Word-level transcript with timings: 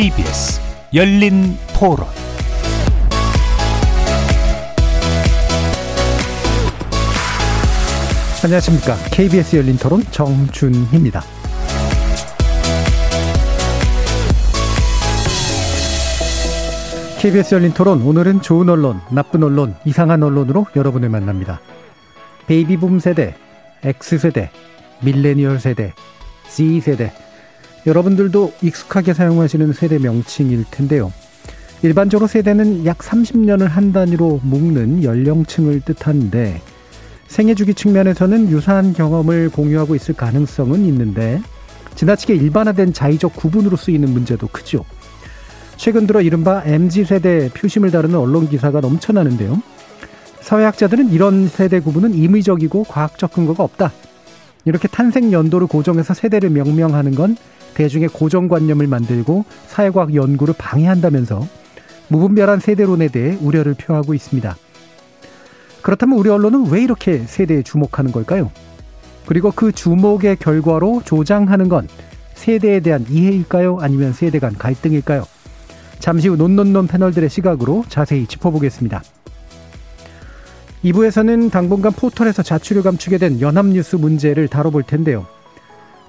KBS 0.00 0.58
열린 0.94 1.58
토론 1.78 2.06
안녕하십니까. 8.42 8.96
KBS 9.10 9.56
열린 9.56 9.76
토론 9.76 10.02
정준희입니다. 10.10 11.20
KBS 17.20 17.56
열린 17.56 17.74
토론 17.74 18.00
오늘은 18.00 18.40
좋은 18.40 18.70
언론, 18.70 19.02
나쁜 19.10 19.42
언론, 19.42 19.76
이상한 19.84 20.22
언론으로 20.22 20.64
여러분을 20.76 21.10
만납니다. 21.10 21.60
베이비붐 22.46 23.00
세대, 23.00 23.34
X세대, 23.84 24.50
밀레니얼 25.02 25.60
세대, 25.60 25.92
Z세대 26.48 27.12
여러분들도 27.86 28.52
익숙하게 28.62 29.14
사용하시는 29.14 29.72
세대 29.72 29.98
명칭일 29.98 30.64
텐데요. 30.70 31.12
일반적으로 31.82 32.26
세대는 32.26 32.84
약 32.84 32.98
30년을 32.98 33.66
한 33.66 33.92
단위로 33.92 34.40
묶는 34.42 35.02
연령층을 35.02 35.80
뜻하는데 35.80 36.60
생애 37.26 37.54
주기 37.54 37.72
측면에서는 37.72 38.50
유사한 38.50 38.92
경험을 38.92 39.50
공유하고 39.50 39.94
있을 39.94 40.14
가능성은 40.14 40.84
있는데 40.86 41.40
지나치게 41.94 42.34
일반화된 42.34 42.92
자의적 42.92 43.34
구분으로 43.34 43.76
쓰이는 43.76 44.10
문제도 44.10 44.46
크죠. 44.48 44.84
최근 45.76 46.06
들어 46.06 46.20
이른바 46.20 46.62
MZ세대 46.66 47.50
표심을 47.54 47.90
다루는 47.90 48.18
언론 48.18 48.48
기사가 48.48 48.80
넘쳐나는데요. 48.80 49.62
사회학자들은 50.40 51.10
이런 51.10 51.48
세대 51.48 51.80
구분은 51.80 52.14
임의적이고 52.14 52.84
과학적 52.84 53.32
근거가 53.32 53.64
없다. 53.64 53.92
이렇게 54.66 54.88
탄생 54.88 55.32
연도를 55.32 55.66
고정해서 55.66 56.12
세대를 56.12 56.50
명명하는 56.50 57.14
건 57.14 57.36
대중의 57.74 58.08
고정관념을 58.08 58.86
만들고 58.86 59.44
사회과학 59.68 60.14
연구를 60.14 60.54
방해한다면서 60.56 61.46
무분별한 62.08 62.60
세대론에 62.60 63.08
대해 63.08 63.36
우려를 63.40 63.74
표하고 63.74 64.14
있습니다. 64.14 64.56
그렇다면 65.82 66.18
우리 66.18 66.28
언론은 66.28 66.70
왜 66.70 66.82
이렇게 66.82 67.18
세대에 67.18 67.62
주목하는 67.62 68.12
걸까요? 68.12 68.50
그리고 69.26 69.52
그 69.52 69.72
주목의 69.72 70.36
결과로 70.36 71.02
조장하는 71.04 71.68
건 71.68 71.88
세대에 72.34 72.80
대한 72.80 73.06
이해일까요? 73.08 73.78
아니면 73.80 74.12
세대 74.12 74.38
간 74.38 74.54
갈등일까요? 74.56 75.24
잠시 75.98 76.28
후 76.28 76.36
논논논 76.36 76.86
패널들의 76.86 77.28
시각으로 77.28 77.84
자세히 77.88 78.26
짚어보겠습니다. 78.26 79.02
2부에서는 80.84 81.50
당분간 81.50 81.92
포털에서 81.92 82.42
자취를 82.42 82.82
감추게 82.82 83.18
된 83.18 83.40
연합뉴스 83.40 83.96
문제를 83.96 84.48
다뤄볼 84.48 84.84
텐데요. 84.84 85.26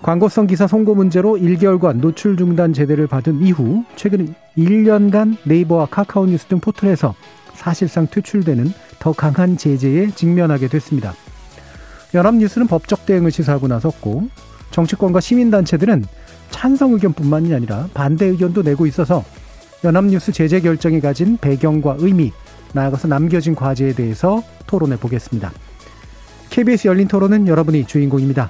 광고성 0.01 0.47
기사 0.47 0.65
송고 0.65 0.95
문제로 0.95 1.37
1개월간 1.37 1.99
노출 1.99 2.35
중단 2.35 2.73
제대를 2.73 3.05
받은 3.05 3.41
이후 3.43 3.83
최근 3.95 4.33
1년간 4.57 5.37
네이버와 5.43 5.87
카카오 5.91 6.25
뉴스 6.25 6.45
등 6.45 6.59
포털에서 6.59 7.13
사실상 7.53 8.07
퇴출되는 8.07 8.73
더 8.97 9.13
강한 9.13 9.57
제재에 9.57 10.09
직면하게 10.11 10.69
됐습니다. 10.69 11.13
연합뉴스는 12.15 12.65
법적 12.65 13.05
대응을 13.05 13.29
시사하고 13.29 13.67
나섰고 13.67 14.27
정치권과 14.71 15.19
시민단체들은 15.19 16.05
찬성 16.49 16.93
의견뿐만이 16.93 17.53
아니라 17.53 17.87
반대 17.93 18.25
의견도 18.25 18.63
내고 18.63 18.87
있어서 18.87 19.23
연합뉴스 19.83 20.31
제재 20.31 20.61
결정이 20.61 20.99
가진 20.99 21.37
배경과 21.37 21.97
의미, 21.99 22.31
나아가서 22.73 23.07
남겨진 23.07 23.53
과제에 23.53 23.93
대해서 23.93 24.43
토론해 24.65 24.97
보겠습니다. 24.97 25.51
KBS 26.49 26.87
열린 26.87 27.07
토론은 27.07 27.47
여러분이 27.47 27.85
주인공입니다. 27.85 28.49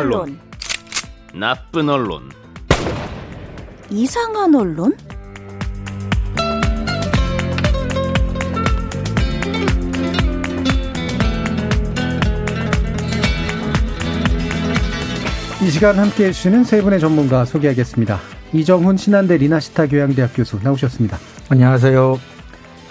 언론, 0.00 0.38
나쁜 1.34 1.90
언론, 1.90 2.30
이상한 3.90 4.54
언론? 4.54 4.96
이 15.62 15.68
시간 15.68 15.98
함께 15.98 16.28
해주시는 16.28 16.64
세 16.64 16.80
분의 16.80 16.98
전문가 16.98 17.44
소개하겠습니다. 17.44 18.18
이정훈 18.54 18.96
신한대 18.96 19.36
리나시타 19.36 19.86
교양대학 19.86 20.30
교수 20.34 20.58
나오셨습니다. 20.62 21.18
안녕하세요. 21.50 22.18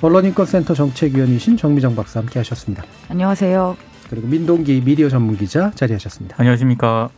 언론인권센터 0.02 0.75
정책위원이신 0.75 1.58
정미정 1.58 1.96
박사 1.96 2.19
함께 2.19 2.38
하셨습니다. 2.38 2.84
안녕하세요. 3.09 3.89
그리고 4.09 4.28
민동기 4.28 4.81
미디어 4.86 5.09
전문 5.09 5.38
기자 5.38 5.72
자리하셨습니다. 5.72 6.36
안녕하십니까. 6.40 7.09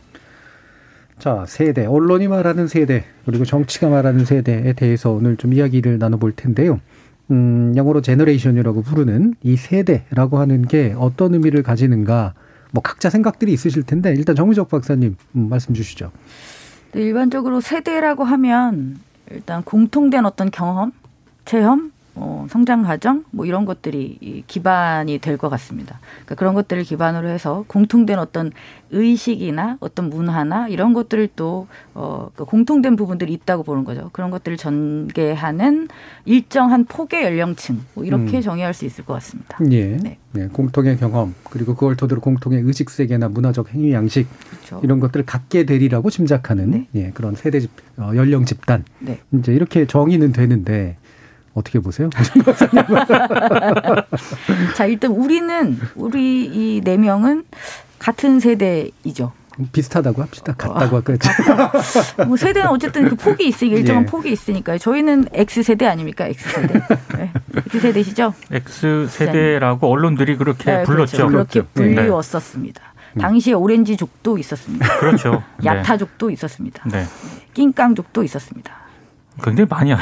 자, 1.18 1.44
세대, 1.46 1.86
언론이 1.86 2.28
말하는 2.28 2.66
세대, 2.66 3.04
그리고 3.24 3.44
정치가 3.44 3.88
말하는 3.88 4.24
세대에 4.24 4.72
대해서 4.72 5.12
오늘 5.12 5.36
좀 5.36 5.54
이야기를 5.54 5.98
나눠볼 5.98 6.32
텐데요. 6.32 6.80
음, 7.30 7.72
영어로 7.76 8.02
generation이라고 8.02 8.82
부르는 8.82 9.34
이 9.42 9.56
세대라고 9.56 10.38
하는 10.38 10.66
게 10.66 10.94
어떤 10.98 11.34
의미를 11.34 11.62
가지는가, 11.62 12.34
뭐 12.72 12.82
각자 12.82 13.08
생각들이 13.08 13.52
있으실 13.52 13.84
텐데, 13.84 14.12
일단 14.16 14.34
정미정 14.34 14.68
박사님 14.68 15.16
음, 15.36 15.48
말씀 15.48 15.74
주시죠. 15.74 16.10
네, 16.92 17.02
일반적으로 17.02 17.60
세대라고 17.60 18.24
하면 18.24 18.98
일단 19.30 19.62
공통된 19.62 20.26
어떤 20.26 20.50
경험, 20.50 20.92
체험, 21.44 21.92
어, 22.14 22.46
성장 22.50 22.82
과정 22.82 23.24
뭐 23.30 23.46
이런 23.46 23.64
것들이 23.64 24.44
기반이 24.46 25.18
될 25.18 25.36
것 25.42 25.48
같습니다. 25.48 25.98
그러니까 26.16 26.34
그런 26.36 26.54
것들을 26.54 26.84
기반으로 26.84 27.28
해서 27.28 27.64
공통된 27.66 28.18
어떤 28.18 28.52
의식이나 28.90 29.78
어떤 29.80 30.10
문화나 30.10 30.68
이런 30.68 30.92
것들을 30.92 31.30
또 31.34 31.66
어, 31.94 32.30
그 32.36 32.44
공통된 32.44 32.96
부분들이 32.96 33.32
있다고 33.32 33.62
보는 33.62 33.84
거죠. 33.84 34.10
그런 34.12 34.30
것들을 34.30 34.56
전개하는 34.56 35.88
일정한 36.26 36.84
폭의 36.84 37.24
연령층 37.24 37.80
뭐 37.94 38.04
이렇게 38.04 38.38
음. 38.38 38.42
정의할 38.42 38.74
수 38.74 38.84
있을 38.84 39.04
것 39.04 39.14
같습니다. 39.14 39.58
예. 39.70 39.96
네. 39.96 40.18
네. 40.32 40.48
공통의 40.48 40.96
경험 40.98 41.34
그리고 41.50 41.74
그걸 41.74 41.96
토대로 41.96 42.20
공통의 42.20 42.62
의식 42.62 42.88
세계나 42.90 43.28
문화적 43.28 43.74
행위 43.74 43.92
양식 43.92 44.26
그렇죠. 44.48 44.80
이런 44.82 45.00
것들을 45.00 45.26
갖게 45.26 45.64
되리라고 45.64 46.08
짐작하는 46.08 46.70
네. 46.70 46.88
예, 46.94 47.10
그런 47.10 47.34
세대 47.34 47.60
집, 47.60 47.70
어, 47.98 48.12
연령 48.14 48.44
집단 48.44 48.84
네. 48.98 49.20
이제 49.32 49.52
이렇게 49.52 49.86
정의는 49.86 50.32
되는데 50.32 50.96
어떻게 51.54 51.78
보세요? 51.80 52.08
자, 54.76 54.86
일단 54.86 55.10
우리는 55.12 55.78
우리 55.94 56.44
이 56.46 56.80
네 56.82 56.96
명은 56.96 57.44
같은 57.98 58.40
세대이죠. 58.40 59.32
비슷하다고 59.72 60.22
합시다. 60.22 60.54
같다고 60.56 60.96
할까요? 60.96 61.18
뭐 62.26 62.36
세대는 62.38 62.68
어쨌든 62.68 63.06
그 63.08 63.14
폭이 63.16 63.46
있으니까 63.46 63.76
일정한 63.78 64.02
예. 64.04 64.06
폭이 64.06 64.32
있으니까요. 64.32 64.78
저희는 64.78 65.26
X 65.32 65.62
세대 65.62 65.86
아닙니까? 65.86 66.26
X 66.26 66.48
세대. 66.48 66.80
네. 67.16 67.30
X 67.66 67.80
세대시죠? 67.80 68.34
X 68.50 69.08
세대라고 69.10 69.88
언론들이 69.90 70.36
그렇게 70.38 70.64
네, 70.64 70.82
불렀죠. 70.84 71.28
그렇죠. 71.28 71.28
그렇게 71.28 71.60
네. 71.60 71.66
불리웠었습니다. 71.94 72.82
네. 73.14 73.20
당시에 73.22 73.52
오렌지족도 73.52 74.38
있었습니다. 74.38 74.98
그렇죠. 74.98 75.42
야타족도 75.62 76.30
있었습니다. 76.30 76.82
네. 76.90 77.04
낑깡족도 77.52 78.24
있었습니다. 78.24 78.72
굉장히 79.42 79.68
많이 79.68 79.92
안 79.92 80.00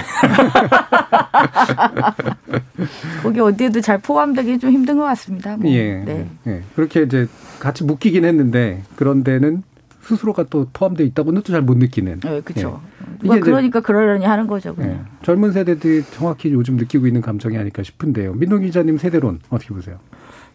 거기 3.22 3.40
어디에도 3.40 3.80
잘 3.80 3.98
포함되기 3.98 4.58
좀 4.58 4.70
힘든 4.70 4.96
것 4.98 5.04
같습니다. 5.04 5.56
뭐. 5.56 5.70
예. 5.70 6.02
네. 6.04 6.28
예. 6.46 6.62
그렇게 6.74 7.02
이제 7.02 7.26
같이 7.58 7.84
묶이긴 7.84 8.24
했는데 8.24 8.82
그런 8.96 9.22
데는 9.24 9.62
스스로가 10.02 10.44
또 10.50 10.66
포함되어 10.72 11.06
있다고는 11.06 11.42
또 11.42 11.52
잘 11.52 11.62
못 11.62 11.76
느끼는. 11.76 12.20
네, 12.20 12.40
그렇죠. 12.40 12.80
이제- 13.22 13.38
그러니까 13.40 13.80
그러려니 13.80 14.24
하는 14.24 14.46
거죠. 14.46 14.70
예. 14.78 14.82
그냥. 14.82 15.06
젊은 15.22 15.52
세대들이 15.52 16.04
정확히 16.10 16.52
요즘 16.52 16.76
느끼고 16.76 17.06
있는 17.06 17.20
감정이 17.20 17.56
아닐까 17.56 17.82
싶은데요. 17.82 18.32
민동 18.34 18.62
기자님 18.62 18.98
세대론 18.98 19.40
어떻게 19.50 19.74
보세요? 19.74 19.98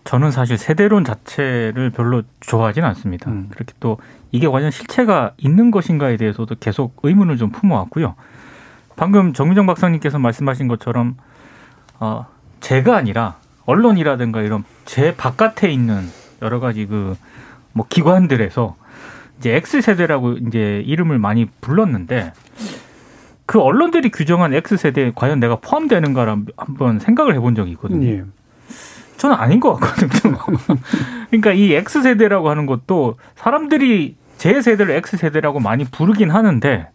저는 0.03 0.31
사실 0.31 0.57
세대론 0.57 1.03
자체를 1.03 1.89
별로 1.91 2.21
좋아하진 2.39 2.83
않습니다. 2.83 3.31
음. 3.31 3.47
그렇게 3.51 3.73
또 3.79 3.97
이게 4.31 4.47
과연 4.47 4.69
실체가 4.71 5.33
있는 5.37 5.71
것인가에 5.71 6.17
대해서도 6.17 6.55
계속 6.59 6.95
의문을 7.03 7.37
좀 7.37 7.49
품어왔고요. 7.51 8.15
방금 8.95 9.33
정유정 9.33 9.65
박사님께서 9.65 10.19
말씀하신 10.19 10.67
것처럼 10.67 11.15
어, 11.99 12.25
제가 12.59 12.95
아니라 12.95 13.37
언론이라든가 13.65 14.41
이런 14.41 14.63
제 14.85 15.15
바깥에 15.15 15.71
있는 15.71 16.09
여러 16.41 16.59
가지 16.59 16.85
그 16.85 17.15
뭐 17.75 17.85
기관들에서 17.89 18.77
이제 19.37 19.53
X 19.55 19.81
세대라고 19.81 20.33
이제 20.47 20.81
이름을 20.85 21.19
많이 21.19 21.45
불렀는데 21.59 22.31
그 23.45 23.59
언론들이 23.59 24.09
규정한 24.11 24.53
X 24.53 24.77
세대에 24.77 25.11
과연 25.13 25.41
내가 25.41 25.57
포함되는가를 25.57 26.45
한번 26.55 26.99
생각을 26.99 27.35
해본 27.35 27.53
적이 27.53 27.71
있거든요. 27.71 28.07
예. 28.07 28.23
저는 29.17 29.35
아닌 29.35 29.59
것 29.59 29.75
같거든요. 29.75 30.37
그러니까 31.29 31.51
이 31.51 31.73
X 31.73 32.01
세대라고 32.01 32.49
하는 32.49 32.65
것도 32.65 33.17
사람들이 33.35 34.15
제 34.37 34.61
세대를 34.61 34.95
X 34.95 35.17
세대라고 35.17 35.59
많이 35.59 35.83
부르긴 35.83 36.31
하는데 36.31 36.87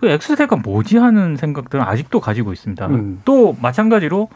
그 0.00 0.18
세대가 0.20 0.56
뭐지 0.56 0.96
하는 0.96 1.36
생각들은 1.36 1.84
아직도 1.84 2.20
가지고 2.20 2.52
있습니다. 2.52 2.86
음. 2.86 3.20
또 3.24 3.56
마찬가지로 3.60 4.28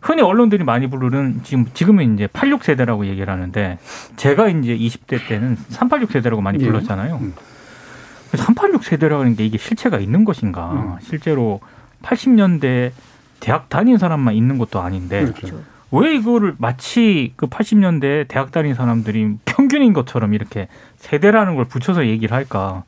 흔히 0.00 0.22
언론들이 0.22 0.64
많이 0.64 0.88
부르는 0.88 1.40
지금 1.44 1.66
지금은 1.72 2.14
이제 2.14 2.26
86 2.26 2.64
세대라고 2.64 3.06
얘기를 3.06 3.32
하는데 3.32 3.78
제가 4.16 4.48
이제 4.48 4.76
20대 4.76 5.28
때는 5.28 5.56
386 5.68 6.12
세대라고 6.12 6.42
많이 6.42 6.60
예. 6.60 6.66
불렀잖아요. 6.66 7.16
음. 7.16 7.34
386 8.34 8.84
세대라고 8.84 9.22
하는 9.22 9.36
게 9.36 9.46
이게 9.46 9.56
실체가 9.56 9.98
있는 9.98 10.24
것인가? 10.24 10.72
음. 10.72 10.96
실제로 11.00 11.60
80년대 12.02 12.92
대학 13.40 13.68
다닌 13.68 13.98
사람만 13.98 14.34
있는 14.34 14.58
것도 14.58 14.80
아닌데 14.80 15.24
그렇죠. 15.24 15.60
왜 15.90 16.14
이거를 16.16 16.54
마치 16.58 17.32
그 17.36 17.46
80년대 17.46 18.28
대학 18.28 18.50
다닌 18.50 18.74
사람들이 18.74 19.36
평균인 19.68 19.92
것처럼 19.92 20.34
이렇게 20.34 20.68
세대라는 20.96 21.54
걸 21.54 21.66
붙여서 21.66 22.06
얘기를 22.06 22.34
할까? 22.34 22.84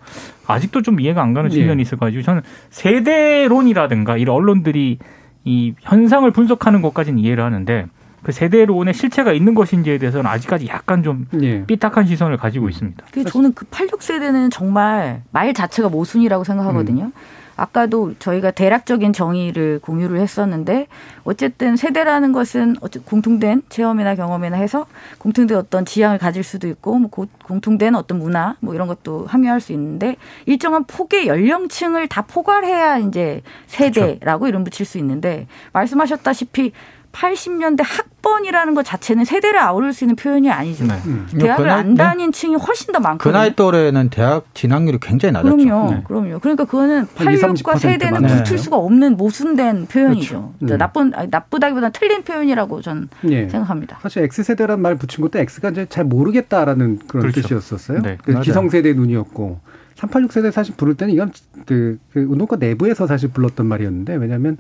아직도 0.46 0.82
좀 0.82 0.98
이해가 0.98 1.22
안 1.22 1.34
가는 1.34 1.50
예. 1.52 1.54
측면이 1.54 1.82
있어가지고 1.82 2.22
저는 2.22 2.42
세대론이라든가 2.70 4.16
이런 4.16 4.36
언론들이 4.36 4.98
이 5.44 5.74
현상을 5.80 6.28
분석하는 6.30 6.82
것까지는 6.82 7.18
이해를 7.18 7.44
하는데 7.44 7.86
그 8.22 8.32
세대론의 8.32 8.94
실체가 8.94 9.32
있는 9.32 9.54
것인지에 9.54 9.98
대해서는 9.98 10.28
아직까지 10.28 10.68
약간 10.68 11.02
좀 11.02 11.26
예. 11.42 11.64
삐딱한 11.64 12.06
시선을 12.06 12.38
가지고 12.38 12.68
있습니다. 12.68 13.04
그 13.12 13.24
저는 13.24 13.54
그 13.54 13.66
86세대는 13.66 14.50
정말 14.50 15.22
말 15.30 15.54
자체가 15.54 15.88
모순이라고 15.88 16.44
생각하거든요. 16.44 17.04
음. 17.04 17.12
아까도 17.60 18.14
저희가 18.18 18.52
대략적인 18.52 19.12
정의를 19.12 19.80
공유를 19.82 20.18
했었는데 20.20 20.86
어쨌든 21.24 21.76
세대라는 21.76 22.32
것은 22.32 22.76
공통된 23.04 23.62
체험이나 23.68 24.14
경험이나 24.14 24.56
해서 24.56 24.86
공통된 25.18 25.58
어떤 25.58 25.84
지향을 25.84 26.16
가질 26.16 26.42
수도 26.42 26.68
있고 26.68 26.98
뭐 26.98 27.10
고- 27.10 27.26
공통된 27.44 27.94
어떤 27.96 28.18
문화 28.18 28.56
뭐 28.60 28.74
이런 28.74 28.88
것도 28.88 29.26
함유할 29.26 29.60
수 29.60 29.72
있는데 29.72 30.16
일정한 30.46 30.84
폭의 30.84 31.26
연령층을 31.26 32.08
다 32.08 32.22
포괄해야 32.22 32.96
이제 32.96 33.42
세대라고 33.66 34.48
이름 34.48 34.64
붙일 34.64 34.86
수 34.86 34.96
있는데 34.96 35.46
말씀하셨다시피 35.74 36.72
80년대 37.12 37.82
학번이라는 37.84 38.74
것 38.74 38.84
자체는 38.84 39.24
세대를 39.24 39.58
아우를 39.58 39.92
수 39.92 40.04
있는 40.04 40.14
표현이 40.16 40.50
아니죠. 40.50 40.84
네. 40.86 40.94
음. 41.06 41.26
대학을 41.38 41.64
그 41.64 41.68
나이- 41.68 41.80
안 41.80 41.94
다닌 41.94 42.30
층이 42.32 42.54
훨씬 42.54 42.92
더그 42.92 43.02
많거든요. 43.02 43.32
나이 43.32 43.54
또래는 43.56 44.10
대학 44.10 44.44
진학률이 44.54 44.98
굉장히 45.00 45.32
낮았죠. 45.32 45.56
그럼요, 45.56 45.90
네. 45.90 46.02
그럼요. 46.06 46.38
그러니까 46.38 46.64
그거는 46.64 47.06
한 47.16 47.32
20, 47.32 47.48
86과 47.48 47.72
30% 47.74 47.78
세대는 47.78 48.22
많아요. 48.22 48.42
붙을 48.44 48.58
수가 48.58 48.76
없는 48.76 49.16
모순된 49.16 49.86
표현이죠. 49.86 50.52
그렇죠. 50.58 50.74
음. 50.74 50.78
나쁜 50.78 51.12
아니, 51.14 51.28
나쁘다기보다는 51.30 51.92
틀린 51.92 52.22
표현이라고 52.22 52.80
저는 52.80 53.08
예. 53.30 53.48
생각합니다. 53.48 53.98
사실 54.02 54.22
X세대란 54.22 54.80
말 54.80 54.94
붙인 54.96 55.22
것도 55.22 55.38
X가 55.40 55.70
이제 55.70 55.86
잘 55.88 56.04
모르겠다라는 56.04 57.00
그런 57.08 57.22
그렇죠. 57.22 57.42
뜻이었었어요. 57.42 58.02
네, 58.02 58.18
그 58.22 58.30
맞아요. 58.30 58.42
기성세대의 58.42 58.94
눈이었고 58.94 59.60
386 59.96 60.32
세대 60.32 60.50
사실 60.50 60.74
부를 60.76 60.94
때는 60.94 61.12
이건 61.12 61.32
그, 61.66 61.98
그 62.12 62.20
운동권 62.20 62.58
내부에서 62.60 63.06
사실 63.06 63.30
불렀던 63.30 63.66
말이었는데 63.66 64.14
왜냐하면 64.14 64.56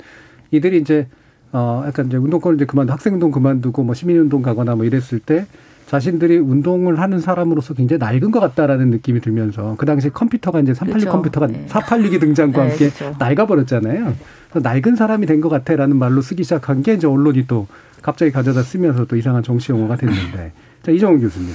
이들이 0.50 0.78
이제 0.78 1.06
어 1.52 1.82
약간 1.86 2.06
이제 2.06 2.16
운동권을 2.16 2.56
이제 2.56 2.64
그만 2.64 2.88
학생 2.88 3.14
운동 3.14 3.30
그만두고 3.30 3.82
뭐 3.82 3.94
시민 3.94 4.18
운동 4.18 4.42
가거나 4.42 4.76
뭐 4.76 4.84
이랬을 4.84 5.18
때 5.18 5.46
자신들이 5.88 6.38
운동을 6.38 7.00
하는 7.00 7.18
사람으로서 7.18 7.74
굉장히 7.74 7.98
낡은 7.98 8.30
것 8.30 8.38
같다라는 8.38 8.90
느낌이 8.90 9.20
들면서 9.20 9.74
그 9.76 9.84
당시 9.86 10.08
컴퓨터가 10.10 10.60
이제 10.60 10.72
386 10.72 11.00
그렇죠. 11.00 11.10
컴퓨터가 11.16 11.46
네. 11.48 11.66
486이 11.68 12.20
등장과 12.20 12.62
네, 12.62 12.68
함께 12.70 12.90
그렇죠. 12.90 13.16
낡아버렸잖아요. 13.18 14.14
그래서 14.50 14.68
낡은 14.68 14.94
사람이 14.94 15.26
된 15.26 15.40
것 15.40 15.48
같아라는 15.48 15.96
말로 15.96 16.20
쓰기 16.22 16.44
시작한 16.44 16.82
게 16.82 16.94
이제 16.94 17.06
언론이 17.08 17.46
또 17.48 17.66
갑자기 18.02 18.30
가져다 18.30 18.62
쓰면서 18.62 19.06
또 19.06 19.16
이상한 19.16 19.42
정치 19.42 19.72
용어가 19.72 19.96
됐는데 19.96 20.52
자 20.84 20.92
이정훈 20.92 21.20
교수님. 21.20 21.48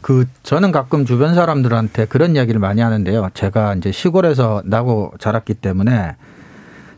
그 0.00 0.24
저는 0.44 0.72
가끔 0.72 1.04
주변 1.04 1.34
사람들한테 1.34 2.06
그런 2.06 2.34
이야기를 2.36 2.60
많이 2.60 2.80
하는데요. 2.80 3.28
제가 3.34 3.74
이제 3.74 3.90
시골에서 3.92 4.62
나고 4.64 5.12
자랐기 5.18 5.54
때문에 5.54 6.14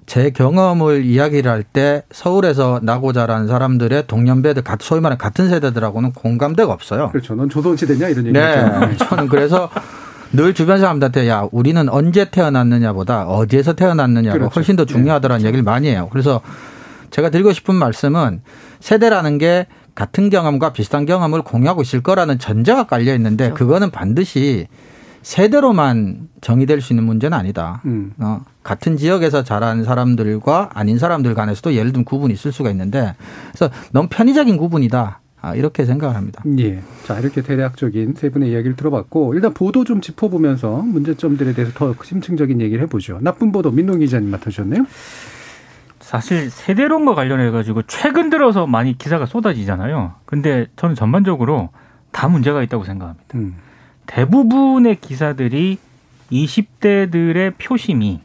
제 0.09 0.31
경험을 0.31 1.05
이야기를 1.05 1.51
할 1.51 1.63
때 1.71 2.03
서울에서 2.11 2.81
나고 2.83 3.13
자란 3.13 3.47
사람들의 3.47 4.07
동년배들 4.07 4.63
같- 4.63 4.81
소위 4.81 5.01
말하는 5.03 5.19
같은 5.19 5.51
세대들하고는 5.51 6.13
공감대가 6.13 6.73
없어요. 6.73 7.11
그렇죠. 7.11 7.35
넌 7.35 7.51
조선시대냐 7.51 8.09
이런 8.09 8.25
얘기 8.27 8.33
네. 8.33 8.97
저는 8.97 9.29
그래서 9.29 9.69
늘 10.33 10.55
주변 10.55 10.79
사람들한테 10.81 11.29
야 11.29 11.47
우리는 11.53 11.87
언제 11.91 12.31
태어났느냐보다 12.31 13.27
어디에서 13.29 13.75
태어났느냐가 13.75 14.39
그렇죠. 14.39 14.55
훨씬 14.55 14.77
더 14.77 14.87
중요하다는 14.87 15.43
얘기를 15.45 15.63
많이 15.63 15.89
해요. 15.89 16.09
그래서 16.11 16.41
제가 17.11 17.29
드리고 17.29 17.53
싶은 17.53 17.75
말씀은 17.75 18.41
세대라는 18.81 19.37
게 19.37 19.67
같은 19.95 20.31
경험과 20.31 20.73
비슷한 20.73 21.05
경험을 21.05 21.43
공유하고 21.43 21.83
있을 21.83 22.03
거라는 22.03 22.39
전제가 22.39 22.85
깔려 22.85 23.15
있는데 23.15 23.47
그렇죠. 23.51 23.65
그거는 23.67 23.91
반드시 23.91 24.69
세대로만 25.29 26.31
정의될 26.41 26.81
수 26.81 26.95
있는 26.95 27.05
문제는 27.05 27.37
아니다. 27.37 27.83
음. 27.85 28.15
어, 28.17 28.41
같은 28.63 28.97
지역에서 28.97 29.45
자란 29.45 29.85
사람들과 29.85 30.71
아닌 30.73 30.99
사람들 30.99 31.35
간에서도 31.35 31.75
예를 31.75 31.93
들면 31.93 32.07
구분이 32.07 32.33
있을 32.33 32.51
수가 32.51 32.71
있는데 32.71 33.15
그래서 33.53 33.71
너무 33.93 34.09
편의적인 34.11 34.57
구분이다. 34.57 35.21
아, 35.43 35.55
이렇게 35.55 35.85
생각을 35.85 36.17
합니다. 36.17 36.43
예. 36.59 36.83
자, 37.05 37.19
이렇게 37.21 37.43
대략적인 37.43 38.15
세 38.17 38.31
분의 38.31 38.51
이야기를 38.51 38.75
들어봤고, 38.75 39.35
일단 39.35 39.55
보도 39.55 39.85
좀 39.85 40.01
짚어보면서 40.01 40.79
문제점들에 40.79 41.53
대해서 41.53 41.73
더 41.75 41.95
심층적인 42.03 42.61
얘기를 42.61 42.83
해보죠. 42.85 43.21
나쁜 43.21 43.53
보도, 43.53 43.71
민동 43.71 44.01
기자님 44.01 44.31
맡으셨네요? 44.31 44.85
사실 46.01 46.51
세대론과 46.51 47.15
관련해 47.15 47.53
가지고 47.53 47.83
최근 47.87 48.31
들어서 48.31 48.67
많이 48.67 48.99
기사가 48.99 49.27
쏟아지잖아요. 49.27 50.15
근데 50.25 50.67
저는 50.75 50.97
전반적으로 50.97 51.69
다 52.11 52.27
문제가 52.27 52.61
있다고 52.65 52.83
생각합니다. 52.83 53.39
음. 53.39 53.68
대부분의 54.09 54.97
기사들이 55.01 55.79
20대들의 56.33 57.55
표심이 57.59 58.21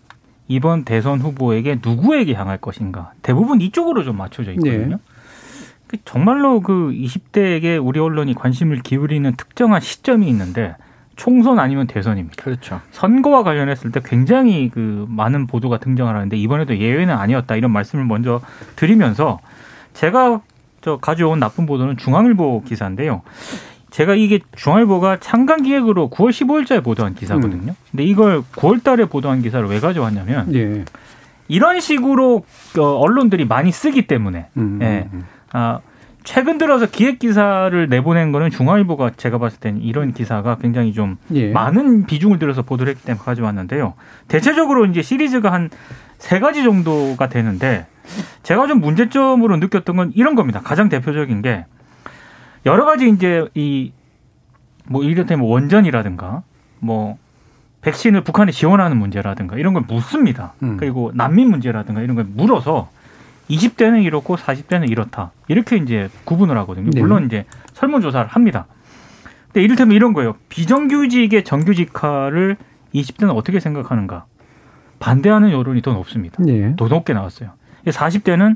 이번 0.47 0.83
대선 0.83 1.19
후보에게 1.19 1.79
누구에게 1.83 2.33
향할 2.33 2.57
것인가 2.57 3.11
대부분 3.21 3.61
이쪽으로 3.61 4.03
좀 4.03 4.17
맞춰져 4.17 4.51
있거든요. 4.53 4.99
그 5.87 5.97
정말로 6.05 6.61
그 6.61 6.91
20대에게 6.91 7.83
우리 7.85 7.99
언론이 7.99 8.33
관심을 8.33 8.81
기울이는 8.81 9.35
특정한 9.35 9.79
시점이 9.79 10.27
있는데 10.29 10.75
총선 11.15 11.59
아니면 11.59 11.85
대선입니다. 11.85 12.43
그렇죠. 12.43 12.81
선거와 12.91 13.43
관련했을 13.43 13.91
때 13.91 14.01
굉장히 14.03 14.69
그 14.69 15.05
많은 15.09 15.47
보도가 15.47 15.77
등장을 15.77 16.13
하는데 16.13 16.35
이번에도 16.35 16.77
예외는 16.77 17.13
아니었다 17.13 17.55
이런 17.55 17.71
말씀을 17.71 18.05
먼저 18.05 18.41
드리면서 18.75 19.39
제가 19.93 20.41
저 20.81 20.97
가져온 20.97 21.39
나쁜 21.39 21.65
보도는 21.65 21.97
중앙일보 21.97 22.63
기사인데요. 22.63 23.21
제가 23.93 24.15
이게 24.15 24.39
중앙일보가 24.55 25.17
창간 25.19 25.61
기획으로 25.61 26.09
9월 26.09 26.31
15일자에 26.31 26.83
보도한 26.83 27.13
기사거든요. 27.13 27.75
근데 27.91 28.03
이걸 28.03 28.41
9월 28.41 28.83
달에 28.83 29.05
보도한 29.05 29.43
기사를 29.43 29.67
왜 29.67 29.79
가져왔냐면 29.79 30.53
예. 30.55 30.83
이런 31.47 31.79
식으로 31.79 32.43
어, 32.79 32.81
언론들이 32.81 33.45
많이 33.45 33.71
쓰기 33.71 34.07
때문에 34.07 34.47
음. 34.57 34.79
예. 34.81 35.07
음. 35.13 35.25
아, 35.51 35.79
최근 36.23 36.57
들어서 36.57 36.87
기획 36.87 37.19
기사를 37.19 37.87
내보낸 37.87 38.31
거는 38.31 38.49
중앙일보가 38.49 39.11
제가 39.15 39.37
봤을 39.37 39.59
때는 39.59 39.81
이런 39.81 40.11
기사가 40.11 40.57
굉장히 40.57 40.91
좀 40.93 41.17
예. 41.35 41.51
많은 41.51 42.07
비중을 42.07 42.39
들여서 42.39 42.63
보도를 42.63 42.93
했기 42.93 43.05
때문에 43.05 43.23
가져왔는데요. 43.23 43.93
대체적으로 44.27 44.85
이제 44.87 45.03
시리즈가 45.03 45.51
한 45.53 45.69
세 46.23 46.39
가지 46.39 46.63
정도가 46.63 47.27
되는데 47.27 47.85
제가 48.43 48.67
좀 48.67 48.79
문제점으로 48.79 49.57
느꼈던 49.57 49.97
건 49.97 50.11
이런 50.15 50.35
겁니다. 50.35 50.61
가장 50.63 50.87
대표적인 50.87 51.41
게 51.41 51.65
여러 52.65 52.85
가지 52.85 53.09
이제 53.09 53.47
이 53.55 53.91
뭐 54.85 55.03
이를테면 55.03 55.47
원전이라든가 55.47 56.43
뭐 56.79 57.17
백신을 57.81 58.21
북한에 58.23 58.51
지원하는 58.51 58.97
문제라든가 58.97 59.57
이런 59.57 59.73
걸 59.73 59.83
묻습니다. 59.87 60.53
음. 60.63 60.77
그리고 60.77 61.11
난민 61.13 61.49
문제라든가 61.49 62.01
이런 62.01 62.15
걸 62.15 62.25
물어서 62.25 62.89
20대는 63.49 64.03
이렇고 64.03 64.37
40대는 64.37 64.89
이렇다. 64.89 65.31
이렇게 65.47 65.75
이제 65.77 66.09
구분을 66.23 66.57
하거든요. 66.59 66.89
네. 66.93 67.01
물론 67.01 67.25
이제 67.25 67.45
설문조사를 67.73 68.27
합니다. 68.27 68.67
근데 69.47 69.63
이를테면 69.63 69.95
이런 69.95 70.13
거예요. 70.13 70.33
비정규직의 70.49 71.43
정규직화를 71.43 72.57
20대는 72.95 73.35
어떻게 73.35 73.59
생각하는가? 73.59 74.25
반대하는 74.99 75.51
여론이 75.51 75.81
더 75.81 75.91
높습니다. 75.93 76.41
예. 76.47 76.75
더 76.77 76.87
높게 76.87 77.13
나왔어요. 77.13 77.51
40대는 77.85 78.55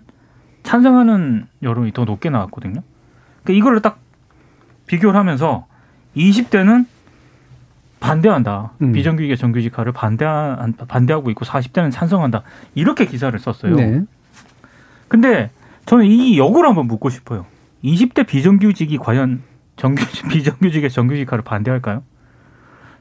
찬성하는 0.63 1.47
여론이 1.63 1.91
더 1.91 2.05
높게 2.05 2.29
나왔거든요. 2.29 2.81
그러니까 3.47 3.53
이거를 3.53 3.81
딱 3.81 3.99
비교를 4.87 5.17
하면서 5.17 5.65
20대는 6.15 6.85
반대한다. 7.99 8.73
음. 8.81 8.91
비정규직의 8.91 9.37
정규직화를 9.37 9.91
반대한, 9.91 10.73
반대하고 10.73 11.29
있고 11.31 11.45
40대는 11.45 11.91
찬성한다. 11.91 12.43
이렇게 12.75 13.05
기사를 13.05 13.37
썼어요. 13.39 13.75
네. 13.75 14.01
근데 15.07 15.49
저는 15.85 16.05
이 16.05 16.37
역으로 16.37 16.67
한번 16.67 16.87
묻고 16.87 17.09
싶어요. 17.09 17.45
20대 17.83 18.27
비정규직이 18.27 18.97
과연 18.97 19.41
정규직, 19.77 20.27
비정규직의 20.29 20.89
정규직화를 20.89 21.43
반대할까요? 21.43 22.03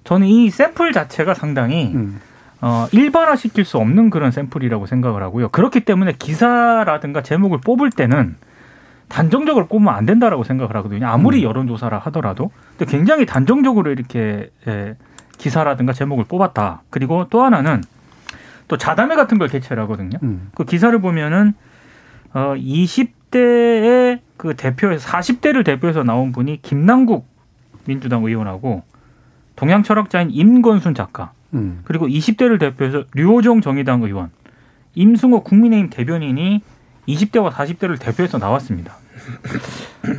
저는 0.05 0.29
이 0.29 0.51
샘플 0.51 0.93
자체가 0.93 1.35
상당히 1.35 1.93
음. 1.95 2.21
어, 2.61 2.87
일반화 2.93 3.37
시킬 3.37 3.65
수 3.65 3.77
없는 3.79 4.11
그런 4.11 4.31
샘플이라고 4.31 4.87
생각을 4.87 5.23
하고요. 5.23 5.49
그렇기 5.49 5.81
때문에 5.81 6.15
기사라든가 6.19 7.23
제목을 7.23 7.59
뽑을 7.63 7.91
때는 7.91 8.37
단정적으로 9.09 9.67
뽑으면 9.67 9.95
안 9.95 10.07
된다라고 10.07 10.45
생각을 10.45 10.75
하거든요. 10.77 11.07
아무리 11.07 11.39
음. 11.39 11.49
여론조사라 11.49 11.99
하더라도. 11.99 12.51
근데 12.77 12.91
굉장히 12.91 13.27
단정적으로 13.27 13.91
이렇게 13.91 14.51
예, 14.67 14.97
기사라든가 15.39 15.93
제목을 15.93 16.25
뽑았다. 16.25 16.83
그리고 16.91 17.27
또 17.29 17.43
하나는 17.43 17.83
또 18.69 18.77
자담회 18.77 19.15
같은 19.15 19.39
걸 19.39 19.49
개최를 19.49 19.83
하거든요. 19.85 20.19
음. 20.23 20.51
그 20.55 20.65
기사를 20.65 20.99
보면은 21.01 21.55
어 22.33 22.55
20대의 22.57 24.21
그 24.37 24.55
대표에서 24.55 25.09
40대를 25.09 25.65
대표해서 25.65 26.03
나온 26.03 26.33
분이 26.33 26.61
김남국 26.63 27.27
민주당 27.87 28.25
의원하고 28.25 28.83
동양 29.55 29.83
철학자인 29.83 30.31
임건순 30.31 30.95
작가 30.95 31.33
음. 31.55 31.81
그리고 31.85 32.07
20대를 32.07 32.59
대표해서 32.59 33.05
류호정 33.15 33.61
정의당 33.61 34.03
의원, 34.03 34.31
임승호 34.95 35.43
국민의힘 35.43 35.91
대변인이 35.91 36.63
20대와 37.09 37.51
40대를 37.53 37.99
대표해서 37.99 38.39
나왔습니다. 38.39 38.95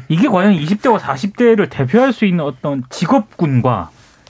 이게 0.09 0.27
과연 0.27 0.53
20대와 0.55 0.99
40대를 0.99 1.69
대표할 1.69 2.13
수 2.13 2.25
있는 2.25 2.43
어떤 2.43 2.83
직업군과 2.89 3.89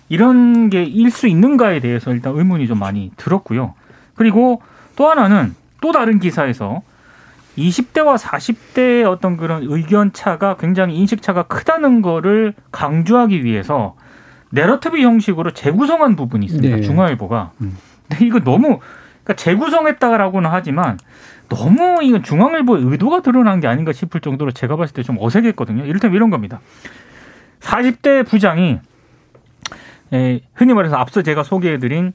이런 0.09 0.69
게 0.69 0.83
일 0.83 1.11
수 1.11 1.27
있는가에 1.27 1.79
대해서 1.79 2.11
일단 2.13 2.33
의문이 2.35 2.67
좀 2.67 2.79
많이 2.79 3.11
들었고요. 3.17 3.73
그리고 4.15 4.61
또 4.95 5.09
하나는 5.09 5.55
또 5.81 5.91
다른 5.91 6.19
기사에서 6.19 6.81
20대와 7.57 8.17
40대의 8.17 9.05
어떤 9.09 9.35
그런 9.35 9.63
의견 9.63 10.13
차가 10.13 10.55
굉장히 10.57 10.95
인식 10.95 11.21
차가 11.21 11.43
크다는 11.43 12.01
거를 12.01 12.53
강조하기 12.71 13.43
위해서 13.43 13.95
내러티브 14.51 14.99
형식으로 14.99 15.51
재구성한 15.51 16.15
부분이 16.15 16.45
있습니다. 16.45 16.75
네. 16.77 16.81
중앙일보가. 16.81 17.51
음. 17.61 17.77
근데 18.07 18.25
이거 18.25 18.39
너무 18.39 18.79
그러니까 19.23 19.33
재구성했다라고는 19.43 20.49
하지만 20.51 20.97
너무 21.49 21.99
이건 22.03 22.23
중앙일보의 22.23 22.83
의도가 22.83 23.21
드러난 23.21 23.59
게 23.59 23.67
아닌가 23.67 23.93
싶을 23.93 24.21
정도로 24.21 24.51
제가 24.51 24.75
봤을 24.75 24.93
때 24.93 25.03
좀 25.03 25.17
어색했거든요. 25.19 25.85
이를테면 25.85 26.15
이런 26.15 26.29
겁니다. 26.29 26.59
40대 27.61 28.25
부장이 28.27 28.79
에, 30.13 30.39
흔히 30.53 30.73
말해서 30.73 30.95
앞서 30.95 31.21
제가 31.21 31.43
소개해드린 31.43 32.13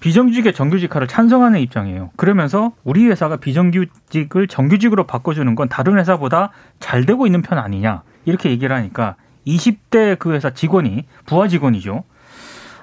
비정규직의 0.00 0.52
정규직화를 0.52 1.08
찬성하는 1.08 1.58
입장이에요. 1.60 2.10
그러면서 2.16 2.72
우리 2.84 3.06
회사가 3.06 3.36
비정규직을 3.36 4.46
정규직으로 4.46 5.04
바꿔주는 5.06 5.52
건 5.56 5.68
다른 5.68 5.98
회사보다 5.98 6.50
잘 6.78 7.04
되고 7.04 7.26
있는 7.26 7.42
편 7.42 7.58
아니냐 7.58 8.02
이렇게 8.24 8.50
얘기를 8.50 8.74
하니까 8.76 9.16
20대 9.46 10.18
그 10.18 10.32
회사 10.32 10.50
직원이 10.50 11.04
부하 11.26 11.48
직원이죠. 11.48 12.04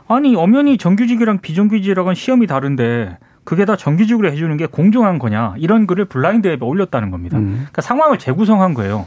아니 0.07 0.35
엄연히 0.35 0.77
정규직이랑 0.77 1.39
비정규직이랑은 1.39 2.15
시험이 2.15 2.47
다른데 2.47 3.17
그게 3.45 3.63
다 3.63 3.77
정규직으로 3.77 4.29
해주는 4.31 4.57
게 4.57 4.65
공정한 4.65 5.19
거냐 5.19 5.53
이런 5.57 5.87
글을 5.87 6.05
블라인드 6.05 6.47
앱에 6.47 6.65
올렸다는 6.65 7.11
겁니다. 7.11 7.37
음. 7.37 7.53
그러니까 7.53 7.81
상황을 7.81 8.19
재구성한 8.19 8.73
거예요. 8.73 9.05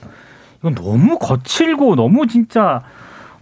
이건 0.60 0.74
너무 0.74 1.18
거칠고 1.18 1.96
너무 1.96 2.26
진짜 2.26 2.82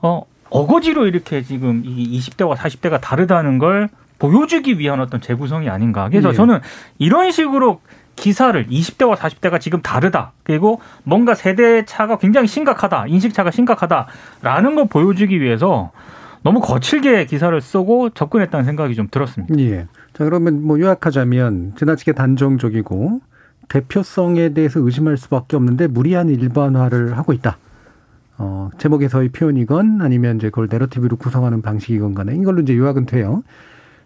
어 0.03 0.23
어거지로 0.50 1.07
이렇게 1.07 1.43
지금 1.43 1.83
이 1.85 2.19
20대와 2.19 2.57
40대가 2.57 3.00
다르다는 3.00 3.59
걸 3.59 3.88
보여주기 4.19 4.79
위한 4.79 5.00
어떤 5.00 5.21
재구성이 5.21 5.69
아닌가. 5.69 6.09
그래서 6.09 6.31
예. 6.31 6.33
저는 6.33 6.61
이런 6.99 7.31
식으로 7.31 7.81
기사를 8.17 8.67
20대와 8.67 9.17
40대가 9.17 9.61
지금 9.61 9.83
다르다. 9.83 10.33
그리고 10.43 10.81
뭔가 11.05 11.35
세대 11.35 11.85
차가 11.85 12.17
굉장히 12.17 12.47
심각하다. 12.47 13.07
인식 13.09 13.35
차가 13.35 13.50
심각하다라는 13.50 14.75
걸 14.75 14.87
보여주기 14.88 15.41
위해서 15.41 15.91
너무 16.43 16.61
거칠게 16.61 17.26
기사를 17.26 17.61
쓰고 17.61 18.11
접근했다는 18.11 18.65
생각이 18.65 18.95
좀 18.95 19.09
들었습니다. 19.11 19.55
예. 19.59 19.87
자, 20.17 20.25
그러면 20.25 20.63
뭐 20.63 20.81
요약하자면 20.81 21.75
지나치게 21.77 22.13
단정적이고 22.13 23.21
대표성에 23.69 24.55
대해서 24.55 24.81
의심할 24.81 25.19
수밖에 25.19 25.57
없는데 25.57 25.89
무리한 25.89 26.31
일반화를 26.31 27.19
하고 27.19 27.35
있다. 27.35 27.59
어, 28.39 28.71
제목에서의 28.79 29.29
표현이건 29.31 30.01
아니면 30.01 30.37
이제 30.37 30.49
그걸 30.49 30.69
내러티브로 30.71 31.17
구성하는 31.17 31.61
방식이건 31.61 32.15
간에 32.15 32.35
이걸로 32.35 32.63
이제 32.63 32.75
요약은 32.75 33.05
돼요. 33.05 33.43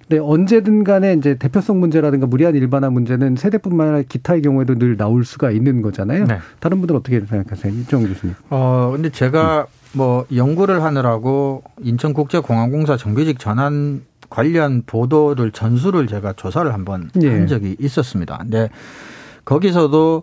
근데 0.00 0.18
언제든 0.18 0.82
간에 0.82 1.12
이제 1.14 1.36
대표성 1.36 1.78
문제라든가 1.78 2.26
무리한 2.26 2.56
일반화 2.56 2.90
문제는 2.90 3.36
세대뿐만 3.36 3.88
아니라 3.88 4.02
기타의 4.08 4.42
경우에도 4.42 4.74
늘 4.74 4.96
나올 4.96 5.24
수가 5.24 5.52
있는 5.52 5.82
거잖아요. 5.82 6.24
네. 6.24 6.38
다른 6.58 6.78
분들은 6.78 6.98
어떻게 6.98 7.20
생각하세요? 7.20 7.72
이정 7.72 8.04
교수님. 8.04 8.34
어, 8.50 8.90
근데 8.92 9.10
제가 9.10 9.66
뭐 9.92 10.26
연구를 10.34 10.82
하느라고 10.82 11.62
인천국제공항공사 11.82 12.96
정규직 12.96 13.38
전환 13.38 14.02
관련 14.30 14.82
보도를 14.86 15.50
전수를 15.50 16.06
제가 16.06 16.32
조사를 16.34 16.72
한번 16.72 17.10
예. 17.20 17.28
한 17.28 17.46
적이 17.46 17.76
있었습니다. 17.78 18.38
근데 18.38 18.70
거기서도 19.44 20.22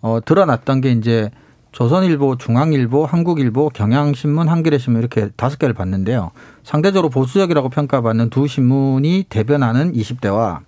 어, 0.00 0.20
드러났던 0.24 0.80
게 0.80 0.92
이제 0.92 1.30
조선일보, 1.72 2.38
중앙일보, 2.38 3.04
한국일보, 3.04 3.70
경향신문, 3.70 4.48
한겨레신문 4.48 5.00
이렇게 5.00 5.28
다섯 5.36 5.58
개를 5.58 5.74
봤는데요. 5.74 6.30
상대적으로 6.62 7.10
보수적이라고 7.10 7.68
평가받는 7.68 8.30
두 8.30 8.46
신문이 8.46 9.26
대변하는 9.28 9.92
20대와 9.92 10.60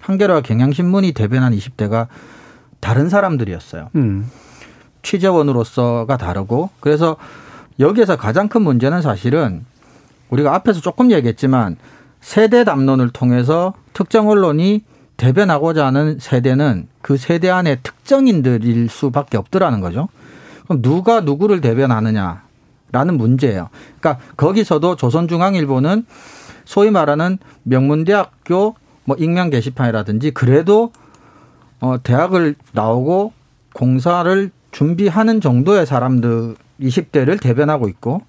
한겨레와 0.00 0.40
경향신문이 0.40 1.12
대변하는 1.12 1.58
20대가 1.58 2.06
다른 2.80 3.08
사람들이었어요. 3.08 3.90
음. 3.96 4.30
취재원으로서가 5.02 6.16
다르고 6.16 6.70
그래서 6.80 7.16
여기에서 7.78 8.16
가장 8.16 8.48
큰 8.48 8.62
문제는 8.62 9.02
사실은 9.02 9.64
우리가 10.30 10.54
앞에서 10.54 10.80
조금 10.80 11.10
얘기했지만 11.10 11.76
세대 12.20 12.64
담론을 12.64 13.10
통해서 13.10 13.74
특정 13.92 14.28
언론이 14.28 14.82
대변하고자 15.16 15.86
하는 15.86 16.18
세대는 16.20 16.88
그 17.02 17.16
세대 17.16 17.50
안에 17.50 17.76
특정인들일 17.82 18.88
수밖에 18.88 19.36
없더라는 19.36 19.80
거죠. 19.80 20.08
그럼 20.64 20.82
누가 20.82 21.20
누구를 21.20 21.60
대변하느냐라는 21.60 23.16
문제예요. 23.16 23.68
그러니까 24.00 24.24
거기서도 24.36 24.96
조선중앙일보는 24.96 26.06
소위 26.64 26.90
말하는 26.90 27.38
명문대학교 27.64 28.74
뭐 29.04 29.16
익명 29.18 29.50
게시판이라든지 29.50 30.32
그래도 30.32 30.92
어 31.80 31.96
대학을 32.02 32.54
나오고 32.72 33.32
공사를 33.72 34.50
준비하는 34.70 35.40
정도의 35.40 35.86
사람들 35.86 36.56
20대를 36.80 37.40
대변하고 37.40 37.88
있고 37.88 38.22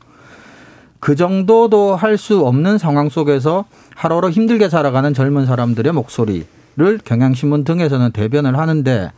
그 0.99 1.15
정도도 1.15 1.95
할 1.95 2.17
수 2.17 2.45
없는 2.45 2.77
상황 2.77 3.09
속에서 3.09 3.65
하루하루 3.95 4.29
힘들게 4.29 4.69
살아가는 4.69 5.13
젊은 5.13 5.45
사람들의 5.45 5.93
목소리를 5.93 6.99
경향신문 7.03 7.63
등에서는 7.63 8.11
대변을 8.11 8.57
하는데 8.57 9.11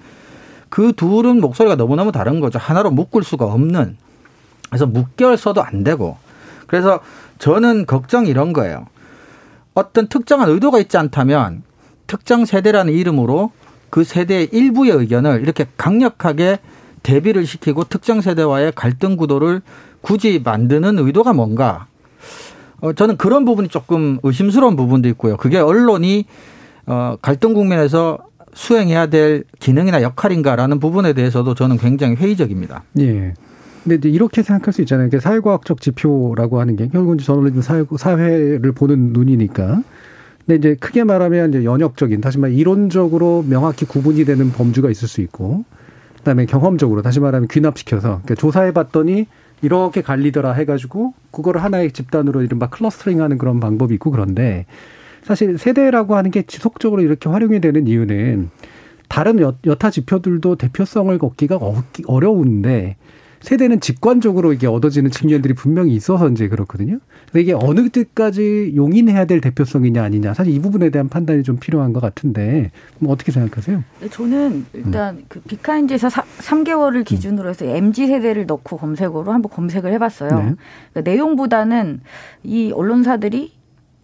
그 0.69 0.93
둘은 0.95 1.41
목소리가 1.41 1.75
너무너무 1.75 2.11
다른 2.11 2.39
거죠. 2.39 2.59
하나로 2.59 2.91
묶을 2.91 3.23
수가 3.23 3.45
없는. 3.45 3.97
그래서 4.69 4.85
묶여서도 4.85 5.61
안 5.61 5.83
되고. 5.83 6.17
그래서 6.67 6.99
저는 7.39 7.85
걱정이 7.85 8.29
이런 8.29 8.53
거예요. 8.53 8.85
어떤 9.73 10.07
특정한 10.07 10.49
의도가 10.49 10.79
있지 10.79 10.97
않다면 10.97 11.63
특정 12.07 12.45
세대라는 12.45 12.93
이름으로 12.93 13.51
그 13.89 14.03
세대의 14.03 14.49
일부의 14.51 14.91
의견을 14.91 15.41
이렇게 15.41 15.65
강력하게 15.77 16.59
대비를 17.03 17.45
시키고 17.45 17.85
특정 17.85 18.21
세대와의 18.21 18.73
갈등 18.75 19.17
구도를 19.17 19.61
굳이 20.01 20.41
만드는 20.43 20.99
의도가 20.99 21.33
뭔가? 21.33 21.87
어, 22.79 22.93
저는 22.93 23.17
그런 23.17 23.45
부분이 23.45 23.67
조금 23.69 24.19
의심스러운 24.23 24.75
부분도 24.75 25.07
있고요. 25.09 25.37
그게 25.37 25.57
언론이 25.59 26.25
어, 26.87 27.15
갈등 27.21 27.53
국면에서 27.53 28.17
수행해야 28.53 29.07
될 29.07 29.43
기능이나 29.59 30.01
역할인가라는 30.01 30.79
부분에 30.79 31.13
대해서도 31.13 31.53
저는 31.53 31.77
굉장히 31.77 32.15
회의적입니다. 32.15 32.83
예. 32.99 33.33
근데 33.83 33.95
이제 33.95 34.09
이렇게 34.09 34.43
생각할 34.43 34.73
수 34.73 34.81
있잖아요. 34.81 35.09
사회과학적 35.19 35.81
지표라고 35.81 36.59
하는 36.59 36.75
게 36.75 36.87
결국은 36.87 37.17
저널리즘 37.17 37.61
사회, 37.61 37.83
사회를 37.97 38.71
보는 38.73 39.13
눈이니까 39.13 39.81
근데 40.45 40.55
이제 40.55 40.75
크게 40.79 41.03
말하면 41.03 41.49
이제 41.49 41.63
연역적인 41.63 42.21
다시 42.21 42.39
말해 42.39 42.53
이론적으로 42.53 43.43
명확히 43.47 43.85
구분이 43.85 44.25
되는 44.25 44.51
범주가 44.51 44.89
있을 44.89 45.07
수 45.07 45.21
있고 45.21 45.65
그다음에 46.17 46.45
경험적으로 46.45 47.01
다시 47.01 47.19
말하면 47.19 47.47
귀납시켜서 47.47 48.21
그러니까 48.23 48.35
조사해 48.35 48.71
봤더니 48.73 49.27
이렇게 49.61 50.01
갈리더라 50.01 50.53
해가지고 50.53 51.13
그거를 51.31 51.63
하나의 51.63 51.91
집단으로 51.91 52.41
이른바 52.41 52.69
클러스터링하는 52.69 53.37
그런 53.37 53.59
방법이 53.59 53.93
있고 53.95 54.11
그런데 54.11 54.65
사실 55.23 55.57
세대라고 55.57 56.15
하는 56.15 56.31
게 56.31 56.43
지속적으로 56.43 57.01
이렇게 57.01 57.29
활용이 57.29 57.61
되는 57.61 57.87
이유는 57.87 58.49
다른 59.07 59.39
여, 59.39 59.53
타 59.75 59.91
지표들도 59.91 60.55
대표성을 60.55 61.15
걷기가 61.17 61.59
어려운데 62.07 62.95
세대는 63.41 63.79
직관적으로 63.79 64.53
이게 64.53 64.67
얻어지는 64.67 65.11
측면들이 65.11 65.53
분명히 65.53 65.93
있어서 65.95 66.29
이제 66.29 66.47
그렇거든요. 66.47 66.99
근데 67.25 67.41
이게 67.41 67.53
어느 67.53 67.89
때까지 67.89 68.73
용인해야 68.75 69.25
될 69.25 69.41
대표성이냐 69.41 70.03
아니냐 70.03 70.33
사실 70.33 70.53
이 70.53 70.59
부분에 70.59 70.89
대한 70.89 71.09
판단이 71.09 71.43
좀 71.43 71.57
필요한 71.57 71.91
것 71.91 71.99
같은데 71.99 72.71
뭐 72.99 73.11
어떻게 73.11 73.31
생각하세요? 73.31 73.83
네, 73.99 74.09
저는 74.09 74.65
일단 74.73 75.15
음. 75.15 75.25
그 75.27 75.41
비카인지에서 75.41 76.09
3개월을 76.09 77.03
기준으로 77.03 77.49
해서 77.49 77.65
mz 77.65 78.07
세대를 78.07 78.45
넣고 78.45 78.77
검색어로 78.77 79.31
한번 79.31 79.51
검색을 79.51 79.91
해봤어요. 79.93 80.29
네. 80.29 80.55
그러니까 80.93 81.11
내용보다는 81.11 82.01
이 82.43 82.71
언론사들이 82.71 83.53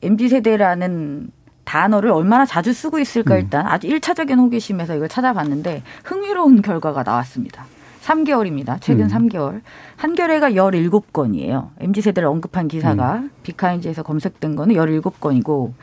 mz 0.01 0.29
세대라는 0.29 1.29
단어를 1.63 2.11
얼마나 2.11 2.45
자주 2.45 2.71
쓰고 2.71 2.97
있을까 2.97 3.35
음. 3.35 3.41
일단 3.41 3.67
아주 3.67 3.87
일차적인 3.87 4.39
호기심에서 4.39 4.95
이걸 4.95 5.09
찾아봤는데 5.09 5.83
흥미로운 6.05 6.61
결과가 6.61 7.03
나왔습니다. 7.03 7.65
3개월입니다. 8.07 8.77
최근 8.79 9.05
음. 9.05 9.27
3개월. 9.27 9.61
한겨레가 9.97 10.51
17건이에요. 10.51 11.69
MZ세대를 11.79 12.27
언급한 12.27 12.67
기사가 12.67 13.15
음. 13.17 13.31
빅카인즈에서 13.43 14.03
검색된 14.03 14.55
거는 14.55 14.75
17건이고 14.75 15.73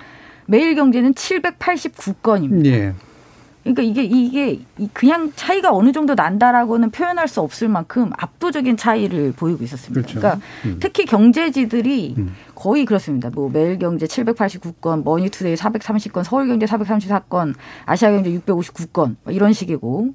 매일경제는 0.46 1.14
789건입니다. 1.14 2.66
예. 2.66 2.94
그러니까 3.62 3.82
이게 3.82 4.02
이게 4.04 4.60
그냥 4.92 5.32
차이가 5.34 5.72
어느 5.72 5.90
정도 5.90 6.14
난다라고는 6.14 6.90
표현할 6.90 7.28
수 7.28 7.40
없을 7.40 7.68
만큼 7.68 8.10
압도적인 8.18 8.76
차이를 8.76 9.32
보이고 9.32 9.64
있었습니다. 9.64 10.02
그렇죠. 10.02 10.20
그러니까 10.20 10.46
음. 10.66 10.76
특히 10.80 11.06
경제지들이 11.06 12.14
음. 12.18 12.34
거의 12.54 12.84
그렇습니다. 12.84 13.30
뭐 13.30 13.48
매일경제 13.48 14.06
789건, 14.06 15.04
머니투데이 15.04 15.54
430건, 15.54 16.24
서울경제 16.24 16.66
434건, 16.66 17.54
아시아경제 17.86 18.30
659건 18.30 19.16
뭐 19.22 19.32
이런 19.32 19.52
식이고 19.52 20.10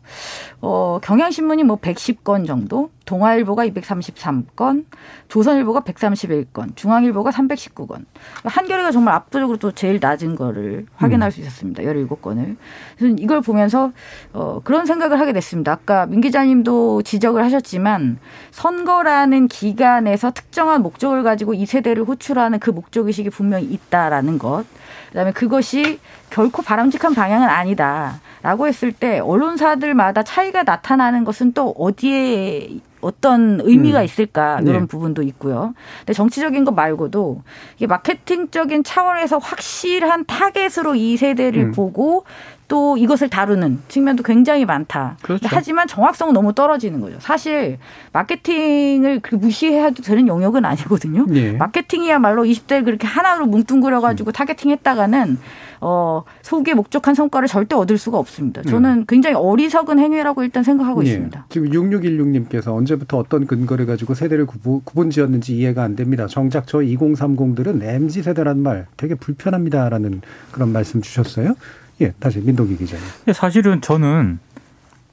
어 0.62 1.00
경향신문이 1.02 1.64
뭐 1.64 1.78
110건 1.78 2.46
정도, 2.46 2.90
동아일보가 3.06 3.66
233건, 3.68 4.86
조선일보가 5.30 5.82
131건, 5.82 6.76
중앙일보가 6.76 7.32
319건. 7.32 8.06
한겨레가 8.44 8.92
정말 8.92 9.16
압도적으로 9.16 9.58
또 9.58 9.72
제일 9.72 9.98
낮은 10.00 10.36
거를 10.36 10.86
확인할 10.96 11.30
음. 11.30 11.32
수 11.32 11.42
있었습니다. 11.42 11.82
17건을. 11.82 12.56
그래서 12.98 13.16
이걸 13.18 13.42
보면서 13.42 13.92
어 14.32 14.62
그런 14.64 14.86
생각을 14.86 15.20
하게 15.20 15.34
됐습니다. 15.34 15.72
아까 15.72 16.06
민 16.06 16.22
기자님도 16.22 17.02
지적을 17.02 17.44
하셨지만 17.44 18.20
선거라는 18.52 19.48
기간에서 19.48 20.30
특정한 20.32 20.84
목적을 20.84 21.24
가지고 21.24 21.56
이 21.56 21.66
세대를 21.66 22.04
호출 22.04 22.29
하는 22.38 22.60
그 22.60 22.70
목적 22.70 23.08
의식이 23.08 23.30
분명히 23.30 23.66
있다라는 23.66 24.38
것. 24.38 24.66
그다음에 25.10 25.32
그것이 25.32 26.00
결코 26.30 26.62
바람직한 26.62 27.16
방향은 27.16 27.48
아니다라고 27.48 28.68
했을 28.68 28.92
때 28.92 29.20
언론사들마다 29.20 30.24
차이가 30.24 30.64
나타나는 30.64 31.24
것은 31.24 31.54
또 31.54 31.72
어디에 31.78 32.80
어떤 33.02 33.60
의미가 33.62 34.00
음. 34.00 34.06
있을까 34.06 34.60
이런 34.62 34.82
네. 34.82 34.86
부분도 34.86 35.22
있고요. 35.24 35.74
근데 36.00 36.14
정치적인 36.14 36.66
것 36.66 36.74
말고도 36.74 37.42
이게 37.78 37.88
마케팅적인 37.88 38.84
차원에서 38.84 39.38
확실한 39.38 40.26
타겟으로 40.26 40.96
이 40.96 41.18
세대를 41.18 41.68
음. 41.68 41.72
보고 41.72 42.26
또 42.70 42.98
이것을 42.98 43.30
다루는 43.30 43.80
측면도 43.88 44.22
굉장히 44.24 44.64
많다. 44.64 45.18
그렇죠. 45.24 45.48
하지만 45.50 45.88
정확성은 45.88 46.34
너무 46.34 46.54
떨어지는 46.54 47.02
거죠. 47.02 47.18
사실 47.20 47.80
마케팅을 48.14 49.22
그 49.22 49.36
무시해도 49.36 50.04
되는 50.04 50.28
영역은 50.28 50.64
아니거든요. 50.64 51.26
네. 51.28 51.54
마케팅이야말로 51.54 52.44
20대를 52.44 52.86
그렇게 52.86 53.08
하나로 53.08 53.48
뭉뚱그려 53.48 54.00
가지고 54.02 54.30
음. 54.30 54.32
targeting 54.34 54.70
했다가는 54.70 55.40
어, 55.82 56.24
소기에 56.44 56.76
목적한 56.76 57.16
성과를 57.16 57.48
절대 57.48 57.76
얻을 57.76 57.98
수가 57.98 58.20
없습니다. 58.20 58.62
저는 58.62 58.90
음. 59.00 59.06
굉장히 59.08 59.36
어리석은 59.36 59.98
행위라고 59.98 60.44
일단 60.44 60.62
생각하고 60.62 61.02
네. 61.02 61.10
있습니다. 61.10 61.46
지금 61.50 61.70
6616님께서 61.72 62.76
언제부터 62.76 63.18
어떤 63.18 63.48
근거를 63.48 63.88
가지고 63.88 64.14
세대를 64.14 64.46
구분, 64.46 65.10
지었는지 65.10 65.56
이해가 65.58 65.82
안 65.82 65.96
됩니다. 65.96 66.28
정작 66.28 66.68
저 66.68 66.80
2030들은 66.80 67.82
MZ 67.82 68.22
세대란 68.22 68.62
말 68.62 68.86
되게 68.96 69.16
불편합니다라는 69.16 70.22
그런 70.52 70.72
말씀 70.72 71.02
주셨어요. 71.02 71.56
예, 72.02 72.12
다시 72.20 72.40
민동기 72.40 72.78
기자님. 72.78 73.06
사실은 73.34 73.82
저는 73.82 74.40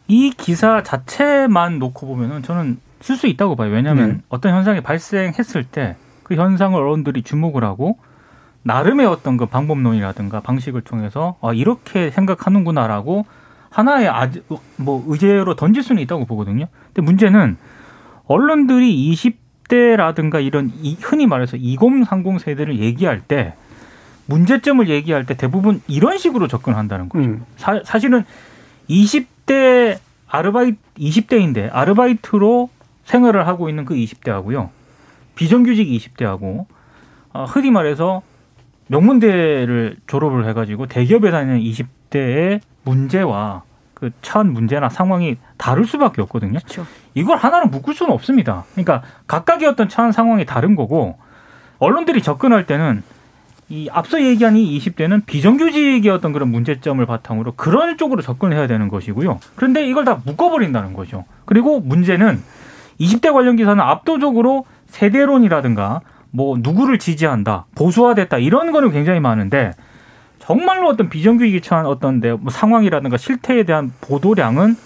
이 0.08 0.30
기사 0.36 0.82
자체만 0.82 1.78
놓고 1.78 2.06
보면은 2.06 2.42
저는 2.42 2.78
쓸 3.00 3.16
수 3.16 3.26
있다고 3.26 3.56
봐요. 3.56 3.70
왜냐하면 3.72 4.10
네. 4.10 4.18
어떤 4.28 4.52
현상이 4.52 4.80
발생했을 4.80 5.64
때 5.64 5.96
그 6.26 6.34
현상을 6.34 6.76
언론들이 6.76 7.22
주목을 7.22 7.62
하고 7.62 7.98
나름의 8.64 9.06
어떤 9.06 9.36
그 9.36 9.46
방법론이라든가 9.46 10.40
방식을 10.40 10.80
통해서 10.80 11.36
아, 11.40 11.52
이렇게 11.52 12.10
생각하는구나라고 12.10 13.26
하나의 13.70 14.08
아주 14.08 14.42
뭐 14.74 15.04
의제로 15.06 15.54
던질 15.54 15.84
수는 15.84 16.02
있다고 16.02 16.24
보거든요. 16.24 16.66
근데 16.86 17.02
문제는 17.02 17.56
언론들이 18.26 19.14
20대라든가 19.14 20.44
이런 20.44 20.72
이, 20.82 20.96
흔히 21.00 21.28
말해서 21.28 21.56
2030 21.58 22.40
세대를 22.40 22.80
얘기할 22.80 23.20
때 23.20 23.54
문제점을 24.26 24.88
얘기할 24.88 25.24
때 25.24 25.34
대부분 25.34 25.80
이런 25.88 26.18
식으로 26.18 26.48
접근한다는 26.48 27.08
거죠. 27.08 27.24
음. 27.24 27.44
사, 27.56 27.80
사실은 27.84 28.24
20대 28.88 29.98
아르바이트 30.28 30.76
20대인데 30.98 31.68
아르바이트로 31.72 32.68
생활을 33.04 33.46
하고 33.46 33.68
있는 33.68 33.84
그 33.84 33.94
20대하고요. 33.94 34.70
비정규직 35.34 35.88
20대하고 35.88 36.66
어, 37.32 37.44
흔히 37.44 37.70
말해서 37.70 38.22
명문대를 38.88 39.96
졸업을 40.06 40.48
해가지고 40.48 40.86
대기업에 40.86 41.30
다니는 41.30 41.60
20대의 41.60 42.60
문제와 42.84 43.62
그 43.94 44.10
처한 44.22 44.52
문제나 44.52 44.88
상황이 44.88 45.38
다를 45.56 45.86
수밖에 45.86 46.22
없거든요. 46.22 46.58
그렇죠. 46.58 46.86
이걸 47.14 47.38
하나로 47.38 47.68
묶을 47.68 47.94
수는 47.94 48.12
없습니다. 48.12 48.64
그러니까 48.72 49.02
각각의 49.26 49.68
어떤 49.68 49.88
처한 49.88 50.12
상황이 50.12 50.44
다른 50.44 50.76
거고 50.76 51.18
언론들이 51.78 52.22
접근할 52.22 52.66
때는 52.66 53.02
이 53.68 53.88
앞서 53.90 54.22
얘기한 54.22 54.56
이 54.56 54.78
20대는 54.78 55.26
비정규직의 55.26 56.08
어떤 56.10 56.32
그런 56.32 56.50
문제점을 56.50 57.04
바탕으로 57.04 57.54
그런 57.56 57.98
쪽으로 57.98 58.22
접근을 58.22 58.56
해야 58.56 58.66
되는 58.68 58.88
것이고요. 58.88 59.40
그런데 59.56 59.86
이걸 59.88 60.04
다 60.04 60.20
묶어버린다는 60.24 60.92
거죠. 60.92 61.24
그리고 61.46 61.80
문제는 61.80 62.40
20대 63.00 63.32
관련 63.32 63.56
기사는 63.56 63.82
압도적으로 63.82 64.66
세대론이라든가 64.86 66.00
뭐 66.30 66.56
누구를 66.60 66.98
지지한다, 66.98 67.66
보수화됐다 67.74 68.38
이런 68.38 68.70
거는 68.70 68.92
굉장히 68.92 69.18
많은데 69.20 69.72
정말로 70.38 70.88
어떤 70.88 71.08
비정규직에 71.08 71.60
처한 71.60 71.86
어떤 71.86 72.20
뭐 72.20 72.50
상황이라든가 72.50 73.16
실태에 73.16 73.64
대한 73.64 73.92
보도량은 74.00 74.76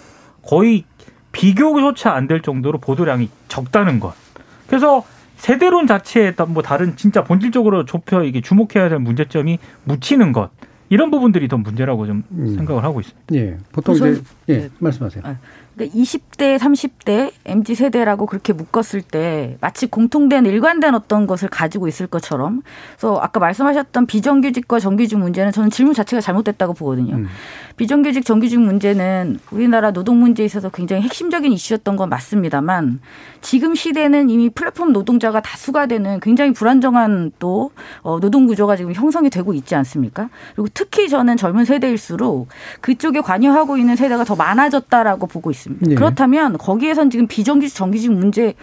거의 0.43 0.85
비교조차 1.31 2.13
안 2.13 2.27
될 2.27 2.41
정도로 2.41 2.79
보도량이 2.79 3.29
적다는 3.47 3.99
것. 3.99 4.13
그래서 4.67 5.03
세대론 5.41 5.87
자체에 5.87 6.35
뭐 6.49 6.61
다른 6.61 6.95
진짜 6.95 7.23
본질적으로 7.23 7.85
좁혀 7.85 8.23
이게 8.25 8.41
주목해야 8.41 8.89
될 8.89 8.99
문제점이 8.99 9.57
묻히는 9.85 10.33
것. 10.33 10.51
이런 10.89 11.09
부분들이 11.09 11.47
더 11.47 11.57
문제라고 11.57 12.05
좀 12.05 12.23
음. 12.31 12.55
생각을 12.57 12.83
하고 12.83 12.99
있습니다. 12.99 13.35
예. 13.35 13.57
보통 13.71 13.95
이제 13.95 14.21
예, 14.49 14.57
네. 14.57 14.69
말씀하세요. 14.77 15.23
아, 15.25 15.37
그러니까 15.73 15.97
20대, 15.97 16.59
30대, 16.59 17.31
MZ 17.45 17.73
세대라고 17.73 18.27
그렇게 18.27 18.53
묶었을 18.53 19.01
때 19.01 19.57
마치 19.61 19.87
공통된 19.87 20.45
일관된 20.45 20.93
어떤 20.93 21.25
것을 21.25 21.47
가지고 21.47 21.87
있을 21.87 22.05
것처럼 22.05 22.61
그래서 22.97 23.17
아까 23.17 23.39
말씀하셨던 23.39 24.05
비정규직과 24.05 24.79
정규직 24.79 25.17
문제는 25.17 25.51
저는 25.53 25.71
질문 25.71 25.95
자체가 25.95 26.21
잘못됐다고 26.21 26.73
보거든요. 26.73 27.15
음. 27.15 27.27
비정규직, 27.77 28.25
정규직 28.25 28.59
문제는 28.59 29.39
우리나라 29.51 29.91
노동 29.91 30.19
문제에 30.19 30.45
있어서 30.45 30.69
굉장히 30.69 31.01
핵심적인 31.03 31.51
이슈였던 31.53 31.95
건 31.95 32.09
맞습니다만 32.09 32.99
지금 33.41 33.73
시대는 33.73 34.29
이미 34.29 34.49
플랫폼 34.49 34.91
노동자가 34.93 35.41
다수가 35.41 35.87
되는 35.87 36.19
굉장히 36.19 36.53
불안정한 36.53 37.31
또 37.39 37.71
어, 38.01 38.19
노동 38.19 38.45
구조가 38.45 38.75
지금 38.75 38.93
형성이 38.93 39.29
되고 39.29 39.53
있지 39.53 39.73
않습니까? 39.75 40.29
그리고 40.55 40.67
특히 40.73 41.09
저는 41.09 41.37
젊은 41.37 41.65
세대일수록 41.65 42.49
그쪽에 42.81 43.21
관여하고 43.21 43.77
있는 43.77 43.95
세대가 43.95 44.23
더 44.23 44.35
많아졌다라고 44.35 45.27
보고 45.27 45.49
있습니다. 45.49 45.61
있습니다. 45.61 45.89
네. 45.89 45.95
그렇다면 45.95 46.57
거기에선 46.57 47.09
지금 47.09 47.27
비정규직 47.27 47.75
정규직 47.75 48.11
문제 48.11 48.55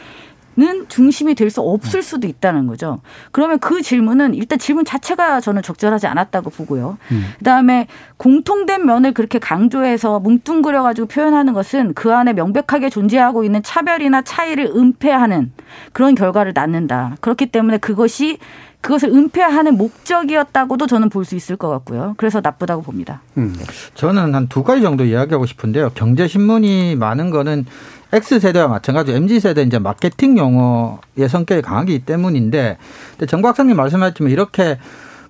중심이 0.89 1.35
될 1.35 1.49
수 1.51 1.61
없을 1.63 2.03
수도 2.03 2.27
있다는 2.27 2.67
거죠. 2.67 3.01
그러면 3.33 3.59
그 3.59 3.81
질문은 3.81 4.35
일단 4.35 4.59
질문 4.59 4.85
자체가 4.85 5.41
저는 5.41 5.63
적절하지 5.63 6.07
않았다고 6.07 6.51
보고요. 6.51 6.99
음. 7.13 7.25
그다음에 7.39 7.87
공통된 8.19 8.85
면을 8.85 9.15
그렇게 9.15 9.39
강조해서 9.39 10.21
뭉뚱그려 10.21 10.83
가지고 10.83 11.07
표현하는 11.09 11.53
것은 11.55 11.95
그 11.95 12.13
안에 12.13 12.33
명백하게 12.35 12.91
존재하고 12.91 13.45
있는 13.45 13.63
차별이나 13.63 14.23
차이를 14.23 14.73
은폐하는 14.75 15.53
그런 15.93 16.15
결과를 16.15 16.53
낳는다. 16.55 17.17
그렇기 17.21 17.47
때문에 17.47 17.79
그것이 17.79 18.39
그것을 18.81 19.09
은폐하는 19.11 19.77
목적이었다고도 19.77 20.87
저는 20.87 21.09
볼 21.09 21.25
수 21.25 21.35
있을 21.35 21.57
것 21.57 21.69
같고요. 21.69 22.15
그래서 22.17 22.41
나쁘다고 22.43 22.83
봅니다. 22.83 23.21
음. 23.37 23.55
저는 23.95 24.35
한 24.35 24.49
두 24.49 24.63
가지 24.63 24.83
정도 24.83 25.05
이야기하고 25.05 25.47
싶은데요. 25.47 25.91
경제신문이 25.95 26.97
많은 26.97 27.31
거는 27.31 27.67
X세대와 28.13 28.69
마찬가지로 28.69 29.17
MZ세대 29.17 29.63
이제 29.63 29.79
마케팅 29.79 30.39
용어의 30.39 31.29
성격이 31.29 31.63
강하기 31.63 32.01
때문인데 32.01 32.79
근데 33.13 33.27
정 33.27 33.43
박사님 33.43 33.77
말씀하셨지만 33.77 34.33
이렇게 34.33 34.79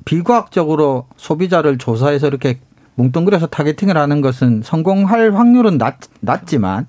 비과학적으로 0.05 1.07
소비자를 1.17 1.79
조사해서 1.79 2.29
이렇게 2.29 2.61
뭉뚱그려서 2.95 3.47
타겟팅을 3.47 3.97
하는 3.97 4.21
것은 4.21 4.62
성공할 4.64 5.35
확률은 5.35 5.79
낮, 5.79 5.99
낮지만 6.21 6.87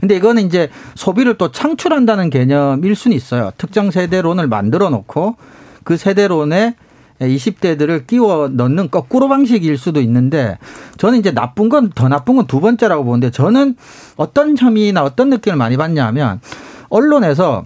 근데 0.00 0.16
이거는 0.16 0.46
이제 0.46 0.70
소비를 0.94 1.36
또 1.38 1.50
창출한다는 1.50 2.30
개념일 2.30 2.94
수는 2.94 3.16
있어요. 3.16 3.50
특정 3.58 3.90
세대론을 3.90 4.46
만들어 4.46 4.90
놓고 4.90 5.36
그 5.84 5.96
세대론에 5.96 6.76
20대들을 7.20 8.06
끼워 8.06 8.48
넣는 8.48 8.90
거꾸로 8.90 9.28
방식일 9.28 9.76
수도 9.78 10.00
있는데 10.00 10.58
저는 10.98 11.18
이제 11.18 11.32
나쁜 11.32 11.68
건 11.68 11.90
더 11.94 12.08
나쁜 12.08 12.36
건 12.36 12.46
두 12.46 12.60
번째라고 12.60 13.04
보는데 13.04 13.30
저는 13.30 13.76
어떤 14.16 14.56
혐의나 14.56 15.02
어떤 15.02 15.30
느낌을 15.30 15.56
많이 15.56 15.76
받냐 15.76 16.06
하면 16.06 16.40
언론에서 16.88 17.64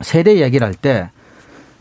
세대 0.00 0.40
얘기를 0.40 0.66
할 0.66 0.74
때 0.74 1.10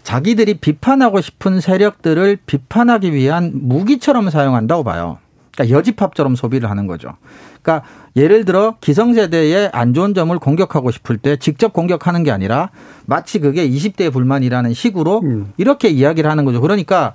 자기들이 0.04 0.56
비판하고 0.56 1.22
싶은 1.22 1.60
세력들을 1.60 2.40
비판하기 2.46 3.14
위한 3.14 3.52
무기처럼 3.54 4.30
사용한다고 4.32 4.84
봐요. 4.84 5.20
그러니까 5.56 5.78
여집합처럼 5.78 6.36
소비를 6.36 6.70
하는 6.70 6.88
거죠. 6.88 7.14
그러니까 7.62 7.86
예를 8.16 8.46
들어 8.46 8.76
기성세대의 8.82 9.70
안 9.74 9.94
좋은 9.94 10.14
점을 10.14 10.38
공격하고 10.38 10.92
싶을 10.92 11.18
때 11.18 11.38
직접 11.38 11.74
공격하는 11.74 12.24
게 12.24 12.32
아니라 12.32 12.70
마치 13.06 13.40
그게 13.40 13.70
20대의 13.70 14.12
불만이라는 14.12 14.74
식으로 14.74 15.22
음. 15.24 15.54
이렇게 15.58 15.90
이야기를 15.90 16.30
하는 16.30 16.46
거죠. 16.46 16.62
그러니까 16.62 17.14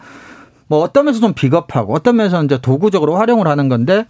뭐 0.68 0.80
어떤 0.80 1.04
면에서 1.04 1.20
좀 1.20 1.32
비겁하고 1.32 1.94
어떤 1.94 2.16
면에서 2.16 2.42
이제 2.44 2.58
도구적으로 2.60 3.16
활용을 3.16 3.46
하는 3.46 3.68
건데 3.68 4.06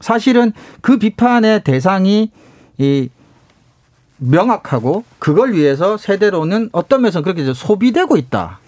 사실은 0.00 0.52
그 0.80 0.98
비판의 0.98 1.64
대상이 1.64 2.30
이 2.78 3.08
명확하고 4.18 5.04
그걸 5.18 5.54
위해서 5.54 5.96
세대로는 5.96 6.70
어떤 6.72 7.02
면에서 7.02 7.22
그렇게 7.22 7.42
이제 7.42 7.54
소비되고 7.54 8.16
있다. 8.16 8.59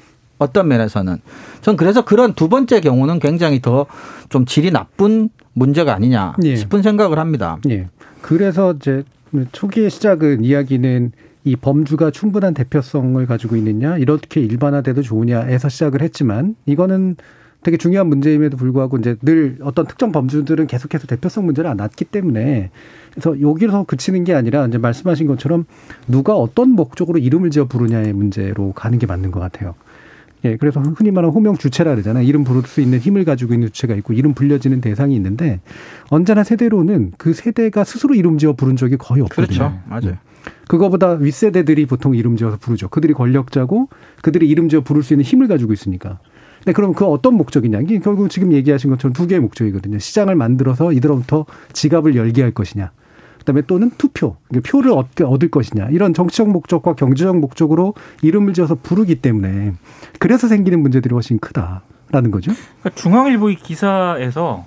어떤 0.43 0.69
면에서는. 0.69 1.17
전 1.61 1.77
그래서 1.77 2.05
그런 2.05 2.35
두 2.35 2.49
번째 2.49 2.81
경우는 2.81 3.19
굉장히 3.19 3.61
더 3.61 3.87
좀 4.33 4.47
질이 4.47 4.71
나쁜 4.71 5.29
문제가 5.53 5.95
아니냐 5.95 6.37
예. 6.45 6.57
싶은 6.57 6.81
생각을 6.81 7.19
합니다. 7.19 7.59
예. 7.69 7.89
그래서 8.23 8.73
이제 8.73 9.05
초기의 9.53 9.91
시작은 9.91 10.43
이야기는 10.43 11.13
이 11.45 11.57
범주가 11.57 12.11
충분한 12.11 12.55
대표성을 12.55 13.25
가지고 13.27 13.57
있느냐 13.57 13.99
이렇게 13.99 14.41
일반화돼도 14.41 15.03
좋으냐에서 15.03 15.69
시작을 15.69 16.01
했지만 16.01 16.57
이거는 16.65 17.17
되게 17.63 17.77
중요한 17.77 18.07
문제임에도 18.07 18.57
불구하고 18.57 18.97
이제 18.97 19.17
늘 19.21 19.59
어떤 19.63 19.87
특정 19.87 20.13
범주들은 20.13 20.67
계속해서 20.67 21.07
대표성 21.07 21.45
문제를 21.45 21.69
안 21.69 21.77
놨기 21.77 22.07
때문에 22.07 22.71
그래서 23.11 23.39
여기서 23.39 23.85
그치는 23.85 24.25
게 24.25 24.33
아니라 24.33 24.67
이제 24.67 24.79
말씀하신 24.79 25.27
것처럼 25.27 25.67
누가 26.09 26.37
어떤 26.37 26.71
목적으로 26.71 27.19
이름을 27.19 27.51
지어 27.51 27.67
부르냐의 27.67 28.15
문제로 28.15 28.73
가는 28.73 28.99
게 28.99 29.07
맞는 29.07 29.31
것 29.31 29.41
같아요. 29.41 29.75
예, 30.45 30.57
그래서 30.57 30.81
흔히 30.81 31.11
말하는 31.11 31.33
호명 31.35 31.57
주체라 31.57 31.93
그러잖아요. 31.93 32.27
이름 32.27 32.45
부를 32.45 32.63
수 32.63 32.81
있는 32.81 32.99
힘을 32.99 33.25
가지고 33.25 33.55
있는 33.55 33.69
주체가 33.69 33.95
있고 33.97 34.13
이름 34.13 34.35
불려지는 34.35 34.81
대상이 34.81 35.15
있는데 35.17 35.61
언제나 36.11 36.43
세대로는 36.43 37.13
그 37.17 37.33
세대가 37.33 37.85
스스로 37.85 38.15
이름 38.15 38.39
지어 38.39 38.53
부른 38.53 38.77
적이 38.77 38.97
거의 38.97 39.23
없거든요. 39.23 39.59
그렇죠. 39.59 39.79
맞아요. 39.89 40.11
음. 40.11 40.33
그거보다 40.67 41.13
윗세대들이 41.13 41.87
보통 41.87 42.15
이름 42.15 42.37
지어서 42.37 42.57
부르죠. 42.57 42.89
그들이 42.89 43.13
권력자고 43.13 43.89
그들이 44.23 44.49
이름 44.49 44.69
지어 44.69 44.81
부를 44.81 45.03
수 45.03 45.13
있는 45.13 45.25
힘을 45.25 45.47
가지고 45.47 45.73
있으니까. 45.73 46.19
근데 46.59 46.73
그럼 46.73 46.93
그 46.95 47.05
어떤 47.05 47.35
목적이냐? 47.35 47.81
이게 47.81 47.99
결국 47.99 48.29
지금 48.31 48.53
얘기하신 48.53 48.91
것처럼 48.91 49.13
두 49.13 49.27
개의 49.27 49.41
목적이거든요. 49.41 49.99
시장을 49.99 50.37
만들어서 50.37 50.93
이들로부터 50.93 51.47
지갑을 51.73 52.15
열게 52.15 52.43
할 52.43 52.53
것이냐. 52.53 52.93
그다음에 53.43 53.63
또는 53.63 53.91
투표, 53.99 54.37
표를 54.65 54.93
얻을 54.93 55.51
것이냐 55.51 55.89
이런 55.91 56.15
정치적 56.15 56.49
목적과 56.49 56.95
경제적 56.95 57.37
목적으로 57.39 57.95
이름을 58.23 58.55
지어서 58.55 58.77
부르기 58.77 59.17
때문에 59.17 59.75
그래서 60.19 60.49
생기는 60.49 60.81
문제들이 60.81 61.13
훨씬 61.13 61.39
크다라는 61.39 62.31
거죠. 62.31 62.53
그러니까 62.81 62.91
중앙일보 62.95 63.51
의 63.51 63.57
기사에서 63.57 64.67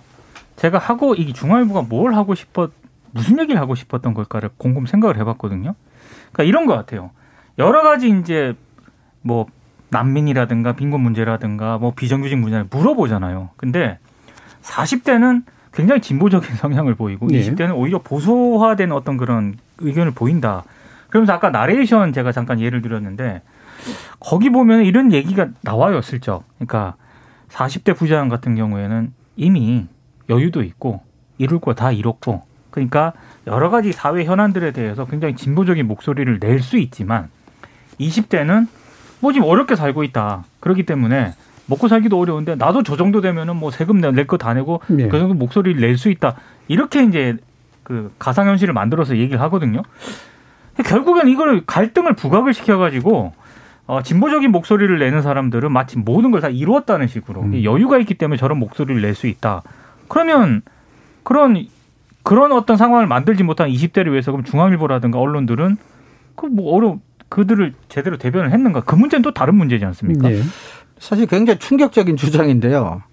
제가 0.57 0.77
하고 0.77 1.15
이 1.15 1.33
중앙일보가 1.33 1.83
뭘 1.83 2.13
하고 2.13 2.35
싶었 2.35 2.71
무슨 3.11 3.39
얘기를 3.39 3.59
하고 3.59 3.75
싶었던 3.75 4.13
걸까를 4.13 4.49
곰곰 4.57 4.85
생각을 4.85 5.17
해봤거든요. 5.19 5.73
그러니까 6.33 6.43
이런 6.43 6.65
것 6.65 6.75
같아요. 6.75 7.11
여러 7.57 7.81
가지 7.81 8.09
이제 8.09 8.55
뭐 9.21 9.45
난민이라든가 9.89 10.73
빈곤 10.73 11.01
문제라든가 11.01 11.77
뭐 11.77 11.93
비정규직 11.95 12.37
문제를 12.37 12.67
물어보잖아요. 12.69 13.51
근데 13.55 13.99
40대는 14.63 15.43
굉장히 15.75 16.01
진보적인 16.01 16.55
성향을 16.57 16.95
보이고 16.95 17.27
네. 17.27 17.41
20대는 17.41 17.75
오히려 17.75 17.99
보수화된 17.99 18.91
어떤 18.91 19.17
그런 19.17 19.55
의견을 19.79 20.11
보인다. 20.11 20.63
그러면서 21.09 21.33
아까 21.33 21.49
나레이션 21.49 22.13
제가 22.13 22.31
잠깐 22.31 22.59
예를 22.59 22.81
들었는데 22.81 23.41
거기 24.19 24.49
보면 24.49 24.85
이런 24.85 25.11
얘기가 25.13 25.47
나와요, 25.61 26.01
슬쩍. 26.01 26.43
그러니까 26.57 26.95
40대 27.49 27.95
부자형 27.95 28.29
같은 28.29 28.55
경우에는 28.55 29.13
이미 29.35 29.85
여유도 30.29 30.63
있고 30.63 31.01
이룰 31.37 31.59
거 31.59 31.73
다 31.73 31.91
이뤘고 31.91 32.41
그러니까 32.71 33.13
여러 33.47 33.69
가지 33.69 33.91
사회 33.91 34.23
현안들에 34.25 34.71
대해서 34.71 35.05
굉장히 35.05 35.35
진보적인 35.35 35.87
목소리를 35.87 36.39
낼 36.39 36.59
수 36.61 36.77
있지만 36.77 37.29
20대는 37.99 38.67
뭐 39.21 39.31
지금 39.31 39.47
어렵게 39.47 39.75
살고 39.75 40.03
있다. 40.03 40.43
그렇기 40.59 40.85
때문에 40.85 41.33
먹고 41.67 41.87
살기도 41.87 42.19
어려운데 42.19 42.55
나도 42.55 42.83
저 42.83 42.95
정도 42.97 43.21
되면은 43.21 43.55
뭐 43.55 43.71
세금 43.71 43.99
낼 43.99 44.27
거 44.27 44.37
다 44.37 44.53
내고 44.53 44.81
네. 44.87 45.07
그 45.07 45.17
정도 45.19 45.33
목소리를 45.33 45.79
낼 45.81 45.97
수 45.97 46.09
있다. 46.09 46.35
이렇게 46.67 47.03
이제 47.03 47.37
그 47.83 48.11
가상현실을 48.19 48.73
만들어서 48.73 49.17
얘기를 49.17 49.39
하거든요. 49.41 49.81
결국엔 50.83 51.27
이걸 51.29 51.63
갈등을 51.65 52.13
부각을 52.13 52.53
시켜가지고 52.53 53.33
어, 53.87 54.01
진보적인 54.01 54.51
목소리를 54.51 54.97
내는 54.99 55.21
사람들은 55.21 55.71
마치 55.71 55.97
모든 55.97 56.31
걸 56.31 56.41
다 56.41 56.49
이루었다는 56.49 57.07
식으로 57.07 57.41
음. 57.41 57.63
여유가 57.63 57.97
있기 57.99 58.15
때문에 58.15 58.37
저런 58.37 58.57
목소리를 58.59 59.01
낼 59.01 59.13
수 59.15 59.27
있다. 59.27 59.61
그러면 60.07 60.61
그런 61.23 61.65
그런 62.23 62.51
어떤 62.51 62.75
상황을 62.77 63.05
만들지 63.07 63.43
못한 63.43 63.69
20대를 63.69 64.11
위해서 64.11 64.31
그럼 64.31 64.43
중앙일보라든가 64.43 65.19
언론들은 65.19 65.77
그 66.35 66.47
뭐 66.47 66.75
어려 66.75 66.97
그들을 67.29 67.73
제대로 67.89 68.17
대변을 68.17 68.51
했는가? 68.51 68.81
그 68.81 68.95
문제는 68.95 69.21
또 69.23 69.33
다른 69.33 69.55
문제지 69.55 69.85
않습니까? 69.85 70.29
네. 70.29 70.41
사실 71.05 71.27
굉장히 71.27 71.59
충격적인 71.59 72.17
주장인데요. 72.17 73.03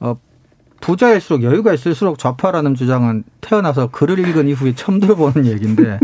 어, 0.00 0.16
부자일수록 0.80 1.42
여유가 1.42 1.72
있을수록 1.72 2.18
좌파라는 2.18 2.74
주장은 2.74 3.24
태어나서 3.40 3.90
글을 3.90 4.18
읽은 4.18 4.48
이후에 4.48 4.74
처음 4.74 5.00
들어보는 5.00 5.46
얘기인데 5.46 5.98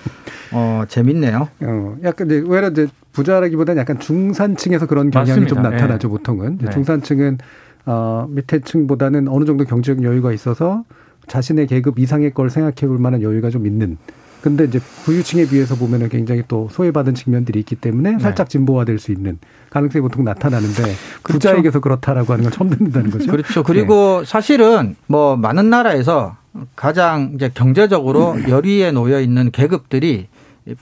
어, 0.52 0.84
재밌네요. 0.88 1.48
어, 1.60 1.96
약간 2.04 2.26
이제 2.26 2.40
오히려 2.46 2.68
이제 2.68 2.86
부자라기보다는 3.12 3.80
약간 3.80 3.98
중산층에서 3.98 4.86
그런 4.86 5.10
경향이 5.10 5.40
맞습니다. 5.40 5.54
좀 5.54 5.62
나타나죠, 5.62 6.08
네. 6.08 6.12
보통은. 6.12 6.58
네. 6.60 6.70
중산층은 6.70 7.38
어, 7.86 8.26
밑에 8.28 8.60
층보다는 8.60 9.28
어느 9.28 9.44
정도 9.44 9.64
경제적 9.64 10.04
여유가 10.04 10.32
있어서 10.32 10.84
자신의 11.26 11.66
계급 11.66 11.98
이상의 11.98 12.32
걸 12.32 12.50
생각해 12.50 12.86
볼 12.86 12.98
만한 12.98 13.22
여유가 13.22 13.50
좀 13.50 13.66
있는 13.66 13.96
근데 14.42 14.64
이제 14.64 14.80
부유층에 15.04 15.46
비해서 15.46 15.76
보면은 15.76 16.08
굉장히 16.08 16.42
또 16.48 16.68
소외받은 16.72 17.14
측면들이 17.14 17.60
있기 17.60 17.76
때문에 17.76 18.12
네. 18.12 18.18
살짝 18.18 18.50
진보화될 18.50 18.98
수 18.98 19.12
있는 19.12 19.38
가능성이 19.70 20.02
보통 20.02 20.24
나타나는데 20.24 20.82
그렇죠. 21.22 21.32
부자에게서 21.38 21.80
그렇다라고 21.80 22.32
하는 22.32 22.44
건 22.44 22.52
처음 22.52 22.68
듣는다는 22.70 23.10
거죠. 23.10 23.30
그렇죠. 23.30 23.62
그리고 23.62 24.20
네. 24.20 24.26
사실은 24.26 24.96
뭐 25.06 25.36
많은 25.36 25.70
나라에서 25.70 26.36
가장 26.74 27.32
이제 27.36 27.50
경제적으로 27.54 28.36
열의에 28.50 28.90
놓여 28.90 29.20
있는 29.20 29.52
계급들이 29.52 30.26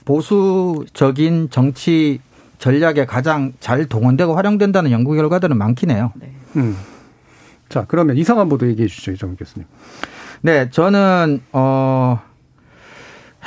보수적인 0.05 1.49
정치 1.51 2.19
전략에 2.57 3.05
가장 3.05 3.53
잘 3.59 3.85
동원되고 3.85 4.35
활용된다는 4.35 4.91
연구 4.91 5.13
결과들은 5.13 5.55
많긴 5.55 5.91
해요. 5.91 6.11
네. 6.15 6.31
음. 6.55 6.75
자, 7.69 7.85
그러면 7.87 8.17
이상한 8.17 8.49
보도 8.49 8.67
얘기해 8.67 8.87
주시죠, 8.87 9.11
이정 9.11 9.35
교수님. 9.35 9.67
네, 10.41 10.69
저는 10.71 11.41
어 11.53 12.19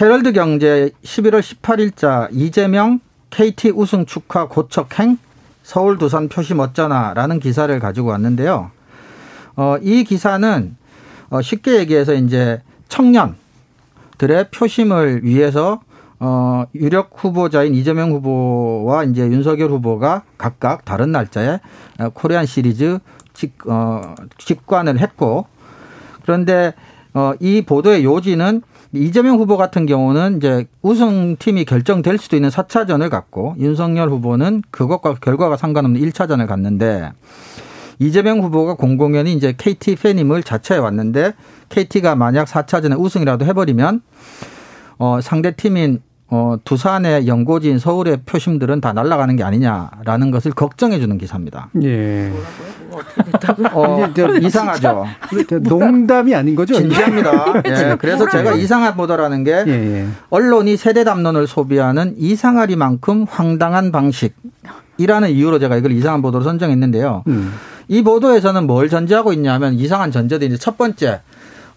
헤럴드 0.00 0.32
경제 0.32 0.90
11월 1.04 1.40
18일자 1.40 2.26
이재명 2.32 2.98
KT 3.30 3.70
우승 3.70 4.06
축하 4.06 4.48
고척행 4.48 5.18
서울 5.62 5.98
두산 5.98 6.28
표심 6.28 6.58
어쩌나라는 6.58 7.38
기사를 7.38 7.78
가지고 7.78 8.08
왔는데요. 8.08 8.72
어, 9.54 9.76
이 9.80 10.02
기사는 10.02 10.76
어, 11.30 11.40
쉽게 11.40 11.78
얘기해서 11.78 12.14
이제 12.14 12.60
청년들의 12.88 13.36
표심을 14.52 15.22
위해서 15.22 15.80
어, 16.18 16.64
유력 16.74 17.12
후보자인 17.14 17.72
이재명 17.76 18.10
후보와 18.10 19.04
이제 19.04 19.22
윤석열 19.22 19.70
후보가 19.70 20.24
각각 20.36 20.84
다른 20.84 21.12
날짜에 21.12 21.60
어, 22.00 22.08
코리안 22.08 22.46
시리즈 22.46 22.98
직, 23.32 23.54
어, 23.68 24.16
직관을 24.38 24.98
했고 24.98 25.46
그런데 26.24 26.74
어, 27.14 27.32
이 27.38 27.62
보도의 27.62 28.02
요지는 28.02 28.62
이재명 28.94 29.38
후보 29.38 29.56
같은 29.56 29.86
경우는 29.86 30.36
이제 30.36 30.66
우승팀이 30.82 31.64
결정될 31.64 32.18
수도 32.18 32.36
있는 32.36 32.48
4차전을 32.48 33.10
갔고 33.10 33.56
윤석열 33.58 34.08
후보는 34.08 34.62
그것과 34.70 35.14
결과가 35.14 35.56
상관없는 35.56 36.00
1차전을 36.00 36.46
갔는데 36.46 37.12
이재명 37.98 38.40
후보가 38.40 38.74
공공연히 38.74 39.32
이제 39.32 39.54
KT 39.56 39.96
팬임을 39.96 40.42
자처해 40.42 40.78
왔는데 40.80 41.34
KT가 41.70 42.14
만약 42.14 42.46
4차전에 42.46 42.98
우승이라도 42.98 43.44
해버리면 43.46 44.02
어, 44.98 45.20
상대 45.20 45.50
팀인 45.56 46.00
어, 46.28 46.56
두산의 46.64 47.26
연고지인 47.26 47.78
서울의 47.78 48.22
표심들은 48.24 48.80
다 48.80 48.92
날아가는 48.92 49.36
게 49.36 49.44
아니냐라는 49.44 50.30
것을 50.30 50.52
걱정해 50.52 50.98
주는 50.98 51.18
기사입니다. 51.18 51.68
예. 51.82 52.32
어, 53.72 54.06
이상하죠. 54.40 55.04
농담이 55.60 56.34
아닌 56.34 56.54
거죠? 56.54 56.74
진지합니다. 56.74 57.62
예, 57.66 57.96
그래서 57.98 58.28
제가 58.28 58.52
이상한 58.54 58.96
보도라는 58.96 59.44
게 59.44 59.64
예, 59.66 59.72
예. 59.72 60.06
언론이 60.30 60.76
세대 60.76 61.04
담론을 61.04 61.46
소비하는 61.46 62.14
이상하리만큼 62.16 63.26
황당한 63.28 63.92
방식이라는 63.92 65.30
이유로 65.30 65.58
제가 65.58 65.76
이걸 65.76 65.92
이상한 65.92 66.22
보도로 66.22 66.42
선정했는데요. 66.44 67.24
음. 67.26 67.52
이 67.88 68.02
보도에서는 68.02 68.66
뭘 68.66 68.88
전제하고 68.88 69.32
있냐면 69.34 69.74
이상한 69.74 70.10
전제들이 70.10 70.58
첫 70.58 70.78
번째 70.78 71.20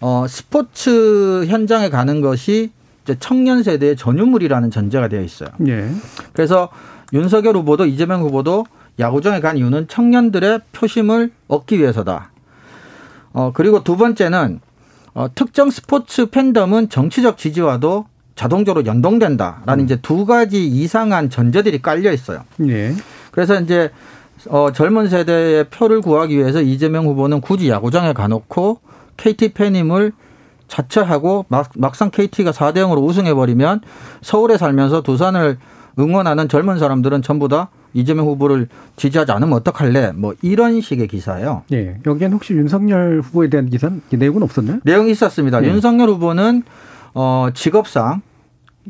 어, 0.00 0.24
스포츠 0.28 1.44
현장에 1.48 1.90
가는 1.90 2.20
것이 2.20 2.70
청년 3.16 3.62
세대의 3.62 3.96
전유물이라는 3.96 4.70
전제가 4.70 5.08
되어 5.08 5.22
있어요. 5.22 5.48
예. 5.66 5.88
그래서 6.32 6.68
윤석열 7.12 7.56
후보도 7.56 7.86
이재명 7.86 8.22
후보도 8.22 8.66
야구장에 8.98 9.40
간 9.40 9.56
이유는 9.56 9.88
청년들의 9.88 10.60
표심을 10.72 11.30
얻기 11.46 11.78
위해서다. 11.78 12.30
어, 13.32 13.52
그리고 13.54 13.84
두 13.84 13.96
번째는 13.96 14.60
어, 15.14 15.28
특정 15.34 15.70
스포츠 15.70 16.26
팬덤은 16.26 16.88
정치적 16.88 17.38
지지와도 17.38 18.06
자동적으로 18.34 18.86
연동된다라는 18.86 19.80
음. 19.80 19.84
이제 19.84 19.96
두 20.00 20.24
가지 20.24 20.66
이상한 20.66 21.28
전제들이 21.28 21.82
깔려 21.82 22.12
있어요. 22.12 22.44
예. 22.68 22.94
그래서 23.32 23.60
이제 23.60 23.90
어, 24.48 24.72
젊은 24.72 25.08
세대의 25.08 25.64
표를 25.70 26.00
구하기 26.00 26.36
위해서 26.36 26.60
이재명 26.60 27.06
후보는 27.06 27.40
굳이 27.40 27.68
야구장에 27.68 28.12
가놓고 28.12 28.78
KT 29.16 29.54
팬임을 29.54 30.12
자처하고 30.68 31.46
막, 31.48 31.70
막상 31.76 32.10
KT가 32.10 32.52
4대 32.52 32.76
0으로 32.76 33.02
우승해버리면 33.02 33.80
서울에 34.22 34.56
살면서 34.56 35.02
두산을 35.02 35.58
응원하는 35.98 36.48
젊은 36.48 36.78
사람들은 36.78 37.22
전부 37.22 37.48
다 37.48 37.70
이재명 37.94 38.26
후보를 38.26 38.68
지지하지 38.96 39.32
않으면 39.32 39.54
어떡할래? 39.54 40.12
뭐 40.12 40.34
이런 40.42 40.80
식의 40.80 41.08
기사예요. 41.08 41.62
예. 41.72 41.96
여기엔 42.06 42.32
혹시 42.32 42.52
윤석열 42.52 43.20
후보에 43.22 43.48
대한 43.48 43.68
기사 43.68 43.90
내용은 44.10 44.42
없었나요? 44.42 44.78
내용이 44.84 45.10
있었습니다. 45.10 45.64
예. 45.64 45.68
윤석열 45.68 46.10
후보는 46.10 46.62
어 47.14 47.48
직업상 47.54 48.20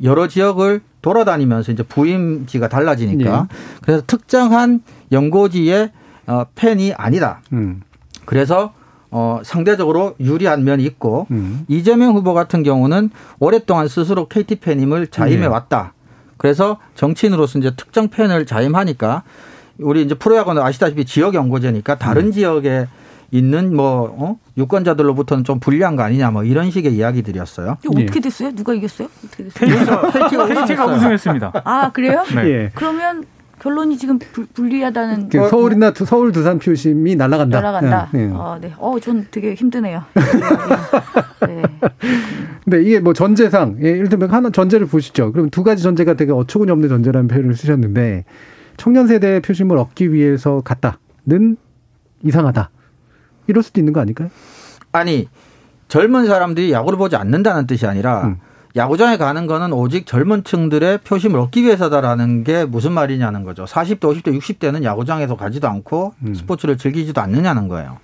여러 0.02 0.28
지역을 0.28 0.82
돌아다니면서 1.00 1.72
이제 1.72 1.82
부임지가 1.82 2.68
달라지니까 2.68 3.48
예. 3.50 3.56
그래서 3.82 4.02
특정한 4.06 4.82
연고지의 5.12 5.92
어 6.26 6.44
팬이 6.56 6.92
아니다. 6.94 7.40
음. 7.52 7.80
그래서 8.26 8.74
어, 9.10 9.40
상대적으로 9.42 10.14
유리한 10.20 10.64
면이 10.64 10.84
있고 10.84 11.26
음. 11.30 11.64
이재명 11.68 12.14
후보 12.14 12.34
같은 12.34 12.62
경우는 12.62 13.10
오랫동안 13.38 13.88
스스로 13.88 14.28
KT 14.28 14.56
팬임을 14.56 15.08
자임해 15.08 15.40
네. 15.40 15.46
왔다. 15.46 15.94
그래서 16.36 16.78
정치인으로서 16.94 17.58
이제 17.58 17.72
특정 17.76 18.08
팬을 18.08 18.46
자임하니까 18.46 19.22
우리 19.80 20.02
이제 20.02 20.14
프로야구는 20.14 20.62
아시다시피 20.62 21.04
지역 21.04 21.34
연고제니까 21.34 21.98
다른 21.98 22.26
음. 22.26 22.32
지역에 22.32 22.86
있는 23.30 23.76
뭐 23.76 24.14
어? 24.18 24.38
유권자들로부터는 24.56 25.44
좀 25.44 25.60
불리한 25.60 25.96
거 25.96 26.02
아니냐 26.02 26.30
뭐 26.30 26.44
이런 26.44 26.70
식의 26.70 26.94
이야기들이었어요. 26.94 27.76
어떻게 27.86 28.20
됐어요? 28.20 28.54
누가 28.54 28.72
이겼어요? 28.72 29.08
어떻게 29.24 29.44
됐어요? 29.44 30.10
KT가, 30.12 30.46
KT가 30.46 30.86
우승했습니다. 30.86 31.52
아 31.64 31.90
그래요? 31.92 32.24
네. 32.34 32.46
예. 32.46 32.70
그러면 32.74 33.24
결론이 33.58 33.98
지금 33.98 34.18
불, 34.18 34.46
리하다는 34.68 35.28
그 35.28 35.48
서울이나 35.48 35.92
두, 35.92 36.04
서울 36.04 36.32
두산 36.32 36.58
표심이 36.58 37.16
날아간다. 37.16 37.60
날아간다. 37.60 38.08
네. 38.12 38.30
아, 38.32 38.58
네. 38.60 38.72
어, 38.78 38.98
전 39.00 39.26
되게 39.30 39.54
힘드네요. 39.54 40.02
네. 41.46 41.62
근데 42.64 42.82
이게 42.82 43.00
뭐 43.00 43.12
전제상, 43.12 43.78
예, 43.82 43.88
예를 43.88 44.08
들면 44.08 44.30
하나 44.30 44.50
전제를 44.50 44.86
보시죠. 44.86 45.32
그럼 45.32 45.50
두 45.50 45.64
가지 45.64 45.82
전제가 45.82 46.14
되게 46.14 46.32
어처구니 46.32 46.70
없는 46.70 46.88
전제라는 46.88 47.28
표현을 47.28 47.54
쓰셨는데 47.54 48.24
청년 48.76 49.06
세대 49.06 49.40
표심을 49.40 49.76
얻기 49.78 50.12
위해서 50.12 50.60
갔다는 50.64 51.56
이상하다. 52.22 52.70
이럴 53.48 53.62
수도 53.62 53.80
있는 53.80 53.92
거 53.92 54.00
아닐까요? 54.00 54.30
아니 54.92 55.28
젊은 55.88 56.26
사람들이 56.26 56.72
야구를 56.72 56.98
보지 56.98 57.16
않는다는 57.16 57.66
뜻이 57.66 57.86
아니라 57.86 58.26
음. 58.26 58.36
야구장에 58.78 59.16
가는 59.16 59.48
거는 59.48 59.72
오직 59.72 60.06
젊은 60.06 60.44
층들의 60.44 60.98
표심을 60.98 61.40
얻기 61.40 61.64
위해서다라는 61.64 62.44
게 62.44 62.64
무슨 62.64 62.92
말이냐는 62.92 63.42
거죠. 63.42 63.64
40대, 63.64 63.98
50대, 63.98 64.38
60대는 64.38 64.84
야구장에서 64.84 65.36
가지도 65.36 65.68
않고 65.68 66.14
음. 66.24 66.34
스포츠를 66.34 66.78
즐기지도 66.78 67.20
않느냐는 67.20 67.66
거예요. 67.66 67.98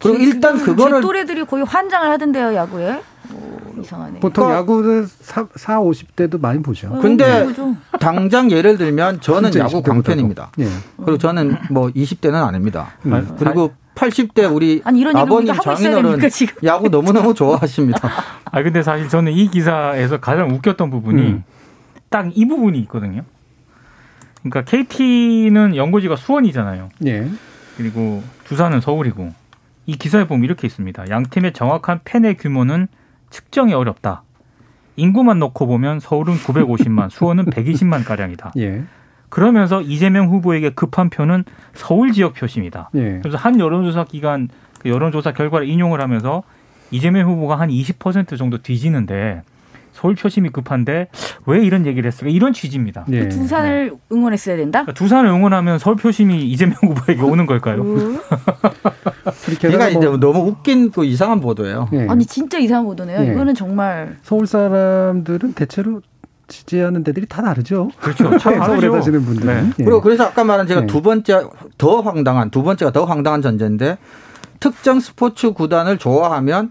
그리고 0.00 0.18
일단 0.18 0.58
그거를 0.58 1.00
또래들이 1.00 1.44
거의 1.44 1.64
환장을 1.64 2.08
하던데요, 2.08 2.54
야구에. 2.54 3.02
오, 3.32 3.80
이상하네. 3.80 4.20
보통 4.20 4.46
그러니까 4.46 4.58
야구를 4.58 5.06
4, 5.06 5.48
4, 5.54 5.80
50대도 5.80 6.40
많이 6.40 6.62
보죠. 6.62 6.88
어, 6.88 6.98
근데 7.00 7.46
당장 8.00 8.50
예를 8.50 8.78
들면 8.78 9.20
저는 9.20 9.54
야구 9.56 9.82
광팬입니다. 9.82 10.52
예. 10.60 10.68
그리고 10.96 11.18
저는 11.18 11.56
뭐 11.70 11.88
20대는 11.88 12.34
아닙니다. 12.34 12.92
음. 13.06 13.36
그리고 13.38 13.72
80대 13.94 14.54
우리 14.54 14.80
아니, 14.84 15.04
아버님 15.12 15.52
장인어른 15.54 16.20
야구 16.64 16.88
너무너무 16.88 17.34
좋아하십니다. 17.34 18.08
아 18.50 18.62
근데 18.62 18.82
사실 18.82 19.08
저는 19.08 19.32
이 19.32 19.48
기사에서 19.48 20.18
가장 20.18 20.50
웃겼던 20.50 20.90
부분이 20.90 21.22
음. 21.22 21.44
딱이 22.08 22.46
부분이 22.46 22.78
있거든요. 22.82 23.22
그러니까 24.42 24.62
KT는 24.62 25.74
연고지가 25.74 26.16
수원이잖아요. 26.16 26.90
예. 27.06 27.28
그리고 27.76 28.22
두산은 28.44 28.80
서울이고 28.80 29.32
이 29.88 29.96
기사에 29.96 30.26
보면 30.26 30.44
이렇게 30.44 30.66
있습니다. 30.66 31.08
양 31.08 31.22
팀의 31.22 31.54
정확한 31.54 32.00
팬의 32.04 32.36
규모는 32.36 32.88
측정이 33.30 33.72
어렵다. 33.72 34.22
인구만 34.96 35.38
놓고 35.38 35.66
보면 35.66 35.98
서울은 35.98 36.34
950만, 36.34 37.08
수원은 37.08 37.46
120만 37.46 38.04
가량이다. 38.04 38.52
예. 38.58 38.82
그러면서 39.30 39.80
이재명 39.80 40.28
후보에게 40.28 40.70
급한 40.70 41.08
표는 41.08 41.44
서울 41.72 42.12
지역 42.12 42.34
표심이다. 42.34 42.90
예. 42.96 43.20
그래서 43.22 43.38
한 43.38 43.58
여론조사 43.58 44.04
기관 44.04 44.50
그 44.80 44.90
여론조사 44.90 45.32
결과를 45.32 45.66
인용을 45.66 46.02
하면서 46.02 46.42
이재명 46.90 47.26
후보가 47.26 47.58
한 47.58 47.70
20% 47.70 48.36
정도 48.36 48.58
뒤지는데 48.58 49.42
서울 49.98 50.14
표심이 50.14 50.50
급한데 50.50 51.08
왜 51.46 51.64
이런 51.64 51.84
얘기를 51.84 52.06
했을까? 52.06 52.30
이런 52.30 52.52
취지입니다. 52.52 53.04
예. 53.10 53.22
그 53.22 53.28
두산을 53.30 53.94
응원했어야 54.12 54.56
된다? 54.56 54.82
그러니까 54.82 54.92
두산을 54.94 55.28
응원하면 55.28 55.80
서울 55.80 55.96
표심이 55.96 56.48
이재명 56.48 56.76
후보에게 56.80 57.20
오는 57.20 57.46
걸까요? 57.46 57.82
그러니까 59.58 59.88
이제 59.88 60.06
뭐 60.06 60.16
너무 60.18 60.46
웃긴 60.46 60.92
그 60.92 61.04
이상한 61.04 61.40
보도예요. 61.40 61.88
예. 61.94 62.06
아니 62.08 62.24
진짜 62.24 62.58
이상한 62.58 62.84
보도네요. 62.84 63.26
예. 63.26 63.32
이거는 63.32 63.56
정말 63.56 64.16
서울 64.22 64.46
사람들은 64.46 65.54
대체로 65.54 66.00
지지하는 66.46 67.02
데들이 67.02 67.26
다 67.26 67.42
다르죠. 67.42 67.90
그렇죠. 67.98 68.30
참 68.38 68.52
네, 68.52 68.64
서울에 68.64 68.88
사시는 68.90 69.24
분들. 69.24 69.46
네. 69.46 69.70
예. 69.80 69.84
그리고 69.84 70.00
그래서 70.00 70.26
아까 70.26 70.44
말한 70.44 70.68
제가 70.68 70.82
네. 70.82 70.86
두 70.86 71.02
번째 71.02 71.42
더 71.76 72.00
황당한 72.02 72.50
두 72.50 72.62
번째가 72.62 72.92
더 72.92 73.04
황당한 73.04 73.42
전제인데 73.42 73.98
특정 74.60 75.00
스포츠 75.00 75.50
구단을 75.50 75.98
좋아하면 75.98 76.70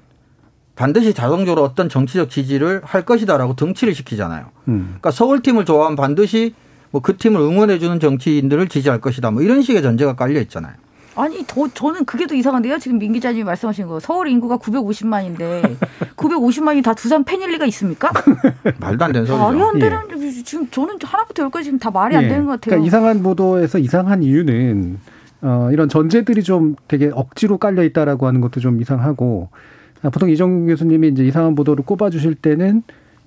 반드시 0.78 1.14
자동적으로 1.14 1.64
어떤 1.64 1.90
정치적 1.90 2.30
지지를 2.30 2.82
할 2.84 3.04
것이다라고 3.04 3.56
등치를 3.56 3.94
시키잖아요. 3.96 4.46
음. 4.70 4.86
그러니까 4.90 5.12
서울 5.12 5.42
팀을 5.42 5.66
좋아하면 5.66 5.96
반드시 5.98 6.54
뭐 6.92 7.02
그 7.02 7.18
팀을 7.18 7.42
응원해주는 7.42 8.00
정치인들을 8.00 8.68
지지할 8.70 9.02
것이다. 9.02 9.32
뭐 9.32 9.42
이런 9.42 9.62
식의 9.62 9.82
전제가 9.82 10.16
깔려 10.16 10.40
있잖아요. 10.42 10.74
아니 11.16 11.44
더 11.48 11.68
저는 11.68 12.06
그게 12.06 12.28
더 12.28 12.36
이상한데요. 12.36 12.78
지금 12.78 13.00
민 13.00 13.12
기자님이 13.12 13.44
말씀하신 13.44 13.88
거 13.88 14.00
서울 14.00 14.28
인구가 14.28 14.58
950만인데 14.58 15.78
950만이 16.16 16.84
다 16.84 16.94
두산 16.94 17.24
팬일 17.24 17.50
리가 17.54 17.66
있습니까? 17.66 18.12
말도 18.80 19.04
안 19.04 19.12
되는 19.12 19.26
소리죠. 19.26 19.44
말이 19.44 19.62
안 19.64 19.80
되는 19.80 19.98
예. 20.22 20.44
지금 20.44 20.70
저는 20.70 20.98
하나부터 21.04 21.44
열까지 21.44 21.66
지금 21.66 21.80
다 21.80 21.90
말이 21.90 22.16
안 22.16 22.26
예. 22.26 22.28
되는 22.28 22.46
것 22.46 22.52
같아요. 22.52 22.72
그러니까 22.72 22.88
이상한 22.88 23.24
보도에서 23.24 23.80
이상한 23.80 24.22
이유는 24.22 25.00
어, 25.42 25.70
이런 25.72 25.90
전제들이 25.90 26.44
좀 26.44 26.76
되게 26.88 27.10
억지로 27.12 27.58
깔려 27.58 27.84
있다라고 27.84 28.28
하는 28.28 28.40
것도 28.40 28.60
좀 28.60 28.80
이상하고 28.80 29.50
아, 29.52 29.58
보통 30.04 30.30
이정 30.30 30.66
교수님이 30.68 31.10
이제 31.10 31.24
이상한 31.26 31.56
보도를 31.56 31.84
꼽아주실 31.86 32.36
때는 32.36 32.84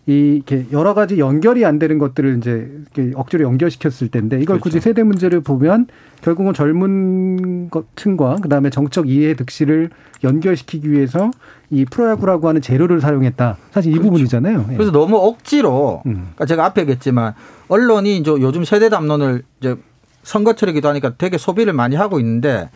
이 0.07 0.13
이렇게 0.37 0.67
여러 0.73 0.95
가지 0.95 1.19
연결이 1.19 1.65
안 1.67 1.79
되는 1.79 1.99
것들을 1.99 2.39
이제 2.39 2.71
이렇게 2.95 3.13
억지로 3.15 3.45
연결시켰을 3.45 4.09
텐데 4.11 4.37
이걸 4.37 4.57
그렇죠. 4.59 4.63
굳이 4.63 4.81
세대 4.81 5.03
문제를 5.03 5.41
보면 5.41 5.87
결국은 6.23 6.55
젊은 6.55 7.69
것- 7.71 7.85
층과 7.97 8.37
그다음에 8.37 8.71
정적 8.71 9.09
이해 9.09 9.35
득실을 9.35 9.91
연결시키기 10.25 10.91
위해서 10.91 11.31
이 11.71 11.85
프로야구라고 11.85 12.49
하는 12.49 12.61
재료를 12.63 13.01
사용했다. 13.01 13.57
사실 13.73 13.95
이 13.95 13.99
부분이잖아요. 13.99 14.53
예. 14.53 14.57
그렇죠. 14.63 14.77
그래서 14.79 14.93
너무 14.93 15.17
억지로 15.19 16.03
음. 16.07 16.13
그러니까 16.35 16.47
제가 16.47 16.65
앞에 16.67 16.81
얘기했지만 16.83 17.35
언론이 17.69 18.17
이제 18.19 18.31
요즘 18.31 18.65
세대 18.65 18.89
담론을 18.89 19.43
이제 19.61 19.77
선거철이기도 20.23 20.89
하니까 20.89 21.13
되게 21.19 21.39
소비를 21.39 21.73
많이 21.73 21.95
하고 21.97 22.19
있는데 22.21 22.71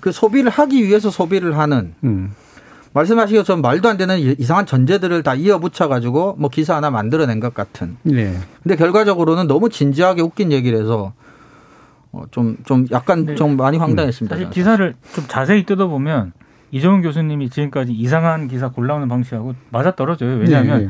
그 0.00 0.12
소비를 0.12 0.50
하기 0.50 0.84
위해서 0.84 1.10
소비를 1.10 1.58
하는 1.58 1.92
음. 2.04 2.32
말씀하신 2.92 3.36
것처럼 3.38 3.62
말도 3.62 3.88
안 3.88 3.96
되는 3.96 4.18
이- 4.18 4.34
이상한 4.38 4.66
전제들을 4.66 5.22
다 5.22 5.34
이어붙여 5.34 5.88
가지고 5.88 6.34
뭐 6.38 6.48
기사 6.50 6.76
하나 6.76 6.90
만들어낸 6.90 7.40
것 7.40 7.54
같은. 7.54 7.96
예. 8.12 8.34
근데 8.62 8.76
결과적으로는 8.76 9.46
너무 9.46 9.68
진지하게 9.68 10.22
웃긴 10.22 10.52
얘기를 10.52 10.78
해서 10.80 11.12
어, 12.12 12.22
좀, 12.30 12.56
좀 12.64 12.86
약간 12.90 13.26
네. 13.26 13.34
좀 13.34 13.56
많이 13.56 13.76
황당했습니다. 13.76 14.34
사실. 14.36 14.50
기사를 14.50 14.94
좀 15.14 15.24
자세히 15.28 15.64
뜯어보면 15.66 16.32
이종훈 16.70 17.02
교수님이 17.02 17.50
지금까지 17.50 17.92
이상한 17.92 18.48
기사 18.48 18.68
골라오는 18.70 19.08
방식하고 19.08 19.54
맞아 19.70 19.90
떨어져요. 19.94 20.36
왜냐하면 20.38 20.80
예, 20.80 20.84
예. 20.86 20.88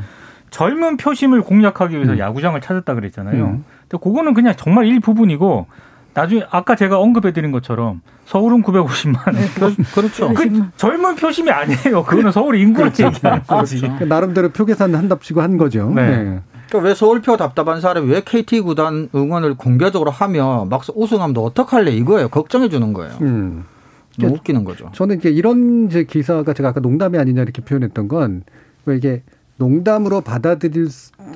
젊은 0.49 0.97
표심을 0.97 1.41
공략하기 1.41 1.95
위해서 1.95 2.13
음. 2.13 2.17
야구장을 2.19 2.59
찾았다 2.61 2.95
그랬잖아요. 2.95 3.43
음. 3.45 3.65
근데 3.87 4.01
그거는 4.01 4.33
그냥 4.33 4.53
정말 4.57 4.85
일부분이고 4.87 5.67
나중에 6.19 6.43
아까 6.51 6.75
제가 6.75 6.99
언급해드린 6.99 7.51
것처럼 7.51 8.01
서울은 8.25 8.61
950만. 8.61 9.93
그렇죠. 9.93 10.33
그 10.33 10.69
젊은 10.75 11.15
표심이 11.15 11.49
아니에요. 11.49 12.03
그거는 12.03 12.31
서울 12.31 12.57
인구를 12.57 12.91
얘기하는 12.99 13.43
거지. 13.43 13.81
그 13.97 14.03
나름대로 14.03 14.49
표 14.49 14.65
계산 14.65 14.93
한답시고 14.93 15.41
한 15.41 15.57
거죠. 15.57 15.89
네. 15.95 16.01
예. 16.01 16.39
그러니까 16.67 16.87
왜 16.89 16.93
서울표 16.93 17.37
답답한 17.37 17.79
사람이 17.81 18.11
왜 18.11 18.21
KT 18.21 18.61
구단 18.61 19.09
응원을 19.15 19.55
공개적으로 19.55 20.11
하며 20.11 20.67
막상 20.69 20.93
우승하면 20.97 21.33
너 21.33 21.41
어떡할래 21.43 21.91
이거예요. 21.91 22.27
걱정해 22.27 22.67
주는 22.69 22.91
거예요. 22.93 23.13
음. 23.21 23.63
너무 24.19 24.33
웃기는 24.33 24.65
거죠. 24.65 24.89
저는 24.91 25.17
이게 25.17 25.29
이런 25.29 25.85
이제 25.87 26.03
기사가 26.03 26.53
제가 26.53 26.69
아까 26.69 26.81
농담이 26.81 27.17
아니냐 27.17 27.41
이렇게 27.41 27.61
표현했던 27.61 28.07
건 28.09 28.43
왜 28.85 28.97
이게 28.97 29.23
농담으로 29.59 30.21
받아들일 30.21 30.87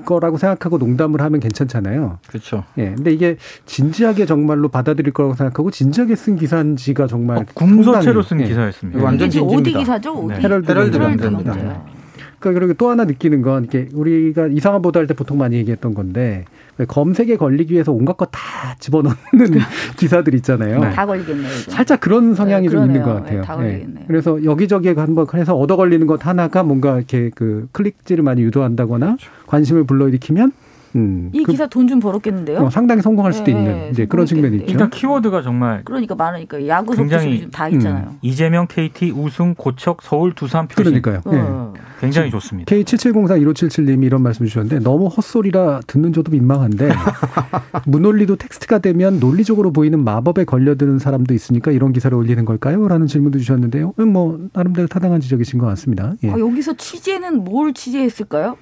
거라고 0.05 0.37
생각하고 0.37 0.77
농담을 0.77 1.21
하면 1.21 1.39
괜찮잖아요. 1.39 2.19
그렇죠. 2.27 2.63
예. 2.77 2.93
근데 2.95 3.11
이게 3.11 3.37
진지하게 3.65 4.25
정말로 4.25 4.69
받아들일 4.69 5.13
거라고 5.13 5.35
생각하고 5.35 5.69
진지하게 5.69 6.15
쓴 6.15 6.37
기사인지가 6.37 7.07
정말 7.07 7.39
어, 7.39 7.45
궁서체로 7.53 8.23
쓴 8.23 8.41
예. 8.41 8.45
기사였습니다. 8.45 9.03
완전 9.03 9.29
진지입니다. 9.29 9.59
어디 9.59 9.73
기사죠? 9.73 10.13
어디? 10.13 10.27
네. 10.33 10.41
헤럴드 10.41 10.71
헤럴드 10.71 10.97
경제입니다. 10.97 11.53
경제입니다. 11.53 12.02
그러니까 12.49 12.59
그리고 12.65 12.73
또 12.77 12.89
하나 12.89 13.05
느끼는 13.05 13.41
건 13.41 13.63
이게 13.65 13.87
우리가 13.93 14.47
이상한 14.47 14.81
보도 14.81 14.99
할 14.99 15.07
때 15.07 15.13
보통 15.13 15.37
많이 15.37 15.55
얘기했던 15.57 15.93
건데 15.93 16.45
왜 16.77 16.85
검색에 16.85 17.37
걸리기 17.37 17.73
위해서 17.73 17.91
온갖 17.91 18.17
거 18.17 18.25
다 18.25 18.75
집어넣는 18.79 19.15
기사들 19.97 20.33
있잖아요. 20.35 20.79
네. 20.79 20.89
다 20.91 21.05
걸리겠네요. 21.05 21.47
이거. 21.61 21.71
살짝 21.71 21.99
그런 21.99 22.33
성향이 22.35 22.67
네, 22.67 22.71
좀 22.71 22.85
있는. 22.85 23.03
것 23.03 23.13
같아요. 23.13 23.41
네, 23.41 23.45
다 23.45 23.53
예. 23.53 23.57
걸리겠네요. 23.57 24.05
그래서 24.07 24.43
여기저기 24.43 24.89
한번 24.89 25.27
해서 25.35 25.55
얻어 25.55 25.75
걸리는 25.75 26.05
것 26.07 26.25
하나가 26.25 26.63
뭔가 26.63 26.97
이렇게 26.97 27.29
그 27.35 27.67
클릭질을 27.71 28.23
많이 28.23 28.41
유도한다거나 28.43 29.17
관심을 29.47 29.83
불러일으키면 29.85 30.51
음, 30.95 31.29
이 31.33 31.43
그- 31.43 31.51
기사 31.51 31.67
돈 31.67 31.87
좀 31.87 31.99
벌었겠는데요? 31.99 32.59
어, 32.59 32.69
상당히 32.69 33.01
성공할 33.01 33.33
수도 33.33 33.51
네, 33.51 33.57
있는 33.57 33.89
이제 33.91 34.05
그런 34.05 34.25
측면이 34.25 34.57
있죠. 34.57 34.71
일단 34.71 34.89
키워드가 34.89 35.41
정말 35.41 35.81
그러니까 35.83 36.15
많으니까 36.15 36.65
야구 36.67 36.95
굉장히- 36.95 37.49
다 37.51 37.67
있잖아요. 37.69 38.15
이재명 38.21 38.67
KT 38.67 39.11
우승 39.11 39.53
고척 39.55 40.01
서울 40.01 40.33
두산 40.33 40.67
표심 40.67 41.01
그러니까요. 41.01 41.21
예. 41.35 41.39
어. 41.39 41.73
굉장히 41.99 42.29
좋습니다. 42.31 42.73
K77041577님이 42.75 44.03
이런 44.05 44.21
말씀 44.23 44.45
주셨는데 44.45 44.79
너무 44.83 45.07
헛소리라 45.07 45.81
듣는 45.87 46.11
저도 46.13 46.31
민망한데 46.31 46.89
무논리도 47.85 48.35
텍스트가 48.37 48.79
되면 48.79 49.19
논리적으로 49.19 49.71
보이는 49.71 50.03
마법에 50.03 50.43
걸려드는 50.45 50.99
사람도 50.99 51.33
있으니까 51.33 51.71
이런 51.71 51.93
기사를 51.93 52.15
올리는 52.15 52.43
걸까요? 52.45 52.87
라는 52.87 53.07
질문도 53.07 53.39
주셨는데요. 53.39 53.93
음, 53.99 54.09
뭐 54.13 54.39
나름대로 54.53 54.87
타당한 54.87 55.21
지적이신 55.21 55.59
것 55.59 55.65
같습니다. 55.67 56.13
예. 56.23 56.31
아, 56.31 56.39
여기서 56.39 56.73
취재는 56.73 57.43
뭘 57.43 57.73
취재했을까요? 57.73 58.57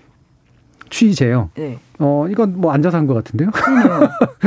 취재요. 0.91 1.49
네. 1.55 1.79
어 1.97 2.27
이건 2.29 2.59
뭐 2.59 2.71
앉아서 2.71 2.97
한 2.97 3.07
것 3.07 3.13
같은데요. 3.15 3.49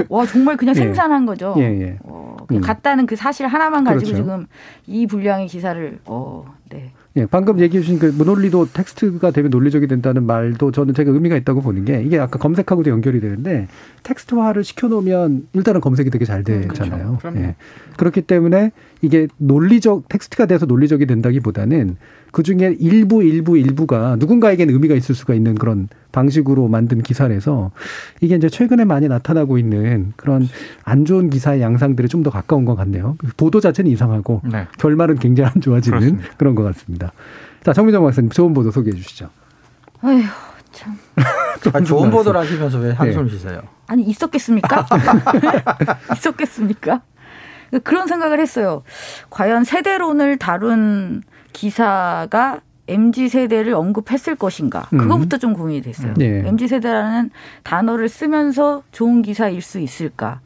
와 0.09 0.27
정말 0.27 0.57
그냥 0.57 0.75
예. 0.77 0.81
생산한 0.81 1.27
거죠. 1.27 1.55
예, 1.59 1.63
예. 1.63 1.99
어, 2.03 2.37
그냥 2.47 2.63
음. 2.63 2.65
갔다는 2.65 3.07
그 3.07 3.17
사실 3.17 3.47
하나만 3.47 3.83
가지고 3.85 4.05
그렇죠. 4.13 4.17
지금 4.23 4.47
이 4.87 5.07
분량의 5.07 5.49
기사를 5.49 5.99
어, 6.05 6.45
네. 6.71 6.93
예, 7.17 7.27
방금 7.27 7.61
얘기해 7.61 7.81
주신 7.83 7.99
그 8.01 8.07
무논리도 8.07 8.69
텍스트가 8.73 9.31
되면 9.31 9.51
논리적이 9.51 9.87
된다는 9.87 10.25
말도 10.25 10.73
저는 10.73 10.95
제가 10.95 11.13
의미가 11.13 11.37
있다고 11.37 11.61
보는 11.63 11.85
게 11.85 12.03
이게 12.03 12.19
아까 12.19 12.39
검색하고도 12.41 12.91
연결이 12.91 13.21
되는데 13.21 13.69
텍스트화를 14.03 14.65
시켜놓으면 14.65 15.47
일단은 15.53 15.81
검색이 15.81 16.11
되게 16.11 16.25
잘 16.25 16.43
되잖아요. 16.43 17.19
그럼요. 17.21 17.39
예. 17.39 17.55
그렇기 17.97 18.23
때문에 18.23 18.73
이게 19.01 19.29
논리적 19.39 20.09
텍스트가 20.09 20.47
돼서 20.47 20.67
논리적이 20.67 21.07
된다기보다는 21.07 21.97
그 22.35 22.43
중에 22.43 22.75
일부 22.81 23.23
일부 23.23 23.57
일부가 23.57 24.17
누군가에게는 24.19 24.75
의미가 24.75 24.97
있을 24.97 25.15
수가 25.15 25.35
있는 25.35 25.55
그런 25.55 25.89
방식으로 26.11 26.67
만든 26.67 27.01
기사라서 27.01 27.71
이게 28.21 28.35
이제 28.35 28.49
최근에 28.49 28.85
많이 28.85 29.07
나타나고 29.07 29.57
있는 29.57 30.13
그런 30.17 30.49
안 30.83 31.05
좋은 31.05 31.31
기사의 31.31 31.61
양상들에 31.61 32.09
좀더 32.09 32.31
가까운 32.31 32.65
것 32.65 32.75
같네요. 32.75 33.17
보도 33.37 33.61
자체는 33.61 33.89
이상하고 33.93 34.43
네. 34.51 34.67
결말은 34.79 35.21
굉장히 35.21 35.49
안 35.55 35.61
좋아지는 35.61 35.99
그렇습니다. 36.01 36.29
그런 36.37 36.55
것 36.57 36.65
같습니다. 36.65 37.13
자, 37.63 37.73
정민정 37.73 38.03
박사님 38.03 38.31
좋은 38.31 38.53
보도 38.53 38.73
소개해 38.73 38.97
주시죠. 38.97 39.31
아휴 40.01 40.23
참. 40.73 40.99
아, 41.73 41.81
좋은 41.83 42.11
보도를 42.11 42.41
하시면서 42.41 42.79
왜 42.79 42.91
한숨 42.91 43.29
쉬세요? 43.29 43.63
아니 43.87 44.03
있었겠습니까? 44.03 44.89
있었겠습니까? 46.17 47.03
그런 47.85 48.09
생각을 48.09 48.41
했어요. 48.41 48.83
과연 49.31 49.63
세대론을 49.63 50.39
다룬 50.39 51.23
기사가 51.55 52.61
MZ 52.87 53.31
세대를 53.31 53.73
언급했을 53.73 54.35
것인가? 54.35 54.87
음. 54.93 54.99
그거부터 54.99 55.39
좀 55.39 55.55
고민이 55.55 55.81
됐어요. 55.81 56.13
예. 56.21 56.43
MZ 56.47 56.69
세대라는 56.69 57.31
단어를 57.63 58.11
쓰면서 58.11 58.83
좋은 58.93 59.23
기사일 59.23 59.63
수 59.63 59.79
있을까? 59.79 60.41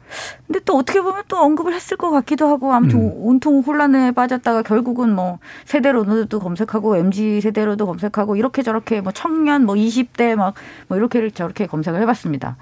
근데 0.47 0.61
또 0.63 0.77
어떻게 0.77 1.01
보면 1.01 1.23
또 1.27 1.35
언급을 1.37 1.73
했을 1.73 1.97
것 1.97 2.11
같기도 2.11 2.47
하고 2.47 2.71
아무튼 2.71 2.99
음. 2.99 3.11
온통 3.17 3.59
혼란에 3.59 4.11
빠졌다가 4.11 4.61
결국은 4.61 5.13
뭐 5.13 5.39
세대로도 5.65 6.39
검색하고 6.39 6.95
MZ 6.95 7.41
세대로도 7.41 7.85
검색하고 7.85 8.37
이렇게 8.37 8.63
저렇게 8.63 9.01
뭐 9.01 9.11
청년 9.11 9.65
뭐 9.65 9.75
20대 9.75 10.35
막 10.35 10.53
뭐 10.87 10.97
이렇게 10.97 11.29
저렇게 11.31 11.67
검색을 11.67 12.01
해봤습니다. 12.01 12.55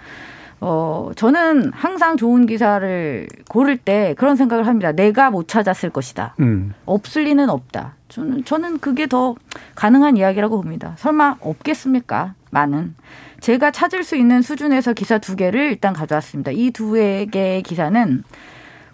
어, 0.59 1.11
저는 1.15 1.71
항상 1.71 2.17
좋은 2.17 2.47
기사를 2.47 3.27
고를 3.47 3.77
때 3.77 4.15
그런 4.17 4.35
생각을 4.35 4.65
합니다. 4.65 4.91
내가 4.91 5.29
못 5.29 5.47
찾았을 5.47 5.91
것이다. 5.91 6.33
음. 6.39 6.73
없을 6.87 7.25
리는 7.25 7.47
없다. 7.51 7.93
저는, 8.09 8.45
저는 8.45 8.79
그게 8.79 9.07
더 9.07 9.35
가능한 9.75 10.17
이야기라고 10.17 10.61
봅니다. 10.61 10.95
설마 10.97 11.37
없겠습니까? 11.41 12.33
많은. 12.51 12.95
제가 13.41 13.71
찾을 13.71 14.03
수 14.03 14.15
있는 14.15 14.41
수준에서 14.41 14.93
기사 14.93 15.17
두 15.17 15.35
개를 15.35 15.61
일단 15.71 15.93
가져왔습니다. 15.93 16.51
이 16.51 16.71
두 16.71 16.93
개의 16.93 17.61
기사는 17.61 18.23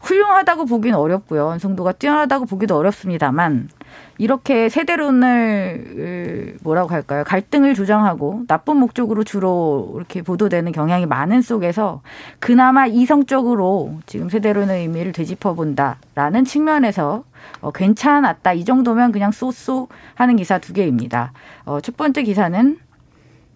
훌륭하다고 0.02 0.66
보기는 0.66 0.98
어렵고요. 0.98 1.46
완성도가 1.46 1.94
뛰어나다고 1.94 2.46
보기도 2.46 2.76
어렵습니다만 2.76 3.70
이렇게 4.18 4.70
세대론을 4.70 6.58
뭐라고 6.62 6.90
할까요? 6.90 7.24
갈등을 7.26 7.74
조장하고 7.74 8.44
나쁜 8.48 8.78
목적으로 8.78 9.24
주로 9.24 9.94
이렇게 9.96 10.22
보도되는 10.22 10.72
경향이 10.72 11.06
많은 11.08 11.42
속에서 11.42 12.02
그나마 12.40 12.86
이성적으로 12.86 14.00
지금 14.06 14.30
세대론의 14.30 14.82
의미를 14.82 15.12
되짚어 15.12 15.56
본다라는 15.56 16.46
측면에서 16.46 17.24
어, 17.62 17.72
괜찮았다. 17.72 18.54
이 18.54 18.66
정도면 18.66 19.12
그냥 19.12 19.32
쏘쏘 19.32 19.88
하는 20.16 20.36
기사 20.36 20.60
두 20.60 20.74
개입니다. 20.74 21.34
어, 21.66 21.82
첫 21.82 21.98
번째 21.98 22.24
기사는 22.24 22.78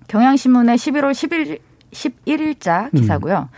경향신문의 0.08 0.78
11월 0.78 1.14
11, 1.14 1.60
11일자 1.92 2.92
기사고요. 2.96 3.50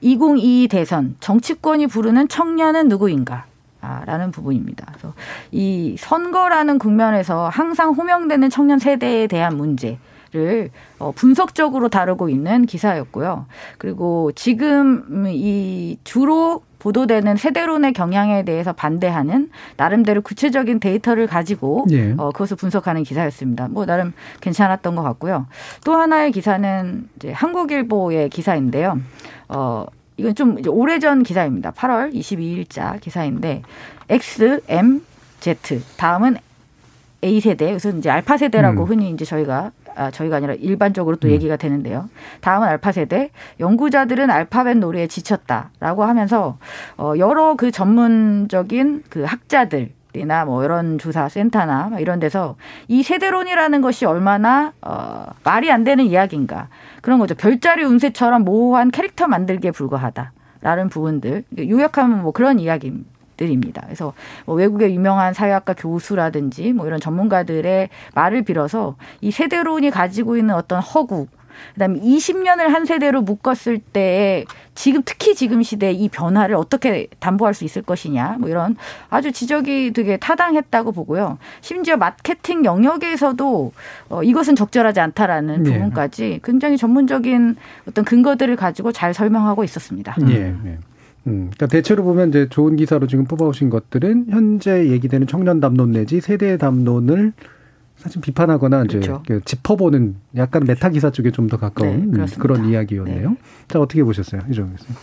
2022 0.00 0.68
대선 0.68 1.16
정치권이 1.20 1.86
부르는 1.86 2.28
청년은 2.28 2.88
누구인가? 2.88 3.46
아, 3.86 4.04
라는 4.04 4.32
부분입니다. 4.32 4.84
그래서 4.88 5.14
이 5.52 5.94
선거라는 5.98 6.78
국면에서 6.78 7.48
항상 7.48 7.92
호명되는 7.92 8.50
청년 8.50 8.80
세대에 8.80 9.28
대한 9.28 9.56
문제를 9.56 10.70
어, 10.98 11.12
분석적으로 11.12 11.88
다루고 11.88 12.28
있는 12.28 12.66
기사였고요. 12.66 13.46
그리고 13.78 14.32
지금 14.34 15.26
이 15.28 15.98
주로 16.02 16.62
보도되는 16.80 17.36
세대론의 17.36 17.92
경향에 17.92 18.44
대해서 18.44 18.72
반대하는 18.72 19.50
나름대로 19.76 20.20
구체적인 20.20 20.78
데이터를 20.80 21.26
가지고 21.26 21.86
예. 21.90 22.14
어, 22.18 22.30
그것을 22.32 22.56
분석하는 22.56 23.04
기사였습니다. 23.04 23.68
뭐 23.68 23.86
나름 23.86 24.12
괜찮았던 24.40 24.96
것 24.96 25.02
같고요. 25.02 25.46
또 25.84 25.94
하나의 25.94 26.32
기사는 26.32 27.08
이제 27.16 27.32
한국일보의 27.32 28.30
기사인데요. 28.30 29.00
어, 29.48 29.86
이건 30.16 30.34
좀 30.34 30.56
오래전 30.66 31.22
기사입니다. 31.22 31.72
8월 31.72 32.14
22일자 32.14 33.00
기사인데 33.00 33.62
X, 34.08 34.62
M, 34.68 35.02
Z 35.40 35.82
다음은 35.96 36.38
A 37.24 37.40
세대, 37.40 37.66
그래서 37.66 37.90
이제 37.90 38.10
알파 38.10 38.36
세대라고 38.36 38.84
음. 38.84 38.88
흔히 38.88 39.10
이제 39.10 39.24
저희가 39.24 39.72
아, 39.96 40.10
저희가 40.10 40.36
아니라 40.36 40.52
일반적으로 40.54 41.16
음. 41.16 41.20
또 41.20 41.30
얘기가 41.30 41.56
되는데요. 41.56 42.08
다음은 42.42 42.68
알파 42.68 42.92
세대. 42.92 43.30
연구자들은 43.60 44.30
알파벳 44.30 44.76
놀이에 44.76 45.06
지쳤다라고 45.06 46.04
하면서 46.04 46.58
어, 46.98 47.14
여러 47.18 47.56
그 47.56 47.70
전문적인 47.70 49.04
그 49.08 49.24
학자들 49.24 49.95
이나 50.16 50.44
뭐 50.44 50.64
이런 50.64 50.98
조사 50.98 51.28
센터나 51.28 51.88
뭐 51.90 51.98
이런 51.98 52.18
데서 52.18 52.56
이 52.88 53.02
세대론이라는 53.02 53.80
것이 53.80 54.04
얼마나 54.06 54.72
어, 54.82 55.26
말이 55.44 55.70
안 55.70 55.84
되는 55.84 56.04
이야기인가 56.04 56.68
그런 57.02 57.18
거죠. 57.18 57.34
별자리 57.34 57.84
운세처럼 57.84 58.44
모호한 58.44 58.90
캐릭터 58.90 59.28
만들기에 59.28 59.70
불과하다라는 59.70 60.88
부분들 60.90 61.44
요약하면 61.58 62.22
뭐 62.22 62.32
그런 62.32 62.58
이야기들입니다. 62.58 63.82
그래서 63.84 64.12
뭐 64.44 64.56
외국의 64.56 64.94
유명한 64.94 65.34
사회학과 65.34 65.74
교수라든지 65.74 66.72
뭐 66.72 66.86
이런 66.86 67.00
전문가들의 67.00 67.88
말을 68.14 68.42
빌어서 68.42 68.96
이 69.20 69.30
세대론이 69.30 69.90
가지고 69.90 70.36
있는 70.36 70.54
어떤 70.54 70.80
허구 70.80 71.26
그다음에 71.74 72.00
20년을 72.00 72.68
한 72.68 72.84
세대로 72.84 73.22
묶었을 73.22 73.78
때 73.78 74.44
지금 74.74 75.02
특히 75.04 75.34
지금 75.34 75.62
시대 75.62 75.90
이 75.90 76.08
변화를 76.08 76.54
어떻게 76.54 77.08
담보할 77.18 77.54
수 77.54 77.64
있을 77.64 77.82
것이냐 77.82 78.36
뭐 78.38 78.48
이런 78.48 78.76
아주 79.08 79.32
지적이 79.32 79.92
되게 79.92 80.16
타당했다고 80.16 80.92
보고요. 80.92 81.38
심지어 81.60 81.96
마케팅 81.96 82.64
영역에서도 82.64 83.72
어, 84.10 84.22
이것은 84.22 84.54
적절하지 84.54 85.00
않다라는 85.00 85.62
네. 85.62 85.72
부분까지 85.72 86.40
굉장히 86.44 86.76
전문적인 86.76 87.56
어떤 87.88 88.04
근거들을 88.04 88.54
가지고 88.56 88.92
잘 88.92 89.14
설명하고 89.14 89.64
있었습니다. 89.64 90.16
예. 90.28 90.34
예. 90.34 90.78
음, 91.26 91.50
그러니까 91.54 91.66
대체로 91.66 92.04
보면 92.04 92.28
이제 92.28 92.48
좋은 92.48 92.76
기사로 92.76 93.06
지금 93.06 93.24
뽑아오신 93.24 93.70
것들은 93.70 94.26
현재 94.30 94.88
얘기되는 94.88 95.26
청년 95.26 95.60
담론 95.60 95.92
내지 95.92 96.20
세대 96.20 96.56
담론을 96.56 97.32
사실 97.98 98.20
비판하거나 98.20 98.84
이제 98.84 99.00
그렇죠. 99.00 99.22
그 99.26 99.40
짚어보는 99.44 100.16
약간 100.36 100.64
메타 100.64 100.90
기사 100.90 101.10
쪽에 101.10 101.30
좀 101.30 101.46
더 101.48 101.56
가까운 101.56 102.10
네. 102.10 102.26
그런 102.38 102.68
이야기였네요. 102.68 103.36
자 103.68 103.80
어떻게 103.80 104.02
보셨어요, 104.02 104.42
이정희 104.50 104.70
교수님? 104.72 104.94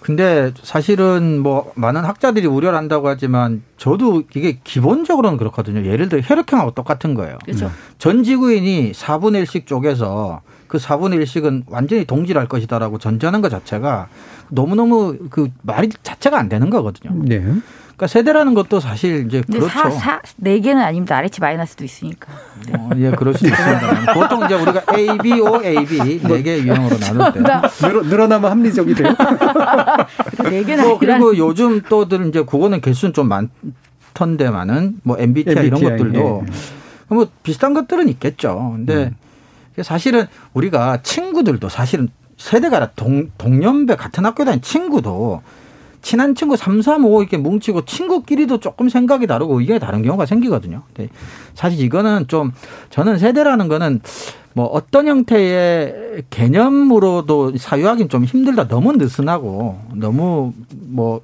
근데 0.00 0.52
사실은 0.62 1.40
뭐 1.40 1.72
많은 1.76 2.04
학자들이 2.04 2.46
우려를 2.46 2.76
한다고 2.76 3.08
하지만 3.08 3.62
저도 3.78 4.24
이게 4.34 4.58
기본적으로는 4.64 5.38
그렇거든요. 5.38 5.84
예를 5.84 6.08
들어 6.08 6.20
혈액형하고 6.22 6.72
똑같은 6.72 7.14
거예요. 7.14 7.38
그렇죠. 7.44 7.70
전 7.98 8.22
지구인이 8.22 8.92
4분의 8.92 9.44
1씩 9.44 9.66
쪼개서 9.66 10.42
그 10.68 10.78
4분의 10.78 11.22
1씩은 11.22 11.64
완전히 11.68 12.04
동질할 12.04 12.48
것이다라고 12.48 12.98
전제하는 12.98 13.40
것 13.42 13.48
자체가 13.48 14.08
너무너무 14.50 15.16
그 15.30 15.48
말이 15.62 15.88
자체가 16.02 16.38
안 16.38 16.48
되는 16.48 16.68
거거든요. 16.68 17.12
네. 17.24 17.42
그러니까 17.96 18.06
세대라는 18.08 18.54
것도 18.54 18.80
사실 18.80 19.26
이제 19.26 19.40
그렇죠. 19.42 19.68
사, 19.68 19.90
사, 19.90 20.22
네 20.36 20.58
개는 20.58 20.82
아닙니다. 20.82 21.16
RH 21.16 21.40
마이너스도 21.40 21.84
있으니까. 21.84 22.32
어, 22.76 22.90
예, 22.96 23.10
그럴 23.12 23.34
수 23.34 23.46
있습니다. 23.46 24.14
보통 24.14 24.44
이제 24.44 24.54
우리가 24.54 24.82
A, 24.96 25.18
B, 25.18 25.40
O, 25.40 25.62
A, 25.62 25.84
B 25.84 26.20
네개 26.26 26.62
유형으로 26.62 26.98
나눌 26.98 27.32
때. 27.32 27.40
늘어, 27.86 28.02
늘어나면 28.02 28.50
합리적이 28.50 28.94
돼요. 28.94 29.14
네 30.50 30.64
개는 30.64 30.88
뭐. 30.88 30.98
그리고 30.98 31.36
요즘 31.36 31.82
또들 31.82 32.26
이제 32.28 32.40
국어는 32.40 32.80
개수는 32.80 33.12
좀 33.12 33.28
많던데만은 33.28 35.00
뭐 35.04 35.16
MBTI, 35.18 35.66
이런 35.66 35.66
MBTI, 35.66 35.90
것들도 35.90 36.44
예. 36.46 36.52
뭐 37.14 37.28
비슷한 37.44 37.74
것들은 37.74 38.08
있겠죠. 38.08 38.72
근데 38.74 39.12
사실은 39.82 40.26
우리가 40.52 40.98
친구들도 41.02 41.68
사실은 41.68 42.08
세대가 42.36 42.90
동, 42.96 43.30
동년배 43.38 43.94
같은 43.94 44.26
학교 44.26 44.44
다닌 44.44 44.60
친구도 44.60 45.42
친한 46.04 46.34
친구 46.34 46.56
3, 46.56 46.82
3, 46.82 47.04
5 47.06 47.22
이렇게 47.22 47.38
뭉치고 47.38 47.86
친구끼리도 47.86 48.60
조금 48.60 48.88
생각이 48.90 49.26
다르고 49.26 49.58
의견이 49.58 49.80
다른 49.80 50.02
경우가 50.02 50.26
생기거든요. 50.26 50.82
근데 50.94 51.10
사실 51.54 51.80
이거는 51.80 52.28
좀 52.28 52.52
저는 52.90 53.18
세대라는 53.18 53.68
거는 53.68 54.00
뭐 54.52 54.66
어떤 54.66 55.08
형태의 55.08 56.24
개념으로도 56.30 57.56
사유하기는 57.56 58.08
좀 58.10 58.24
힘들다. 58.24 58.68
너무 58.68 58.92
느슨하고 58.92 59.80
너무 59.94 60.52
뭐 60.76 61.22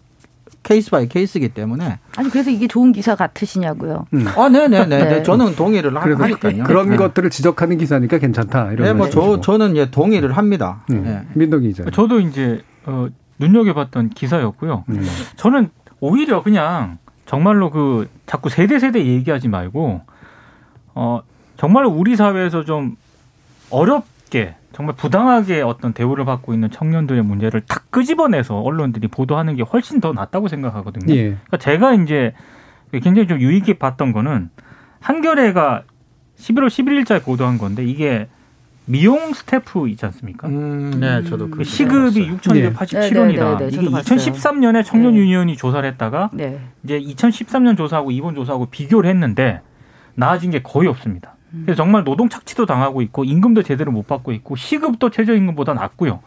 case 0.62 0.90
by 0.90 1.08
case이기 1.08 1.50
때문에 1.50 1.98
아니 2.16 2.30
그래서 2.30 2.50
이게 2.50 2.66
좋은 2.66 2.92
기사 2.92 3.14
같으시냐고요. 3.14 4.06
아, 4.36 4.48
네네네. 4.48 4.86
네. 5.04 5.22
저는 5.22 5.56
동의를 5.56 5.94
하- 5.96 6.00
그래서 6.00 6.22
하니까요. 6.24 6.64
그런 6.64 6.88
네. 6.90 6.96
것들을 6.96 7.28
지적하는 7.30 7.76
기사니까 7.78 8.16
괜찮다. 8.18 8.72
이런 8.72 8.86
네, 8.86 8.92
뭐 8.94 9.10
저. 9.10 9.40
저는 9.40 9.76
예, 9.76 9.90
동의를 9.90 10.32
합니다. 10.36 10.84
음, 10.90 11.04
예. 11.06 11.26
민동기 11.38 11.68
기자. 11.68 11.84
저도 11.92 12.20
이제 12.20 12.62
어, 12.86 13.08
눈여겨봤던 13.40 14.10
기사였고요. 14.10 14.84
음. 14.88 15.06
저는 15.36 15.70
오히려 15.98 16.42
그냥 16.42 16.98
정말로 17.26 17.70
그 17.70 18.08
자꾸 18.26 18.48
세대 18.48 18.78
세대 18.78 19.04
얘기하지 19.04 19.48
말고 19.48 20.02
어 20.94 21.22
정말 21.56 21.86
우리 21.86 22.16
사회에서 22.16 22.64
좀 22.64 22.96
어렵게 23.70 24.56
정말 24.72 24.94
부당하게 24.94 25.62
어떤 25.62 25.92
대우를 25.92 26.24
받고 26.24 26.54
있는 26.54 26.70
청년들의 26.70 27.22
문제를 27.24 27.62
탁 27.62 27.90
끄집어내서 27.90 28.60
언론들이 28.60 29.08
보도하는 29.08 29.56
게 29.56 29.62
훨씬 29.62 30.00
더 30.00 30.12
낫다고 30.12 30.48
생각하거든요. 30.48 31.12
예. 31.14 31.22
그러니까 31.22 31.56
제가 31.56 31.94
이제 31.94 32.34
굉장히 32.92 33.26
좀 33.26 33.40
유심히 33.40 33.74
봤던 33.74 34.12
거는 34.12 34.50
한겨레가 35.00 35.82
11월 36.36 36.68
11일자에 36.68 37.24
보도한 37.24 37.58
건데 37.58 37.84
이게 37.84 38.28
미용 38.90 39.32
스태프 39.32 39.88
있지 39.88 40.04
않습니까? 40.06 40.48
음, 40.48 40.98
네, 40.98 41.22
저도 41.22 41.48
그그 41.48 41.62
시급이 41.62 42.26
네, 42.26 42.36
6,287원이다. 42.36 43.56
네, 43.56 43.56
네, 43.58 43.66
이게 43.68 43.76
저도 43.76 43.90
봤어요. 43.92 44.18
2013년에 44.18 44.84
청년 44.84 45.14
네. 45.14 45.20
유니언이 45.20 45.56
조사를 45.56 45.88
했다가 45.90 46.30
네. 46.32 46.60
이제 46.82 46.98
2013년 46.98 47.76
조사하고 47.76 48.10
이번 48.10 48.34
조사하고 48.34 48.66
비교를 48.66 49.08
했는데 49.08 49.60
나아진 50.16 50.50
게 50.50 50.60
거의 50.60 50.88
없습니다. 50.88 51.36
그래서 51.64 51.76
정말 51.76 52.04
노동 52.04 52.28
착취도 52.28 52.66
당하고 52.66 53.02
있고 53.02 53.24
임금도 53.24 53.62
제대로 53.62 53.92
못 53.92 54.06
받고 54.06 54.32
있고 54.32 54.56
시급도 54.56 55.10
최저임금보다 55.10 55.74
낮고요. 55.74 56.20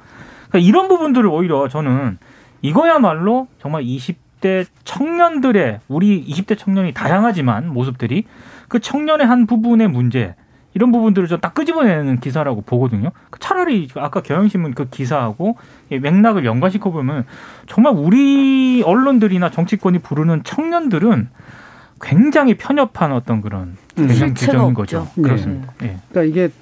그러니까 0.50 0.60
이런 0.60 0.88
부분들을 0.88 1.28
오히려 1.28 1.68
저는 1.68 2.18
이거야말로 2.62 3.48
정말 3.60 3.84
20대 3.84 4.66
청년들의 4.84 5.80
우리 5.88 6.26
20대 6.26 6.58
청년이 6.58 6.94
다양하지만 6.94 7.70
모습들이 7.70 8.26
그 8.68 8.80
청년의 8.80 9.28
한 9.28 9.48
부분의 9.48 9.90
문제 9.90 10.36
이런 10.74 10.92
부분들을 10.92 11.28
좀 11.28 11.40
딱 11.40 11.54
끄집어내는 11.54 12.20
기사라고 12.20 12.62
보거든요. 12.62 13.12
차라리 13.40 13.90
아까 13.96 14.22
경향신문 14.22 14.74
그 14.74 14.90
기사하고 14.90 15.58
이 15.90 16.00
맥락을 16.00 16.46
연관시켜 16.46 16.90
보면 16.92 17.26
정말 17.68 17.94
우리 17.96 18.82
언론들이나 18.86 19.52
정치권이 19.52 20.00
부르는 20.00 20.44
청년들은 20.44 21.30
굉장히 22.02 22.56
편협한 22.56 23.12
어떤 23.12 23.42
그런 23.42 23.78
음. 23.98 24.08
대상 24.08 24.30
실체가 24.30 24.52
규정인 24.54 24.74
거죠. 24.74 25.00
없죠. 25.00 25.22
그렇습니다. 25.22 25.74
예. 25.84 25.98
그러니까 26.10 26.24
이게 26.24 26.54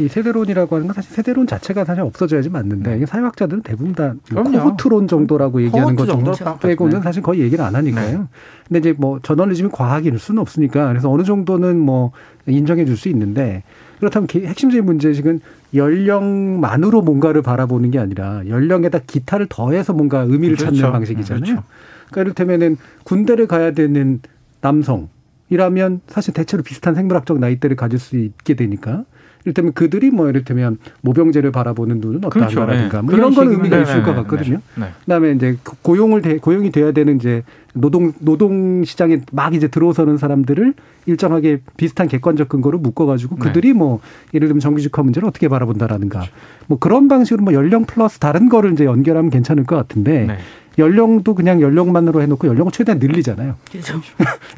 이 0.00 0.06
세대론이라고 0.06 0.76
하는 0.76 0.86
건 0.86 0.94
사실 0.94 1.12
세대론 1.12 1.46
자체가 1.48 1.84
사실 1.84 2.02
없어져야지 2.02 2.50
맞는데 2.50 2.96
이게 2.98 3.06
사회학자들은 3.06 3.62
대부분 3.62 3.94
다 3.94 4.14
그럼요. 4.28 4.50
코호트론 4.52 5.08
정도라고 5.08 5.60
얘기하는 5.62 5.96
것 5.96 6.06
코호트 6.06 6.12
정도 6.24 6.32
정도 6.34 6.58
빼고는 6.60 6.98
네. 6.98 7.02
사실 7.02 7.20
거의 7.22 7.40
얘기를 7.40 7.64
안 7.64 7.74
하니까요. 7.74 8.28
근데 8.68 8.78
이제 8.78 8.94
뭐 8.96 9.18
저널리즘이 9.22 9.70
과학일 9.72 10.16
수는 10.18 10.40
없으니까 10.40 10.88
그래서 10.88 11.10
어느 11.10 11.24
정도는 11.24 11.78
뭐 11.80 12.12
인정해 12.46 12.84
줄 12.84 12.96
수 12.96 13.08
있는데 13.08 13.64
그렇다면 13.98 14.28
기- 14.28 14.46
핵심적인 14.46 14.84
문제식은 14.84 15.40
연령만으로 15.74 17.02
뭔가를 17.02 17.42
바라보는 17.42 17.90
게 17.90 17.98
아니라 17.98 18.42
연령에다 18.48 19.00
기타를 19.06 19.46
더해서 19.48 19.92
뭔가 19.92 20.20
의미를 20.20 20.56
그렇죠. 20.56 20.76
찾는 20.76 20.92
방식이잖아요. 20.92 21.42
그렇죠. 21.44 21.62
그러니까 22.10 22.20
이를테면은 22.22 22.76
군대를 23.04 23.46
가야 23.46 23.72
되는 23.72 24.20
남성 24.60 25.08
이라면 25.50 26.00
사실 26.06 26.34
대체로 26.34 26.62
비슷한 26.62 26.94
생물학적 26.94 27.38
나이대를 27.38 27.76
가질 27.76 27.98
수 27.98 28.16
있게 28.16 28.54
되니까 28.54 29.04
이를테면 29.44 29.72
그들이 29.72 30.10
뭐 30.10 30.28
이를테면 30.28 30.78
모병제를 31.02 31.52
바라보는 31.52 32.00
눈은 32.00 32.24
어떠한가라든가 32.24 32.98
예. 32.98 33.02
뭐 33.02 33.14
이런 33.14 33.30
그런 33.32 33.34
건 33.34 33.52
의미가 33.54 33.76
네, 33.76 33.82
있을 33.82 33.94
네, 33.96 34.02
것 34.02 34.10
네, 34.12 34.16
같거든요. 34.22 34.58
네. 34.74 34.84
네. 34.84 34.92
그다음에 35.04 35.32
이제 35.32 35.56
고용을 35.82 36.22
돼, 36.22 36.38
고용이 36.38 36.70
돼야 36.70 36.92
되는 36.92 37.16
이제 37.16 37.42
노동 37.74 38.12
노동 38.18 38.84
시장에 38.84 39.20
막 39.32 39.54
이제 39.54 39.68
들어서는 39.68 40.18
사람들을 40.18 40.74
일정하게 41.06 41.60
비슷한 41.76 42.08
객관적 42.08 42.48
근거로 42.48 42.78
묶어가지고 42.78 43.36
네. 43.36 43.40
그들이 43.42 43.72
뭐 43.72 44.00
예를 44.34 44.48
들면 44.48 44.60
정규직화 44.60 45.02
문제를 45.02 45.28
어떻게 45.28 45.48
바라본다라든가 45.48 46.24
뭐 46.66 46.78
그런 46.78 47.08
방식으로 47.08 47.42
뭐 47.44 47.52
연령 47.54 47.84
플러스 47.84 48.18
다른 48.18 48.48
거를 48.48 48.72
이제 48.72 48.84
연결하면 48.84 49.30
괜찮을 49.30 49.64
것 49.64 49.76
같은데 49.76 50.26
네. 50.26 50.38
연령도 50.78 51.34
그냥 51.34 51.60
연령만으로 51.60 52.22
해놓고 52.22 52.46
연령을 52.46 52.70
최대한 52.72 52.98
늘리잖아요. 53.00 53.54
그렇죠. 53.70 54.00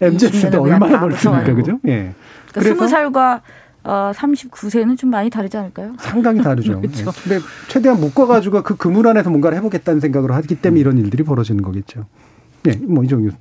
MZ 0.03 0.31
때 0.31 0.39
20년을 0.51 0.61
얼마나 0.63 1.01
멀습니까, 1.01 1.45
다 1.45 1.55
그죠? 1.55 1.79
예. 1.87 2.13
그러니까 2.53 2.75
그래서- 2.77 2.97
20살과 2.97 3.41
어, 3.85 4.13
39세는 4.15 4.99
좀 4.99 5.11
많이 5.11 5.31
다르지 5.31 5.57
않을까요? 5.57 5.95
상당히 5.99 6.43
다르죠. 6.43 6.81
그렇죠. 6.83 7.01
예. 7.09 7.29
근데 7.29 7.47
최대한 7.69 8.01
묶어가지고 8.01 8.63
그 8.63 8.77
그물 8.77 9.07
안에서 9.09 9.31
뭔가를 9.31 9.57
해보겠다는 9.59 10.01
생각으로 10.01 10.35
하기 10.35 10.57
때문에 10.57 10.81
이런 10.81 10.99
일들이 10.99 11.23
벌어지는 11.23 11.63
거겠죠. 11.63 12.07
예, 12.69 12.73
뭐 12.73 13.05
이종 13.05 13.23
교수. 13.25 13.37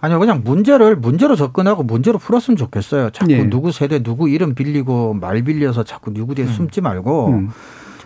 아니요, 0.00 0.18
그냥 0.18 0.42
문제를 0.44 0.96
문제로 0.96 1.36
접근하고 1.36 1.84
문제로 1.84 2.18
풀었으면 2.18 2.56
좋겠어요. 2.56 3.10
자꾸 3.10 3.32
예. 3.32 3.44
누구 3.48 3.70
세대 3.70 4.02
누구 4.02 4.28
이름 4.28 4.54
빌리고 4.54 5.14
말 5.14 5.42
빌려서 5.42 5.84
자꾸 5.84 6.12
누구 6.12 6.34
뒤에 6.34 6.46
숨지 6.46 6.80
말고 6.80 7.28
음. 7.28 7.50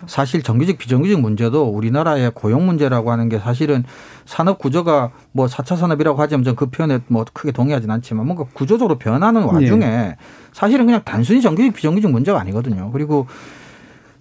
사실 0.05 0.43
정규직 0.43 0.77
비정규직 0.77 1.19
문제도 1.19 1.63
우리나라의 1.67 2.31
고용 2.33 2.65
문제라고 2.65 3.11
하는 3.11 3.29
게 3.29 3.39
사실은 3.39 3.83
산업 4.25 4.59
구조가 4.59 5.11
뭐 5.31 5.47
4차 5.47 5.77
산업이라고 5.77 6.21
하지만 6.21 6.55
그 6.55 6.67
표현에 6.67 6.99
뭐 7.07 7.25
크게 7.33 7.51
동의하지는 7.51 7.93
않지만 7.95 8.25
뭔가 8.25 8.45
구조적으로 8.53 8.97
변하는 8.97 9.43
와중에 9.43 9.85
네. 9.85 10.15
사실은 10.53 10.85
그냥 10.85 11.01
단순히 11.03 11.41
정규직 11.41 11.73
비정규직 11.73 12.09
문제가 12.11 12.39
아니거든요. 12.39 12.91
그리고 12.91 13.27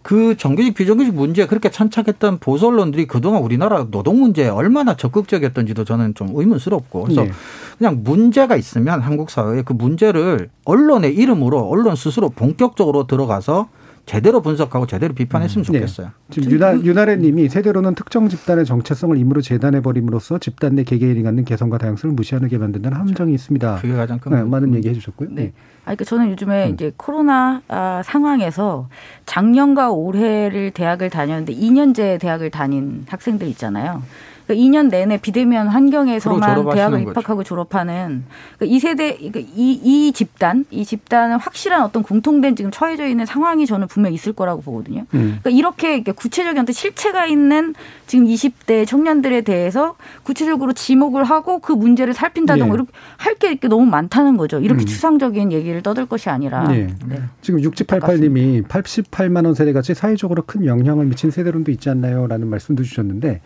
그 0.07 0.37
정규직 0.37 0.75
비정규직 0.75 1.15
문제에 1.15 1.47
그렇게 1.47 1.69
천착했던 1.69 2.39
보수 2.39 2.69
언론들이 2.69 3.07
그동안 3.07 3.43
우리나라 3.43 3.89
노동 3.91 4.21
문제에 4.21 4.47
얼마나 4.47 4.97
적극적이었던지도 4.97 5.85
저는 5.85 6.15
좀 6.15 6.29
의문스럽고 6.33 7.03
그래서 7.03 7.25
네. 7.25 7.33
그냥 7.77 8.03
문제가 8.05 8.55
있으면 8.55 9.01
한국 9.01 9.31
사회에 9.31 9.63
그 9.63 9.73
문제를 9.73 10.49
언론의 10.65 11.13
이름으로 11.17 11.59
언론 11.69 11.97
스스로 11.97 12.29
본격적으로 12.29 13.09
들어가서 13.09 13.69
제대로 14.07 14.41
분석하고 14.41 14.87
제대로 14.87 15.13
비판했으면 15.15 15.65
음. 15.65 15.73
네. 15.73 15.81
좋겠어요. 15.81 16.07
네. 16.07 16.13
지금 16.31 16.53
유나, 16.53 16.81
유나래 16.81 17.17
님이 17.17 17.49
세대로는 17.49 17.97
특정 17.97 18.29
집단의 18.29 18.65
정체성을 18.65 19.19
임으로 19.19 19.43
재단해 19.43 19.83
버림으로써 19.83 20.39
집단 20.39 20.77
내 20.77 20.85
개개인이 20.85 21.23
갖는 21.25 21.45
개성과 21.45 21.79
다양성을 21.79 22.15
무시하게 22.15 22.57
만든다는 22.57 22.97
함정이 22.97 23.35
있습니다. 23.35 23.81
그게 23.83 23.93
가장 23.95 24.21
큰 24.21 24.33
네, 24.33 24.45
많은 24.45 24.75
얘기 24.77 24.89
해 24.89 24.95
주셨고요. 24.95 25.31
네. 25.33 25.53
아, 25.83 25.95
그러니까 25.95 26.05
저는 26.05 26.31
요즘에 26.31 26.69
음. 26.69 26.75
이제 26.75 26.93
코로나 26.97 27.63
아, 27.67 28.01
상황에서 28.05 28.89
작년과 29.27 29.91
올해를 29.91 30.71
대학을 30.71 31.11
다녔는데 31.11 31.55
2년제 31.55 32.21
대학을 32.21 32.51
다닌 32.51 33.05
학생들 33.09 33.49
있잖아요. 33.49 34.03
그러니까 34.47 34.55
2년 34.55 34.91
내내 34.91 35.19
비대면 35.19 35.69
환경에서만 35.69 36.69
대학을 36.71 37.03
입학하고 37.03 37.39
거죠. 37.39 37.49
졸업하는 37.49 38.25
그러니까 38.59 38.77
이 38.77 38.81
세대 38.81 39.17
그러니까 39.17 39.41
이, 39.41 39.81
이 39.83 40.13
집단 40.13 40.65
이 40.71 40.85
집단은 40.85 41.39
확실한 41.39 41.83
어떤 41.83 42.03
공통된 42.03 42.57
지금 42.57 42.71
처해져 42.71 43.07
있는 43.07 43.27
상황이 43.27 43.67
저는 43.67 43.87
분명 43.87 44.13
있을 44.13 44.33
거라고 44.33 44.63
보거든요. 44.63 45.05
음. 45.15 45.39
그러니까 45.43 45.51
이렇게 45.51 46.03
구체적인 46.03 46.61
어떤 46.61 46.73
실체가 46.73 47.27
있는 47.27 47.75
지금 48.07 48.27
20대 48.27 48.87
청년들에 48.87 49.43
대해서 49.43 49.97
구체적으로 50.25 50.73
지목을 50.73 51.25
하고 51.25 51.61
그 51.61 51.73
문제를 51.73 52.13
살핀다던가 52.13 52.75
네. 52.75 52.75
이렇게 52.75 52.93
할 53.17 53.37
게 53.39 53.51
이렇게 53.51 53.69
너무 53.69 53.87
많다는 53.87 54.37
거죠. 54.37 54.61
이렇게 54.61 54.85
음. 54.85 54.87
추상적인 54.87 55.53
얘기를 55.53 55.83
떠들 55.83 56.07
것이 56.07 56.31
아니라. 56.31 56.69
네. 56.69 56.89
네. 57.07 57.23
지금 57.43 57.61
6788님이 57.61 58.67
88만 58.67 59.45
원 59.45 59.55
세대 59.55 59.73
같이 59.73 59.95
사회적으로 59.95 60.43
큰 60.47 60.65
영향을 60.65 61.07
미친 61.07 61.31
세대론도 61.31 61.71
있지 61.73 61.91
않나요?라는 61.91 62.49
말씀도 62.49 62.83
주셨는데 62.83 63.41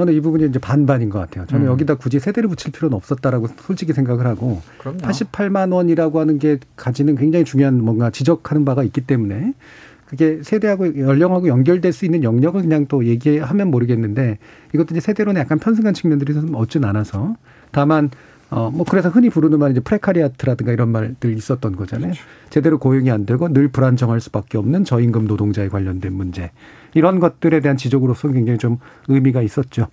저는 0.00 0.14
이 0.14 0.20
부분이 0.20 0.46
이제 0.46 0.58
반반인 0.58 1.10
것 1.10 1.18
같아요. 1.18 1.44
저는 1.46 1.66
음. 1.66 1.72
여기다 1.72 1.96
굳이 1.96 2.18
세대를 2.18 2.48
붙일 2.48 2.72
필요는 2.72 2.96
없었다라고 2.96 3.48
솔직히 3.58 3.92
생각을 3.92 4.26
하고 4.26 4.62
그럼요. 4.78 4.98
88만 4.98 5.74
원이라고 5.74 6.20
하는 6.20 6.38
게 6.38 6.58
가지는 6.74 7.16
굉장히 7.16 7.44
중요한 7.44 7.84
뭔가 7.84 8.08
지적하는 8.08 8.64
바가 8.64 8.82
있기 8.84 9.02
때문에 9.02 9.52
그게 10.06 10.40
세대하고 10.42 10.98
연령하고 10.98 11.48
연결될 11.48 11.92
수 11.92 12.06
있는 12.06 12.24
영역을 12.24 12.62
그냥 12.62 12.86
또 12.88 13.04
얘기하면 13.04 13.70
모르겠는데 13.70 14.38
이것도 14.74 14.94
이제 14.94 15.00
세대로는 15.00 15.38
약간 15.38 15.58
편승한 15.58 15.92
측면들이 15.92 16.32
좀 16.32 16.54
없진 16.54 16.84
않아서 16.86 17.36
다만 17.70 18.08
어, 18.48 18.70
뭐 18.72 18.86
그래서 18.88 19.10
흔히 19.10 19.28
부르는 19.28 19.58
말 19.58 19.70
이제 19.72 19.80
프레카리아트라든가 19.80 20.72
이런 20.72 20.88
말들 20.88 21.36
있었던 21.36 21.76
거잖아요. 21.76 22.12
그렇죠. 22.12 22.24
제대로 22.48 22.78
고용이 22.78 23.10
안 23.10 23.26
되고 23.26 23.52
늘 23.52 23.68
불안정할 23.68 24.20
수밖에 24.20 24.56
없는 24.56 24.84
저임금 24.84 25.26
노동자에 25.26 25.68
관련된 25.68 26.12
문제. 26.14 26.50
이런 26.94 27.20
것들에 27.20 27.60
대한 27.60 27.76
지적으로서 27.76 28.28
굉장히 28.28 28.58
좀 28.58 28.78
의미가 29.08 29.42
있었죠. 29.42 29.88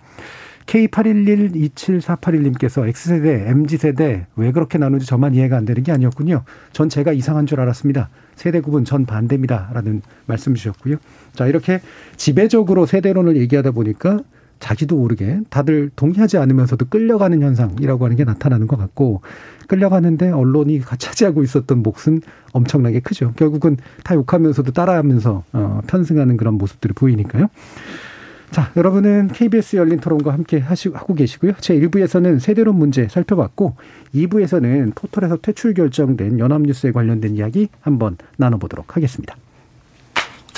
K811-27481님께서 0.68 2.86
X세대, 2.86 3.48
MZ세대 3.48 4.26
왜 4.36 4.52
그렇게 4.52 4.78
나누지 4.78 5.06
저만 5.06 5.34
이해가 5.34 5.56
안 5.56 5.64
되는 5.64 5.82
게 5.82 5.90
아니었군요. 5.92 6.44
전 6.72 6.90
제가 6.90 7.12
이상한 7.12 7.46
줄 7.46 7.60
알았습니다. 7.60 8.10
세대 8.36 8.60
구분 8.60 8.84
전 8.84 9.06
반대입니다. 9.06 9.70
라는 9.72 10.02
말씀 10.26 10.54
주셨고요. 10.54 10.98
자, 11.34 11.46
이렇게 11.46 11.80
지배적으로 12.16 12.84
세대론을 12.86 13.36
얘기하다 13.38 13.70
보니까 13.72 14.20
자기도 14.60 14.96
모르게 14.96 15.40
다들 15.50 15.90
동의하지 15.96 16.38
않으면서도 16.38 16.86
끌려가는 16.86 17.42
현상이라고 17.42 18.04
하는 18.04 18.16
게 18.16 18.24
나타나는 18.24 18.66
것 18.66 18.76
같고 18.76 19.22
끌려가는데 19.66 20.30
언론이 20.30 20.82
차지하고 20.98 21.42
있었던 21.42 21.82
몫은 21.82 22.22
엄청나게 22.52 23.00
크죠. 23.00 23.32
결국은 23.36 23.76
다 24.04 24.14
욕하면서도 24.14 24.72
따라하면서 24.72 25.44
어, 25.52 25.80
편승하는 25.86 26.36
그런 26.36 26.54
모습들이 26.54 26.92
보이니까요. 26.94 27.48
자, 28.50 28.72
여러분은 28.76 29.28
KBS 29.28 29.76
열린 29.76 30.00
토론과 30.00 30.32
함께 30.32 30.58
하시, 30.58 30.88
하고 30.88 31.14
계시고요. 31.14 31.52
제 31.60 31.78
1부에서는 31.78 32.40
세대론 32.40 32.76
문제 32.76 33.06
살펴봤고 33.08 33.76
2부에서는 34.14 34.94
포털에서 34.94 35.36
퇴출 35.36 35.74
결정된 35.74 36.38
연합뉴스에 36.38 36.92
관련된 36.92 37.36
이야기 37.36 37.68
한번 37.80 38.16
나눠보도록 38.38 38.96
하겠습니다. 38.96 39.36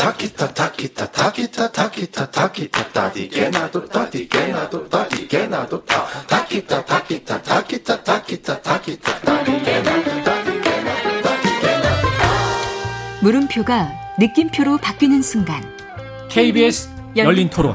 타키타 0.01 0.55
타키타 0.55 1.11
타키타 1.11 1.73
타키타 1.73 2.31
타키타 2.31 2.89
따디게 2.89 3.51
나도 3.51 3.85
따디게 3.85 4.47
나도 4.47 4.89
따디게 4.89 5.47
나도 5.47 5.85
타. 5.85 6.07
타키타 6.27 6.87
타키타 6.87 7.43
타키타 7.43 8.03
타키타 8.03 8.63
타키타 8.63 9.21
따디게나도 9.21 10.23
따디게나도 10.25 11.23
따디게나도 11.23 12.09
물음표가 13.21 13.91
느낌표로 14.19 14.79
바뀌는 14.79 15.21
순간. 15.21 15.63
KBS 16.31 16.89
열린 17.17 17.51
토론. 17.51 17.75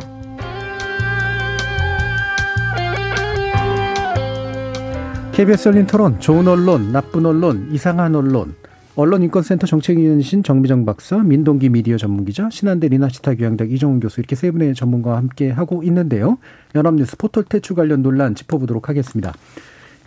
KBS 5.32 5.68
열린 5.68 5.86
토론 5.86 6.20
좋은 6.20 6.48
언론 6.48 6.92
나쁜 6.92 7.28
언론 7.28 7.70
이상한 7.72 8.16
언론 8.16 8.56
언론인권센터 8.96 9.68
정책위원이신 9.68 10.44
정미정 10.44 10.86
박사, 10.86 11.18
민동기 11.18 11.68
미디어 11.70 11.98
전문기자, 11.98 12.50
신한대 12.50 12.88
리나시타 12.88 13.36
교양대학 13.36 13.72
이정훈 13.72 14.00
교수 14.00 14.22
이렇게 14.22 14.36
세 14.38 14.52
분의 14.52 14.74
전문가와 14.74 15.18
함께 15.18 15.52
하고 15.52 15.84
있는데요. 15.84 16.38
연합뉴스 16.76 17.18
포털 17.18 17.44
퇴출 17.44 17.76
관련 17.76 18.02
논란 18.02 18.36
짚어보도록 18.36 18.88
하겠습니다. 18.88 19.34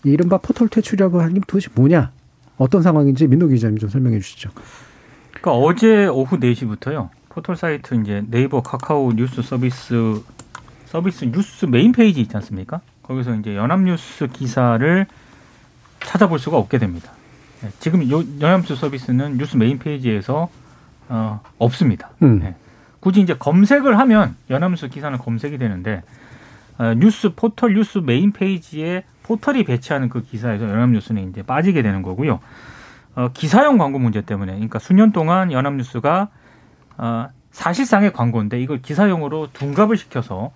이른바 0.04 0.38
포털 0.38 0.68
퇴출이라고 0.68 1.20
하는 1.20 1.34
게 1.34 1.40
도대체 1.46 1.68
뭐냐? 1.74 2.12
어떤 2.56 2.82
상황인지 2.82 3.26
민동기 3.26 3.56
기자님 3.56 3.78
좀 3.78 3.90
설명해 3.90 4.20
주시죠. 4.20 4.50
그러니까 5.32 5.52
어제 5.52 6.06
오후 6.06 6.38
4시부터요. 6.38 7.10
포털 7.28 7.56
사이트 7.56 7.94
이제 7.94 8.24
네이버 8.30 8.62
카카오 8.62 9.12
뉴스 9.12 9.42
서비스 9.42 10.22
서비스 10.86 11.26
뉴스 11.26 11.66
메인 11.66 11.92
페이지 11.92 12.22
있지 12.22 12.34
않습니까? 12.38 12.80
거기서 13.02 13.34
이제 13.36 13.54
연합뉴스 13.54 14.28
기사를 14.28 15.06
찾아볼 16.00 16.38
수가 16.38 16.56
없게 16.56 16.78
됩니다. 16.78 17.12
네, 17.60 17.70
지금 17.80 18.08
요 18.10 18.22
연합뉴스 18.40 18.76
서비스는 18.76 19.36
뉴스 19.36 19.56
메인 19.56 19.78
페이지에서 19.78 20.48
어, 21.08 21.40
없습니다. 21.58 22.10
음. 22.22 22.38
네. 22.40 22.54
굳이 23.00 23.20
이제 23.20 23.34
검색을 23.34 23.98
하면 23.98 24.36
연합뉴스 24.50 24.88
기사는 24.88 25.16
검색이 25.18 25.58
되는데 25.58 26.02
어, 26.78 26.94
뉴스 26.94 27.34
포털 27.34 27.74
뉴스 27.74 27.98
메인 27.98 28.32
페이지에 28.32 29.04
포털이 29.24 29.64
배치하는 29.64 30.08
그 30.08 30.22
기사에서 30.22 30.68
연합뉴스는 30.68 31.30
이제 31.30 31.42
빠지게 31.42 31.82
되는 31.82 32.02
거고요. 32.02 32.40
어, 33.16 33.28
기사형 33.34 33.78
광고 33.78 33.98
문제 33.98 34.20
때문에 34.20 34.52
그러니까 34.52 34.78
수년 34.78 35.12
동안 35.12 35.50
연합뉴스가 35.50 36.28
어, 36.98 37.28
사실상의 37.50 38.12
광고인데 38.12 38.60
이걸 38.60 38.80
기사형으로 38.80 39.48
둔갑을 39.52 39.96
시켜서 39.96 40.52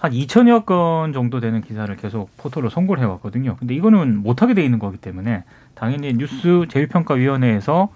한 0.00 0.12
2천여 0.12 0.64
건 0.64 1.12
정도 1.12 1.40
되는 1.40 1.60
기사를 1.60 1.94
계속 1.96 2.34
포털로 2.38 2.70
송고를 2.70 3.02
해왔거든요. 3.02 3.56
근데 3.58 3.74
이거는 3.74 4.16
못하게 4.22 4.54
돼 4.54 4.64
있는 4.64 4.78
거기 4.78 4.96
때문에 4.96 5.44
당연히 5.74 6.14
뉴스 6.14 6.64
제휴평가위원회에서 6.70 7.88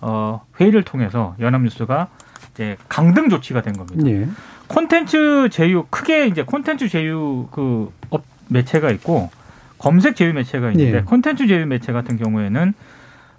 어, 0.00 0.44
회의를 0.60 0.82
통해서 0.82 1.36
연합뉴스가 1.40 2.08
이제 2.52 2.76
강등 2.88 3.28
조치가 3.28 3.62
된 3.62 3.74
겁니다. 3.74 4.02
네. 4.04 4.26
콘텐츠 4.68 5.48
제휴 5.50 5.86
크게 5.90 6.26
이제 6.26 6.42
콘텐츠 6.42 6.88
제휴 6.88 7.48
그 7.50 7.90
업 8.10 8.24
매체가 8.48 8.90
있고 8.92 9.30
검색 9.78 10.16
제휴 10.16 10.32
매체가 10.32 10.72
있는데 10.72 10.98
네. 10.98 11.02
콘텐츠 11.04 11.46
제휴 11.46 11.66
매체 11.66 11.92
같은 11.92 12.16
경우에는 12.18 12.74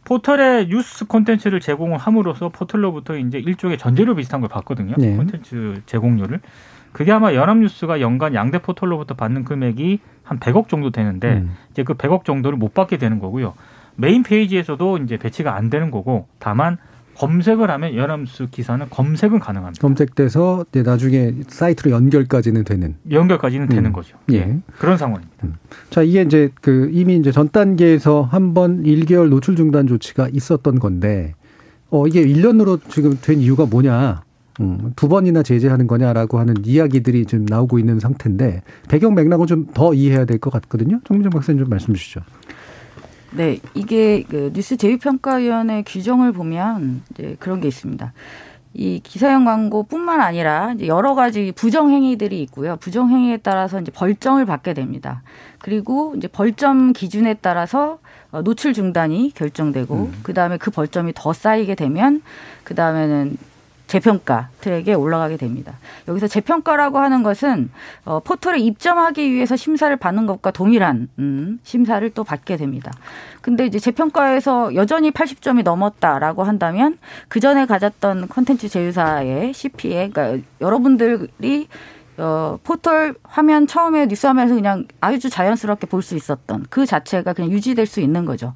포털에 0.06 0.68
뉴스 0.70 1.06
콘텐츠를 1.06 1.60
제공을 1.60 1.98
함으로써 1.98 2.50
포털로부터 2.50 3.18
이제 3.18 3.40
일종의 3.40 3.78
전재료 3.78 4.16
비슷한 4.16 4.40
걸 4.40 4.50
받거든요. 4.50 4.96
네. 4.98 5.16
콘텐츠 5.18 5.82
제공료를. 5.86 6.40
그게 6.94 7.12
아마 7.12 7.34
연합뉴스가 7.34 8.00
연간 8.00 8.34
양대 8.36 8.60
포털로부터 8.60 9.16
받는 9.16 9.44
금액이 9.44 10.00
한 10.24 10.40
100억 10.40 10.70
정도 10.70 10.92
되는데 10.92 11.40
음. 11.40 11.56
이제 11.72 11.84
그 11.84 11.96
100억 11.96 12.24
정도를 12.24 12.58
못 12.58 12.74
받게 12.74 12.98
되는 12.98 13.20
거고요. 13.20 13.54
메인 13.98 14.24
페이지에서도 14.24 15.00
이제 15.00 15.18
배치가 15.18 15.56
안 15.56 15.70
되는 15.70 15.92
거고 15.92 16.28
다만 16.40 16.78
검색을 17.18 17.70
하면 17.72 17.96
연합뉴스 17.96 18.48
기사는 18.52 18.86
검색은 18.90 19.40
가능합니다. 19.40 19.82
검색돼서 19.82 20.66
네, 20.72 20.84
나중에 20.84 21.34
사이트로 21.48 21.92
연결까지는 21.92 22.64
되는 22.64 22.96
연결까지는 23.10 23.68
되는 23.70 23.86
음. 23.92 23.94
거죠. 23.94 24.18
예. 24.32 24.36
예. 24.38 24.58
그런 24.78 24.98
상황입니다. 24.98 25.34
음. 25.44 25.56
자, 25.90 26.02
이게 26.04 26.22
이제 26.22 26.50
그 26.62 26.90
이미 26.92 27.16
이제 27.18 27.32
전 27.32 27.50
단계에서 27.50 28.24
한 28.24 28.54
번 28.54 28.84
1개월 28.84 29.30
노출 29.30 29.56
중단 29.56 29.88
조치가 29.88 30.30
있었던 30.32 30.80
건데 30.80 31.34
어 31.90 32.08
이게 32.08 32.26
1년으로 32.26 32.80
지금 32.90 33.18
된 33.22 33.40
이유가 33.40 33.66
뭐냐? 33.66 34.24
음, 34.62 34.94
두 34.96 35.10
번이나 35.10 35.44
제재하는 35.44 35.86
거냐라고 35.88 36.40
하는 36.40 36.56
이야기들이 36.64 37.26
지금 37.26 37.46
나오고 37.46 37.78
있는 37.80 38.00
상태인데 38.00 38.62
배경 38.88 39.14
맥락은 39.14 39.48
좀더 39.48 39.94
이해해야 39.94 40.24
될 40.26 40.40
것 40.40 40.50
같거든요. 40.54 41.02
정민정 41.06 41.32
박사님 41.32 41.60
좀 41.60 41.70
말씀 41.70 41.94
주시죠. 41.94 42.22
네, 43.32 43.60
이게 43.74 44.24
그 44.24 44.52
뉴스 44.54 44.78
제휴평가위원회 44.78 45.84
규정을 45.86 46.32
보면 46.32 47.04
이제 47.12 47.36
그런 47.40 47.60
게 47.60 47.68
있습니다. 47.68 48.14
이 48.78 49.00
기사형 49.02 49.46
광고뿐만 49.46 50.20
아니라 50.20 50.74
이제 50.74 50.88
여러 50.88 51.16
가지 51.16 51.54
부정 51.56 51.92
행위들이 51.92 52.42
있고요. 52.44 52.76
부정 52.76 53.10
행위에 53.10 53.38
따라서 53.38 53.80
이제 53.80 53.92
벌점을 53.92 54.46
받게 54.46 54.74
됩니다. 54.74 55.24
그리고 55.60 56.14
이제 56.18 56.28
벌점 56.28 56.92
기준에 56.92 57.36
따라서 57.36 58.00
어, 58.32 58.42
노출 58.42 58.74
중단이 58.74 59.32
결정되고 59.34 59.96
음. 59.96 60.20
그다음에 60.24 60.58
그 60.58 60.72
벌점이 60.72 61.14
더 61.16 61.32
쌓이게 61.32 61.76
되면 61.76 62.22
그다음에는 62.66 63.38
재평가 63.96 64.50
트랙에 64.60 64.94
올라가게 64.94 65.38
됩니다. 65.38 65.78
여기서 66.10 66.28
재평가라고 66.28 66.98
하는 67.00 67.24
것은 67.24 67.72
어, 68.04 68.20
포털에 68.20 68.60
입점하기 68.60 69.32
위해서 69.32 69.56
심사를 69.56 69.96
받는 69.96 70.26
것과 70.26 70.52
동일한 70.52 71.08
음, 71.18 71.60
심사를 71.64 72.08
또 72.10 72.26
받게 72.26 72.58
됩니다. 72.58 72.92
근데 73.40 73.66
이제 73.66 73.80
재평가에서 73.80 74.76
여전히 74.76 75.12
80점이 75.12 75.64
넘었다라고 75.64 76.44
한다면 76.44 76.98
그 77.30 77.40
전에 77.40 77.66
가졌던 77.66 78.28
콘텐츠 78.28 78.68
제휴사의 78.68 79.54
CP에 79.54 80.10
그러니까 80.10 80.46
여러분들이 80.60 81.70
어, 82.18 82.58
포털 82.64 83.14
화면 83.24 83.68
처음에 83.68 84.08
뉴스 84.08 84.26
화면에서 84.28 84.56
그냥 84.56 84.86
아주 85.02 85.30
자연스럽게 85.30 85.88
볼 85.88 86.02
수 86.06 86.16
있었던 86.16 86.68
그 86.70 86.86
자체가 86.86 87.34
그냥 87.34 87.52
유지될 87.52 87.86
수 87.88 88.00
있는 88.00 88.26
거죠. 88.26 88.54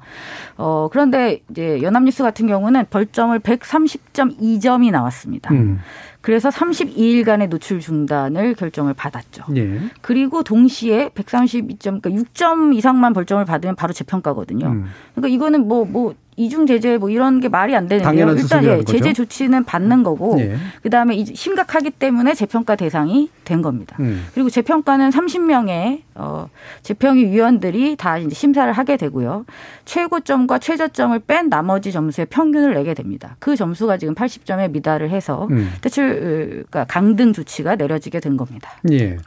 어, 0.56 0.88
그런데 0.90 1.42
이제 1.50 1.82
연합뉴스 1.82 2.22
같은 2.22 2.46
경우는 2.46 2.86
벌점을 2.90 3.38
130.2점이 3.40 4.90
나왔습니다. 4.90 5.52
음. 5.52 5.80
그래서 6.20 6.48
32일간의 6.50 7.48
노출 7.48 7.80
중단을 7.80 8.54
결정을 8.54 8.94
받았죠. 8.94 9.44
예. 9.56 9.80
그리고 10.02 10.42
동시에 10.42 11.08
132점, 11.08 12.02
그러니까 12.02 12.10
6점 12.10 12.74
이상만 12.76 13.14
벌점을 13.14 13.42
받으면 13.46 13.74
바로 13.74 13.92
재평가거든요. 13.92 14.66
음. 14.66 14.84
그러니까 15.14 15.34
이거는 15.34 15.66
뭐, 15.66 15.84
뭐, 15.86 16.14
이중 16.36 16.66
제재 16.66 16.96
뭐 16.96 17.10
이런 17.10 17.40
게 17.40 17.48
말이 17.48 17.74
안 17.74 17.86
되는데요. 17.86 18.30
일단 18.30 18.64
예, 18.64 18.82
제재 18.84 19.12
조치는 19.12 19.64
받는 19.64 20.02
거고 20.02 20.40
예. 20.40 20.56
그다음에 20.82 21.22
심각하기 21.24 21.90
때문에 21.90 22.34
재평가 22.34 22.76
대상이 22.76 23.30
된 23.44 23.62
겁니다. 23.62 23.96
음. 24.00 24.26
그리고 24.32 24.48
재평가는 24.48 25.10
30명의 25.10 26.02
어 26.14 26.48
재평위 26.82 27.26
위원들이 27.26 27.96
다 27.96 28.16
이제 28.16 28.34
심사를 28.34 28.72
하게 28.72 28.96
되고요. 28.96 29.44
최고점과 29.84 30.58
최저점을 30.58 31.18
뺀 31.20 31.50
나머지 31.50 31.92
점수의 31.92 32.26
평균을 32.30 32.74
내게 32.74 32.94
됩니다. 32.94 33.36
그 33.38 33.56
점수가 33.56 33.98
지금 33.98 34.14
80점에 34.14 34.70
미달을 34.70 35.10
해서 35.10 35.48
음. 35.50 35.72
대출 35.82 36.64
그러니까 36.70 36.84
강등 36.84 37.32
조치가 37.32 37.76
내려지게 37.76 38.20
된 38.20 38.36
겁니다. 38.36 38.70
예. 38.90 39.18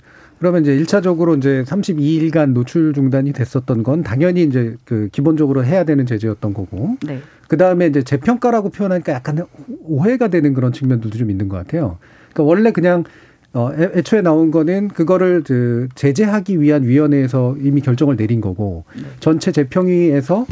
그러면 0.44 0.64
이제 0.64 0.76
일차적으로 0.76 1.36
이제 1.36 1.64
32일간 1.66 2.52
노출 2.52 2.92
중단이 2.92 3.32
됐었던 3.32 3.82
건 3.82 4.04
당연히 4.04 4.44
이제 4.44 4.76
그 4.84 5.08
기본적으로 5.14 5.64
해야 5.64 5.86
되는 5.86 6.06
제재였던 6.06 6.54
거고. 6.54 6.98
네. 7.08 7.22
그 7.48 7.56
다음에 7.56 7.88
이제 7.88 8.04
재평가라고 8.04 8.72
표현하니까 8.72 9.14
약간 9.14 9.46
오해가 9.86 10.28
되는 10.28 10.54
그런 10.54 10.74
측면들도 10.74 11.18
좀 11.18 11.32
있는 11.32 11.48
것 11.48 11.56
같아요. 11.56 11.98
그러니까 12.34 12.44
원래 12.44 12.72
그냥 12.72 13.06
어, 13.54 13.72
애초에 13.74 14.22
나온 14.22 14.52
거는 14.52 14.90
그거를 14.90 15.44
그 15.46 15.88
제재하기 15.96 16.60
위한 16.60 16.84
위원회에서 16.84 17.56
이미 17.62 17.80
결정을 17.80 18.18
내린 18.18 18.42
거고 18.42 18.84
네. 18.98 19.04
전체 19.22 19.54
재평위에서 19.54 20.46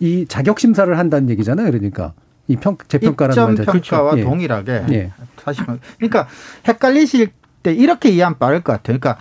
이 0.00 0.24
자격 0.26 0.58
심사를 0.58 0.98
한다는 0.98 1.28
얘기잖아요. 1.28 1.70
그러니까 1.70 2.14
이 2.48 2.56
평, 2.56 2.78
재평가라는 2.88 3.44
말 3.44 3.56
자체. 3.56 3.72
평가와 3.72 4.16
예. 4.16 4.22
동일하게. 4.22 4.84
예. 4.92 5.12
사실 5.36 5.66
그러니까 5.98 6.28
헷갈리실 6.66 7.28
때 7.64 7.72
이렇게 7.72 8.10
이해하면 8.10 8.38
빠를 8.38 8.60
것 8.60 8.72
같아요. 8.74 8.98
그러니까 9.00 9.20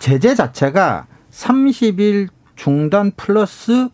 제재 0.00 0.34
자체가 0.34 1.06
30일 1.30 2.28
중단 2.56 3.12
플러스 3.16 3.88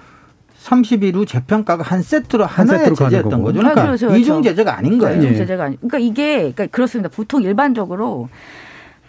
30일 0.65 1.15
후 1.15 1.27
재평가가 1.27 1.83
한 1.83 2.03
세트로 2.03 2.47
하나의 2.47 2.79
한 2.79 2.89
세트로 2.89 3.09
제재였던 3.11 3.43
거죠. 3.43 3.59
그러니까 3.59 3.83
아, 3.83 3.85
그렇죠, 3.87 4.07
그렇죠. 4.07 4.21
이중 4.21 4.43
제재가 4.43 4.79
아닌 4.79 4.99
거예요. 4.99 5.19
이중 5.19 5.37
제재가 5.37 5.65
아니. 5.65 5.77
그러니까 5.77 5.99
이게 5.99 6.37
그러니까 6.53 6.67
그렇습니다. 6.67 7.11
보통 7.11 7.43
일반적으로 7.43 8.29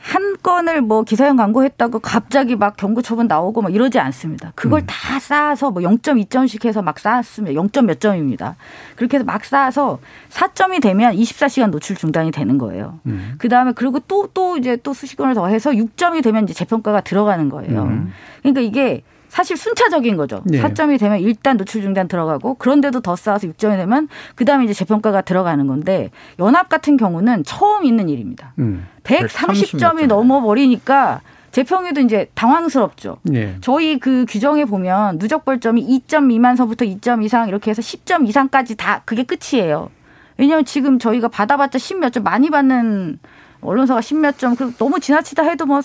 한 0.02 0.38
건을 0.41 0.82
뭐 0.82 1.04
기사형 1.04 1.36
광고했다고 1.36 2.00
갑자기 2.00 2.56
막 2.56 2.78
경고 2.78 3.02
처분 3.02 3.28
나오고 3.28 3.62
막 3.62 3.74
이러지 3.74 4.00
않습니다. 4.00 4.54
그걸 4.56 4.82
음. 4.82 4.86
다 4.88 5.20
쌓아서 5.20 5.72
뭐 5.72 5.82
0.2점씩 5.84 6.66
해서 6.66 6.82
막 6.82 7.00
쌓았습니다. 7.00 7.54
0. 7.54 7.70
몇 7.86 8.00
점입니다. 8.00 8.56
그렇게 8.95 9.18
해서 9.18 9.26
막 9.26 9.43
쌓아서 9.43 10.00
4점이 10.30 10.82
되면 10.82 11.14
24시간 11.16 11.70
노출 11.70 11.95
중단이 11.95 12.32
되는 12.32 12.58
거예요. 12.58 13.00
음. 13.06 13.36
그 13.38 13.50
다음에 13.50 13.74
그리고 13.74 14.00
또, 14.00 14.28
또 14.34 14.58
이제 14.58 14.78
또 14.78 14.93
수시간을 14.93 15.36
더 15.36 15.47
해서 15.47 15.72
6점이 15.72 16.24
되면 16.24 16.43
이제 16.43 16.54
재평가가 16.54 17.02
들어가는 17.02 17.50
거예요. 17.50 17.84
음. 17.84 18.14
그러니까 18.41 18.62
이게 18.62 19.04
사실 19.30 19.56
순차적인 19.56 20.18
거죠. 20.18 20.42
네. 20.44 20.62
4점이 20.62 21.00
되면 21.00 21.20
일단 21.20 21.56
노출 21.56 21.82
중단 21.82 22.08
들어가고 22.08 22.56
그런데도 22.56 23.00
더 23.02 23.16
쌓아서 23.16 23.48
6점이 23.48 23.78
되면 23.78 24.10
그다음에 24.36 24.66
이제 24.66 24.74
재평가가 24.74 25.22
들어가는 25.22 25.66
건데 25.68 26.10
연합 26.40 26.68
같은 26.68 26.98
경우는 26.98 27.44
처음 27.46 27.86
있는 27.86 28.10
일입니다. 28.10 28.54
음. 28.60 28.88
130점이 29.04 30.08
넘어 30.08 30.42
버리니까 30.42 31.22
재평에도 31.52 32.02
이제 32.02 32.30
당황스럽죠. 32.36 33.18
네. 33.24 33.56
저희 33.62 34.00
그 34.00 34.26
규정에 34.28 34.66
보면 34.66 35.20
누적 35.20 35.46
벌점이 35.46 35.86
2점 35.86 36.26
미만서부터 36.26 36.86
2점 36.86 37.24
이상 37.24 37.48
이렇게 37.48 37.72
해서 37.72 37.82
10점 37.82 38.28
이상까지 38.28 38.76
다 38.76 39.02
그게 39.06 39.24
끝이에요. 39.24 39.90
왜냐하면 40.38 40.66
지금 40.66 41.00
저희가 41.00 41.28
받아봤자 41.28 41.78
10몇 41.78 42.14
점 42.14 42.24
많이 42.24 42.50
받는 42.50 43.20
언론사가 43.62 44.00
10몇 44.00 44.38
점, 44.38 44.56
그 44.56 44.74
너무 44.78 45.00
지나치다 45.00 45.44
해도 45.44 45.66
뭐 45.66 45.82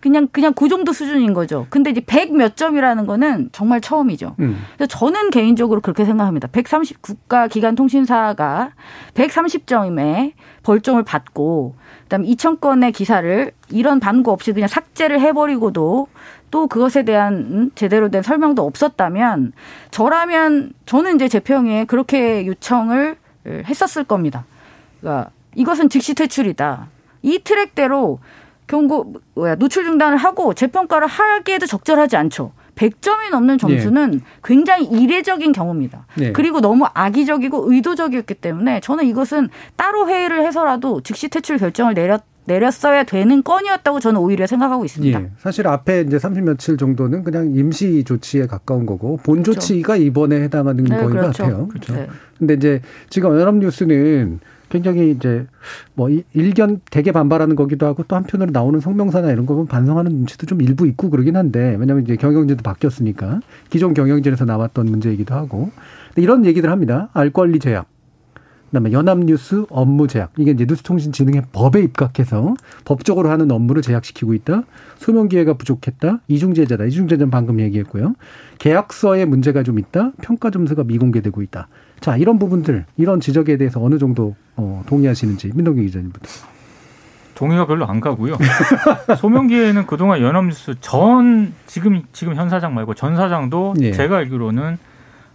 그냥 0.00 0.28
그냥 0.32 0.54
그 0.54 0.68
정도 0.68 0.92
수준인 0.92 1.34
거죠. 1.34 1.66
근데 1.70 1.90
이제 1.90 2.00
100 2.00 2.32
몇 2.32 2.56
점이라는 2.56 3.06
거는 3.06 3.50
정말 3.52 3.80
처음이죠. 3.80 4.34
음. 4.40 4.58
그래서 4.76 4.88
저는 4.88 5.30
개인적으로 5.30 5.80
그렇게 5.80 6.04
생각합니다. 6.04 6.48
130 6.48 7.02
국가 7.02 7.48
기관 7.48 7.74
통신사가 7.74 8.72
130점에 9.14 10.32
벌점을 10.62 11.02
받고 11.02 11.74
그다음에 12.04 12.26
2천 12.28 12.60
건의 12.60 12.92
기사를 12.92 13.52
이런 13.70 14.00
반고 14.00 14.32
없이 14.32 14.52
그냥 14.52 14.68
삭제를 14.68 15.20
해버리고도 15.20 16.08
또 16.50 16.66
그것에 16.66 17.04
대한 17.04 17.70
제대로 17.74 18.08
된 18.08 18.22
설명도 18.22 18.64
없었다면 18.64 19.52
저라면 19.90 20.72
저는 20.86 21.16
이제 21.16 21.28
재평에 21.28 21.84
그렇게 21.84 22.46
요청을 22.46 23.16
했었을 23.46 24.04
겁니다. 24.04 24.44
그러니까 25.00 25.30
이것은 25.54 25.88
즉시 25.88 26.14
퇴출이다. 26.14 26.88
이 27.22 27.38
트랙대로 27.44 28.18
경고 28.70 29.14
뭐야 29.34 29.56
노출 29.56 29.84
중단을 29.84 30.16
하고 30.16 30.54
재평가를 30.54 31.08
하기에도 31.08 31.66
적절하지 31.66 32.16
않죠. 32.16 32.52
100점이 32.76 33.30
넘는 33.30 33.58
점수는 33.58 34.10
네. 34.12 34.18
굉장히 34.44 34.84
이례적인 34.84 35.52
경우입니다. 35.52 36.06
네. 36.16 36.32
그리고 36.32 36.60
너무 36.60 36.86
악의적이고 36.94 37.70
의도적이었기 37.70 38.34
때문에 38.34 38.80
저는 38.80 39.06
이것은 39.06 39.48
따로 39.76 40.08
회의를 40.08 40.46
해서라도 40.46 41.00
즉시 41.02 41.28
퇴출 41.28 41.58
결정을 41.58 41.94
내렸 41.94 42.22
내렸어야 42.46 43.04
되는 43.04 43.42
건이었다고 43.42 44.00
저는 44.00 44.20
오히려 44.20 44.46
생각하고 44.46 44.84
있습니다. 44.84 45.20
예, 45.20 45.30
사실 45.38 45.68
앞에 45.68 46.00
이제 46.06 46.18
30 46.18 46.44
며칠 46.44 46.76
정도는 46.76 47.22
그냥 47.22 47.52
임시 47.54 48.02
조치에 48.02 48.46
가까운 48.46 48.86
거고 48.86 49.18
본 49.18 49.42
그렇죠. 49.42 49.60
조치가 49.60 49.96
이번에 49.96 50.40
해당하는 50.40 50.84
네, 50.84 50.96
거인 50.96 51.10
그렇죠. 51.10 51.26
것 51.26 51.36
같아요. 51.36 51.68
그렇죠. 51.68 51.94
네. 51.94 52.08
근데 52.38 52.54
이제 52.54 52.80
지금 53.08 53.38
연합뉴스는 53.38 54.40
굉장히 54.70 55.10
이제 55.10 55.46
뭐 55.94 56.08
일견 56.32 56.80
대개 56.90 57.12
반발하는 57.12 57.56
거기도 57.56 57.86
하고 57.86 58.04
또 58.08 58.16
한편으로 58.16 58.50
나오는 58.52 58.80
성명사나 58.80 59.30
이런 59.30 59.44
거 59.44 59.54
보면 59.54 59.66
반성하는 59.66 60.12
눈치도 60.12 60.46
좀 60.46 60.62
일부 60.62 60.86
있고 60.86 61.10
그러긴 61.10 61.36
한데 61.36 61.76
왜냐하면 61.78 62.04
이제 62.04 62.16
경영진도 62.16 62.62
바뀌었으니까 62.62 63.40
기존 63.68 63.92
경영진에서 63.92 64.44
나왔던 64.46 64.86
문제이기도 64.86 65.34
하고 65.34 65.70
이런 66.16 66.46
얘기들 66.46 66.70
합니다. 66.70 67.10
알 67.12 67.30
권리 67.30 67.58
제약. 67.58 67.86
그다음에 68.70 68.92
연합뉴스 68.92 69.64
업무 69.68 70.06
제약 70.06 70.32
이게 70.38 70.52
이제 70.52 70.64
뉴스통신진흥의 70.64 71.46
법에 71.50 71.82
입각해서 71.82 72.54
법적으로 72.84 73.28
하는 73.28 73.50
업무를 73.50 73.82
제약시키고 73.82 74.32
있다. 74.34 74.62
소명 74.96 75.28
기회가 75.28 75.54
부족했다. 75.54 76.20
이중제재다. 76.28 76.84
이중제재는 76.84 77.30
방금 77.30 77.58
얘기했고요. 77.58 78.14
계약서에 78.58 79.24
문제가 79.24 79.64
좀 79.64 79.80
있다. 79.80 80.12
평가 80.22 80.50
점수가 80.50 80.84
미공개되고 80.84 81.42
있다. 81.42 81.66
자, 82.00 82.16
이런 82.16 82.38
부분들, 82.38 82.86
이런 82.96 83.20
지적에 83.20 83.56
대해서 83.56 83.82
어느 83.82 83.98
정도 83.98 84.34
어, 84.56 84.82
동의하시는지 84.86 85.50
민동기 85.54 85.82
기자님부터. 85.82 86.26
동의가 87.34 87.66
별로 87.66 87.86
안 87.86 88.00
가고요. 88.00 88.36
소명기에는 89.18 89.86
그동안 89.86 90.20
연합뉴스 90.20 90.74
전 90.80 91.54
지금 91.66 92.02
지금 92.12 92.34
현 92.34 92.50
사장 92.50 92.74
말고 92.74 92.94
전 92.94 93.16
사장도 93.16 93.74
예. 93.80 93.92
제가 93.92 94.18
알기로는 94.18 94.76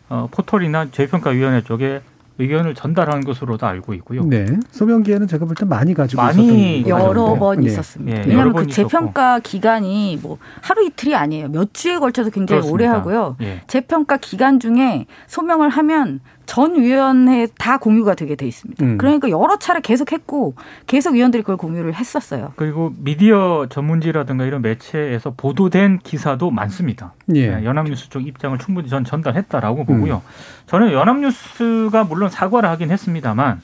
어, 0.09 0.27
포털이나 0.29 0.85
재평가위원회 0.91 1.61
쪽에 1.63 2.01
의견을 2.37 2.75
전달한 2.75 3.21
것으로도 3.21 3.65
알고 3.65 3.93
있고요. 3.95 4.23
네. 4.25 4.45
소명기에는 4.71 5.25
제가 5.25 5.45
볼 5.45 5.55
때 5.55 5.65
많이 5.65 5.93
가지고 5.95 6.21
많이 6.21 6.83
여러 6.85 7.33
번 7.39 7.61
네. 7.61 7.67
있었습니다. 7.67 8.21
네. 8.21 8.27
왜냐하면 8.27 8.53
그 8.53 8.67
재평가 8.67 9.39
기간이 9.39 10.19
뭐 10.21 10.37
하루 10.61 10.85
이틀이 10.85 11.15
아니에요. 11.15 11.47
몇 11.47 11.73
주에 11.73 11.97
걸쳐서 11.97 12.29
굉장히 12.29 12.61
그렇습니다. 12.61 12.73
오래 12.73 12.85
하고요. 12.85 13.37
예. 13.41 13.61
재평가 13.67 14.17
기간 14.17 14.59
중에 14.59 15.05
소명을 15.27 15.69
하면 15.69 16.19
전 16.45 16.79
위원회에 16.79 17.47
다 17.57 17.77
공유가 17.77 18.15
되게 18.15 18.35
돼 18.35 18.47
있습니다. 18.47 18.85
음. 18.85 18.97
그러니까 18.97 19.29
여러 19.29 19.57
차례 19.57 19.81
계속 19.81 20.11
했고 20.11 20.53
계속 20.87 21.13
위원들이 21.13 21.43
그걸 21.43 21.57
공유를 21.57 21.95
했었어요. 21.95 22.53
그리고 22.55 22.93
미디어 22.97 23.67
전문지라든가 23.69 24.45
이런 24.45 24.61
매체에서 24.61 25.33
보도된 25.35 25.99
기사도 25.99 26.51
많습니다. 26.51 27.13
예. 27.33 27.55
네, 27.55 27.65
연합뉴스 27.65 28.09
쪽 28.09 28.25
입장을 28.25 28.57
충분히 28.59 28.89
전 28.89 29.03
전달했다라고 29.03 29.85
보고요. 29.85 30.15
음. 30.15 30.31
저는 30.67 30.91
연합뉴스가 30.91 32.03
물론 32.03 32.29
사과를 32.29 32.69
하긴 32.69 32.91
했습니다만 32.91 33.61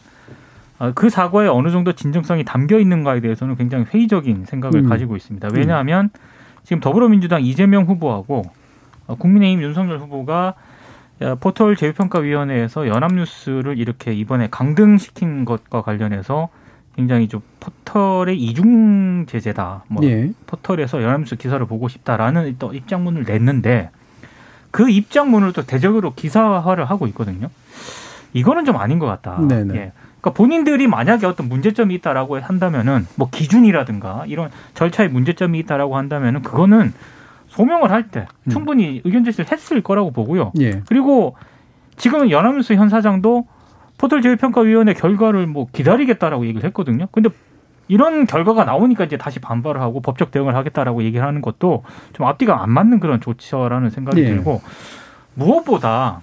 어, 0.79 0.91
그 0.95 1.09
사과에 1.09 1.47
어느 1.47 1.69
정도 1.69 1.93
진정성이 1.93 2.43
담겨 2.43 2.79
있는가에 2.79 3.19
대해서는 3.19 3.55
굉장히 3.55 3.85
회의적인 3.93 4.45
생각을 4.45 4.79
음. 4.79 4.89
가지고 4.89 5.15
있습니다. 5.15 5.49
왜냐하면 5.53 6.09
지금 6.63 6.79
더불어민주당 6.79 7.43
이재명 7.43 7.85
후보하고 7.85 8.43
어, 9.05 9.15
국민의힘 9.15 9.61
윤석열 9.61 9.99
후보가 9.99 10.45
야, 10.45 10.53
포털 11.39 11.75
제휴평가위원회에서 11.75 12.87
연합뉴스를 12.87 13.77
이렇게 13.77 14.13
이번에 14.13 14.47
강등시킨 14.49 15.45
것과 15.45 15.81
관련해서 15.81 16.49
굉장히 16.95 17.27
좀 17.27 17.41
포털의 17.59 18.37
이중 18.37 19.25
제재다. 19.27 19.85
뭐 19.87 20.03
예. 20.03 20.31
포털에서 20.47 21.01
연합뉴스 21.01 21.35
기사를 21.35 21.65
보고 21.65 21.87
싶다라는 21.87 22.55
또 22.59 22.73
입장문을 22.73 23.23
냈는데 23.23 23.89
그 24.71 24.89
입장문을 24.89 25.53
또 25.53 25.63
대적으로 25.63 26.13
기사화를 26.13 26.85
하고 26.85 27.07
있거든요. 27.07 27.49
이거는 28.33 28.65
좀 28.65 28.77
아닌 28.77 28.99
것 28.99 29.05
같다. 29.05 29.39
네네. 29.47 29.73
예. 29.75 29.91
그러니까 30.21 30.37
본인들이 30.37 30.87
만약에 30.87 31.25
어떤 31.25 31.49
문제점이 31.49 31.95
있다라고 31.95 32.39
한다면은 32.39 33.07
뭐 33.15 33.29
기준이라든가 33.29 34.25
이런 34.27 34.51
절차에 34.75 35.07
문제점이 35.07 35.57
있다라고 35.59 35.97
한다면은 35.97 36.41
그거는 36.43 36.93
소명을 37.51 37.91
할때 37.91 38.27
음. 38.45 38.49
충분히 38.49 39.01
의견 39.03 39.23
제시를 39.25 39.51
했을 39.51 39.81
거라고 39.81 40.11
보고요. 40.11 40.53
예. 40.61 40.81
그리고 40.87 41.35
지금은 41.97 42.31
연합뉴스 42.31 42.73
현 42.73 42.87
사장도 42.89 43.45
포털 43.97 44.21
제휴평가위원회 44.21 44.93
결과를 44.93 45.47
뭐 45.47 45.67
기다리겠다라고 45.71 46.45
얘기를 46.47 46.65
했거든요. 46.69 47.07
근데 47.11 47.29
이런 47.89 48.25
결과가 48.25 48.63
나오니까 48.63 49.03
이제 49.03 49.17
다시 49.17 49.39
반발을 49.39 49.81
하고 49.81 49.99
법적 50.01 50.31
대응을 50.31 50.55
하겠다라고 50.55 51.03
얘기를 51.03 51.25
하는 51.27 51.41
것도 51.41 51.83
좀 52.13 52.25
앞뒤가 52.25 52.63
안 52.63 52.71
맞는 52.71 53.01
그런 53.01 53.19
조치라는 53.19 53.89
생각이 53.89 54.21
예. 54.21 54.27
들고 54.27 54.61
무엇보다 55.35 56.21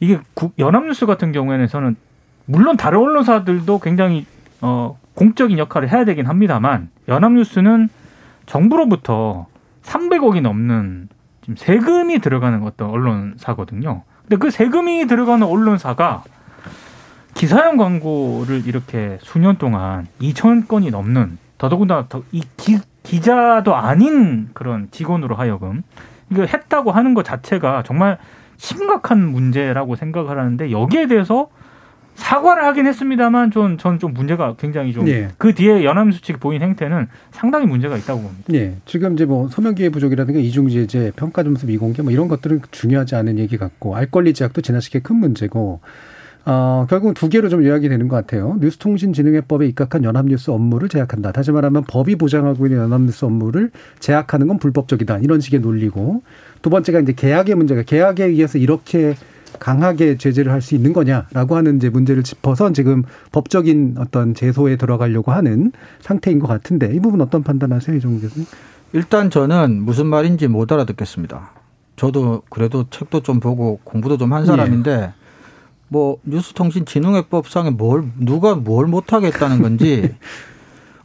이게 0.00 0.18
국- 0.34 0.52
연합뉴스 0.58 1.06
같은 1.06 1.32
경우에는 1.32 1.66
저는 1.66 1.96
물론 2.44 2.76
다른 2.76 2.98
언론사들도 2.98 3.78
굉장히 3.78 4.26
어 4.60 4.98
공적인 5.14 5.56
역할을 5.58 5.90
해야 5.90 6.04
되긴 6.04 6.26
합니다만 6.26 6.90
연합뉴스는 7.08 7.88
정부로부터 8.44 9.46
300억이 9.84 10.40
넘는 10.40 11.08
지금 11.42 11.56
세금이 11.56 12.18
들어가는 12.20 12.62
어떤 12.62 12.90
언론사거든요. 12.90 14.02
근데 14.22 14.36
그 14.36 14.50
세금이 14.50 15.06
들어가는 15.06 15.46
언론사가 15.46 16.24
기사형 17.34 17.76
광고를 17.76 18.62
이렇게 18.66 19.18
수년 19.22 19.56
동안 19.58 20.06
2천 20.20 20.66
건이 20.68 20.90
넘는 20.90 21.38
더더군다나 21.58 22.06
더- 22.08 22.22
이 22.32 22.42
기, 22.56 22.78
기자도 23.02 23.74
아닌 23.74 24.48
그런 24.54 24.88
직원으로 24.90 25.34
하여금 25.34 25.82
이거 26.30 26.44
했다고 26.44 26.92
하는 26.92 27.12
것 27.14 27.24
자체가 27.24 27.82
정말 27.84 28.18
심각한 28.56 29.20
문제라고 29.30 29.96
생각을 29.96 30.38
하는데 30.38 30.70
여기에 30.70 31.08
대해서 31.08 31.48
사과를 32.14 32.64
하긴 32.64 32.86
했습니다만 32.86 33.50
좀 33.50 33.76
저는 33.76 33.98
좀 33.98 34.14
문제가 34.14 34.54
굉장히 34.56 34.92
좀그 34.92 35.10
예. 35.10 35.52
뒤에 35.52 35.84
연합뉴스 35.84 36.22
측이 36.22 36.38
보인 36.38 36.62
행태는 36.62 37.08
상당히 37.32 37.66
문제가 37.66 37.96
있다고 37.96 38.22
봅니다. 38.22 38.44
예. 38.54 38.76
지금 38.86 39.14
이제 39.14 39.24
뭐 39.24 39.48
소명기회 39.48 39.88
부족이라든가 39.90 40.38
이중제재, 40.40 41.12
평가 41.16 41.42
점수 41.42 41.66
미공개 41.66 42.02
뭐 42.02 42.12
이런 42.12 42.28
것들은 42.28 42.62
중요하지 42.70 43.16
않은 43.16 43.38
얘기 43.38 43.56
같고 43.56 43.96
알 43.96 44.06
권리 44.10 44.32
제약도 44.32 44.60
지나치게 44.62 45.00
큰 45.00 45.16
문제고 45.16 45.80
어, 46.46 46.86
결국은 46.90 47.14
두 47.14 47.28
개로 47.30 47.48
좀 47.48 47.64
요약이 47.64 47.88
되는 47.88 48.06
것 48.06 48.16
같아요. 48.16 48.56
뉴스통신진흥회법에 48.60 49.66
입각한 49.66 50.04
연합뉴스 50.04 50.50
업무를 50.50 50.90
제약한다. 50.90 51.32
다시 51.32 51.50
말하면 51.52 51.84
법이 51.84 52.16
보장하고 52.16 52.66
있는 52.66 52.80
연합뉴스 52.80 53.24
업무를 53.24 53.70
제약하는 53.98 54.46
건 54.46 54.58
불법적이다. 54.58 55.18
이런 55.18 55.40
식의 55.40 55.60
논리고 55.60 56.22
두 56.60 56.68
번째가 56.68 57.00
이제 57.00 57.14
계약의 57.14 57.54
문제가 57.54 57.82
계약에 57.82 58.24
의해서 58.26 58.58
이렇게 58.58 59.14
강하게 59.58 60.16
제재를 60.18 60.52
할 60.52 60.60
수 60.60 60.74
있는 60.74 60.92
거냐라고 60.92 61.56
하는 61.56 61.76
이제 61.76 61.88
문제를 61.90 62.22
짚어서 62.22 62.72
지금 62.72 63.02
법적인 63.32 63.96
어떤 63.98 64.34
제소에 64.34 64.76
들어가려고 64.76 65.32
하는 65.32 65.72
상태인 66.00 66.38
것 66.38 66.46
같은데 66.46 66.92
이 66.94 67.00
부분 67.00 67.20
어떤 67.20 67.42
판단하세요, 67.42 67.96
이종국 67.96 68.22
교수님? 68.22 68.46
일단 68.92 69.28
저는 69.30 69.82
무슨 69.82 70.06
말인지 70.06 70.48
못 70.48 70.70
알아듣겠습니다. 70.72 71.50
저도 71.96 72.42
그래도 72.48 72.86
책도 72.90 73.22
좀 73.22 73.40
보고 73.40 73.78
공부도 73.84 74.16
좀 74.16 74.32
한 74.32 74.46
사람인데 74.46 75.12
뭐 75.88 76.18
뉴스통신진흥회법상에 76.24 77.70
뭘 77.70 78.04
누가 78.18 78.54
뭘 78.54 78.86
못하겠다는 78.86 79.62
건지 79.62 80.14
아, 80.14 80.16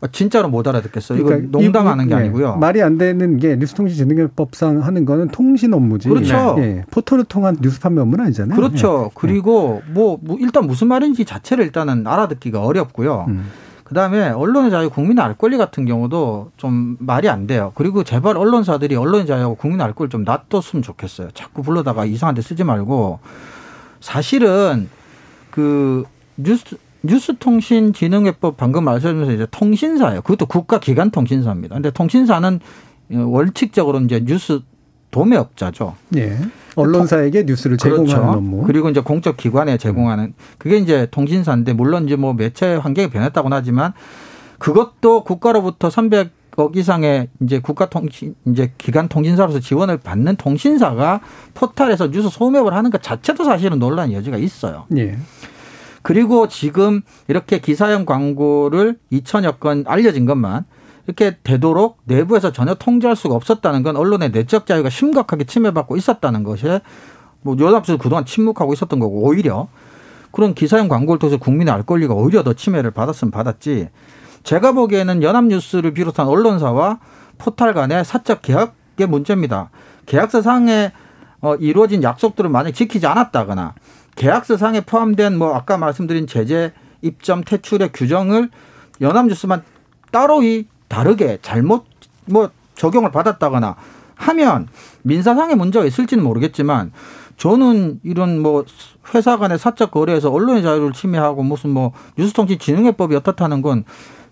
진짜로 0.07 0.47
못 0.49 0.65
알아듣겠어요. 0.67 1.17
이거 1.19 1.27
그러니까 1.27 1.57
농담하는 1.57 2.07
게 2.07 2.13
이- 2.13 2.17
예, 2.17 2.21
아니고요. 2.21 2.55
말이 2.55 2.81
안 2.81 2.97
되는 2.97 3.37
게 3.37 3.55
뉴스통신진흥법상 3.57 4.81
하는 4.81 5.05
거는 5.05 5.27
통신 5.29 5.73
업무지. 5.73 6.07
그렇죠. 6.09 6.55
예, 6.59 6.83
포털을 6.89 7.25
통한 7.25 7.57
뉴스 7.61 7.79
판매 7.81 8.01
업무는 8.01 8.25
아니잖아요. 8.25 8.55
그렇죠. 8.55 9.11
그리고 9.13 9.81
뭐, 9.91 10.17
뭐 10.21 10.37
일단 10.39 10.67
무슨 10.67 10.87
말인지 10.87 11.25
자체를 11.25 11.65
일단은 11.65 12.07
알아듣기가 12.07 12.61
어렵고요. 12.63 13.25
예. 13.27 13.31
음. 13.31 13.45
그다음에 13.83 14.29
언론의 14.29 14.69
자유, 14.69 14.89
국민의 14.91 15.25
알 15.25 15.33
권리 15.35 15.57
같은 15.57 15.83
경우도 15.85 16.51
좀 16.57 16.95
말이 16.99 17.27
안 17.27 17.47
돼요. 17.47 17.71
그리고 17.73 18.03
제발 18.03 18.37
언론사들이 18.37 18.95
언론의 18.95 19.25
자유하고 19.25 19.55
국민의 19.55 19.83
알 19.83 19.93
권리 19.93 20.09
좀 20.11 20.23
놔뒀으면 20.23 20.83
좋겠어요. 20.83 21.29
자꾸 21.33 21.63
불러다가 21.63 22.05
이상한 22.05 22.35
데 22.35 22.41
쓰지 22.43 22.63
말고 22.63 23.19
사실은 23.99 24.89
그 25.51 26.03
뉴스 26.37 26.77
뉴스통신진흥회법 27.03 28.57
방금 28.57 28.83
말씀하셔서 28.83 29.31
이제 29.33 29.47
통신사예요. 29.49 30.21
그것도 30.21 30.45
국가기관 30.45 31.11
통신사입니다. 31.11 31.75
근데 31.75 31.91
통신사는 31.91 32.59
원칙적으로 33.11 33.99
이제 34.01 34.23
뉴스 34.23 34.61
도매업자죠. 35.11 35.95
예. 36.17 36.37
언론사에게 36.75 37.43
뉴스를 37.43 37.77
제공하는 37.77 38.29
업무. 38.29 38.57
그렇죠. 38.57 38.67
그리고 38.67 38.89
이제 38.89 39.01
공적 39.01 39.37
기관에 39.37 39.77
제공하는 39.77 40.33
그게 40.57 40.77
이제 40.77 41.07
통신사인데 41.09 41.73
물론 41.73 42.05
이제 42.05 42.15
뭐 42.15 42.33
매체 42.33 42.75
환경이 42.75 43.09
변했다고는 43.09 43.57
하지만 43.57 43.93
그것도 44.59 45.23
국가로부터 45.23 45.89
300억 45.89 46.75
이상의 46.77 47.29
이제 47.41 47.59
국가 47.59 47.89
통신 47.89 48.35
이제 48.45 48.71
기관 48.77 49.07
통신사로서 49.07 49.59
지원을 49.59 49.97
받는 49.97 50.35
통신사가 50.35 51.21
포털에서 51.53 52.11
뉴스 52.11 52.29
소매업을 52.29 52.73
하는 52.73 52.91
것 52.91 53.01
자체도 53.01 53.43
사실은 53.45 53.79
논란의 53.79 54.15
여지가 54.15 54.37
있어요. 54.37 54.85
예. 54.97 55.17
그리고 56.09 56.47
지금 56.47 57.03
이렇게 57.27 57.59
기사형 57.59 58.05
광고를 58.05 58.97
2천여 59.11 59.59
건 59.59 59.83
알려진 59.85 60.25
것만 60.25 60.65
이렇게 61.05 61.37
되도록 61.43 61.99
내부에서 62.05 62.51
전혀 62.51 62.73
통제할 62.73 63.15
수가 63.15 63.35
없었다는 63.35 63.83
건 63.83 63.95
언론의 63.95 64.31
내적 64.31 64.65
자유가 64.65 64.89
심각하게 64.89 65.43
침해받고 65.43 65.97
있었다는 65.97 66.43
것이 66.43 66.65
뭐 67.41 67.55
연합수도 67.59 67.99
그동안 67.99 68.25
침묵하고 68.25 68.73
있었던 68.73 68.99
거고 68.99 69.21
오히려 69.21 69.67
그런 70.31 70.55
기사형 70.55 70.87
광고를 70.87 71.19
통해서 71.19 71.37
국민의 71.37 71.71
알 71.71 71.83
권리가 71.83 72.15
오히려 72.15 72.41
더 72.41 72.53
침해를 72.53 72.89
받았으면 72.89 73.29
받았지 73.29 73.89
제가 74.41 74.71
보기에는 74.71 75.21
연합뉴스를 75.21 75.93
비롯한 75.93 76.25
언론사와 76.27 77.01
포털 77.37 77.75
간의 77.75 78.03
사적 78.03 78.41
계약의 78.41 79.05
문제입니다. 79.07 79.69
계약서 80.07 80.41
상에 80.41 80.91
어, 81.41 81.53
이루어진 81.53 82.01
약속들을 82.01 82.49
만약 82.49 82.71
지키지 82.71 83.05
않았다거나 83.05 83.75
계약서 84.19 84.57
상에 84.57 84.81
포함된 84.81 85.37
뭐 85.37 85.55
아까 85.55 85.77
말씀드린 85.77 86.27
제재 86.27 86.73
입점 87.01 87.41
퇴출의 87.41 87.91
규정을 87.93 88.49
연합뉴스만 88.99 89.63
따로 90.11 90.43
이 90.43 90.67
다르게 90.89 91.39
잘못 91.41 91.85
뭐 92.25 92.49
적용을 92.75 93.11
받았다거나 93.11 93.77
하면 94.15 94.67
민사상의 95.03 95.55
문제가 95.55 95.85
있을지는 95.85 96.21
모르겠지만 96.21 96.91
저는 97.37 98.01
이런 98.03 98.41
뭐 98.41 98.65
회사 99.15 99.37
간의 99.37 99.57
사적 99.57 99.91
거래에서 99.91 100.29
언론의 100.29 100.63
자유를 100.63 100.91
침해하고 100.91 101.41
무슨 101.41 101.69
뭐 101.69 101.93
뉴스통신진흥회법이 102.17 103.15
어떻다는 103.15 103.61
건 103.61 103.85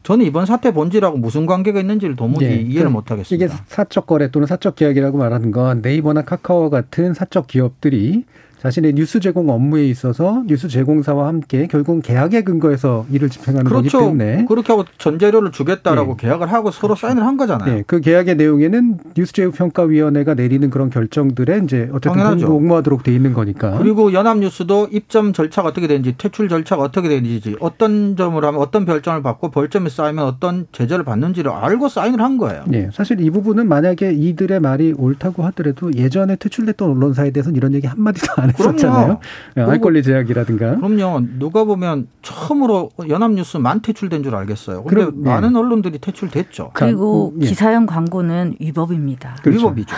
저는 0.03 0.25
이번 0.25 0.45
사태 0.45 0.73
본질하고 0.73 1.17
무슨 1.17 1.45
관계가 1.45 1.79
있는지를 1.79 2.17
도무지 2.17 2.45
예. 2.45 2.55
이해를 2.55 2.89
못 2.89 3.09
하겠습니다. 3.09 3.45
이게 3.45 3.63
사적 3.67 4.05
거래 4.05 4.29
또는 4.31 4.47
사적 4.47 4.75
계약이라고 4.75 5.17
말하는 5.17 5.51
건 5.51 5.81
네이버나 5.81 6.23
카카오 6.23 6.69
같은 6.69 7.13
사적 7.13 7.47
기업들이 7.47 8.25
자신의 8.61 8.93
뉴스 8.93 9.19
제공 9.19 9.49
업무에 9.49 9.85
있어서 9.87 10.43
뉴스 10.47 10.67
제공사와 10.67 11.27
함께 11.27 11.67
결국은 11.67 12.01
계약에 12.01 12.43
근거해서 12.43 13.05
일을 13.11 13.29
집행하는 13.29 13.69
거기 13.69 13.89
그렇죠. 13.89 14.05
때문에 14.05 14.45
그렇게 14.47 14.73
하고 14.73 14.83
전재료를 14.97 15.51
주겠다라고 15.51 16.13
예. 16.13 16.21
계약을 16.21 16.51
하고 16.51 16.71
서로 16.71 16.95
사인을 16.95 17.23
한 17.23 17.37
거잖아요. 17.37 17.77
예, 17.77 17.83
그 17.85 18.01
계약의 18.01 18.35
내용에는 18.35 18.97
뉴스 19.15 19.33
제휴 19.33 19.51
평가 19.51 19.83
위원회가 19.83 20.33
내리는 20.33 20.69
그런 20.69 20.89
결정들에 20.89 21.61
이제 21.63 21.89
어쨌든 21.91 22.13
당연하죠. 22.13 22.47
공모하도록 22.47 23.03
돼 23.03 23.13
있는 23.13 23.33
거니까. 23.33 23.77
그리고 23.77 24.11
연합뉴스도 24.13 24.87
입점 24.91 25.33
절차가 25.33 25.69
어떻게 25.69 25.87
되는지 25.87 26.15
퇴출 26.17 26.49
절차가 26.49 26.81
어떻게 26.81 27.09
되는지 27.09 27.55
어떤 27.59 28.15
점을 28.15 28.43
하면 28.43 28.59
어떤 28.59 28.85
별점을 28.85 29.21
받고 29.21 29.51
벌점이 29.51 29.89
쌓이면 29.89 30.25
어떤 30.25 30.65
제재를 30.71 31.03
받는지를 31.03 31.51
알고 31.51 31.89
사인을 31.89 32.21
한 32.21 32.37
거예요. 32.37 32.63
예, 32.73 32.89
사실 32.91 33.21
이 33.21 33.29
부분은 33.29 33.67
만약에 33.67 34.13
이들의 34.13 34.59
말이 34.59 34.93
옳다고 34.97 35.43
하더라도 35.45 35.93
예전에 35.93 36.35
퇴출됐던 36.37 36.89
언론사에 36.89 37.31
대해서는 37.31 37.55
이런 37.55 37.73
얘기 37.73 37.85
한마디도 37.85 38.27
안 38.37 38.46
했었잖아요. 38.49 39.19
예, 39.57 39.61
알 39.61 39.79
권리 39.79 40.03
제약이라든가. 40.03 40.77
그럼요. 40.77 41.21
누가 41.39 41.63
보면 41.63 42.07
처음으로 42.21 42.91
연합뉴스 43.09 43.57
만 43.57 43.81
퇴출된 43.81 44.23
줄 44.23 44.35
알겠어요. 44.35 44.83
근데 44.83 45.05
그럼, 45.05 45.23
네. 45.23 45.29
많은 45.29 45.55
언론들이 45.55 45.99
퇴출됐죠. 45.99 46.71
그리고 46.73 47.33
예. 47.41 47.45
기사형 47.45 47.85
광고는 47.85 48.55
위법입니다. 48.59 49.37
그렇죠. 49.41 49.67
위법이죠. 49.67 49.95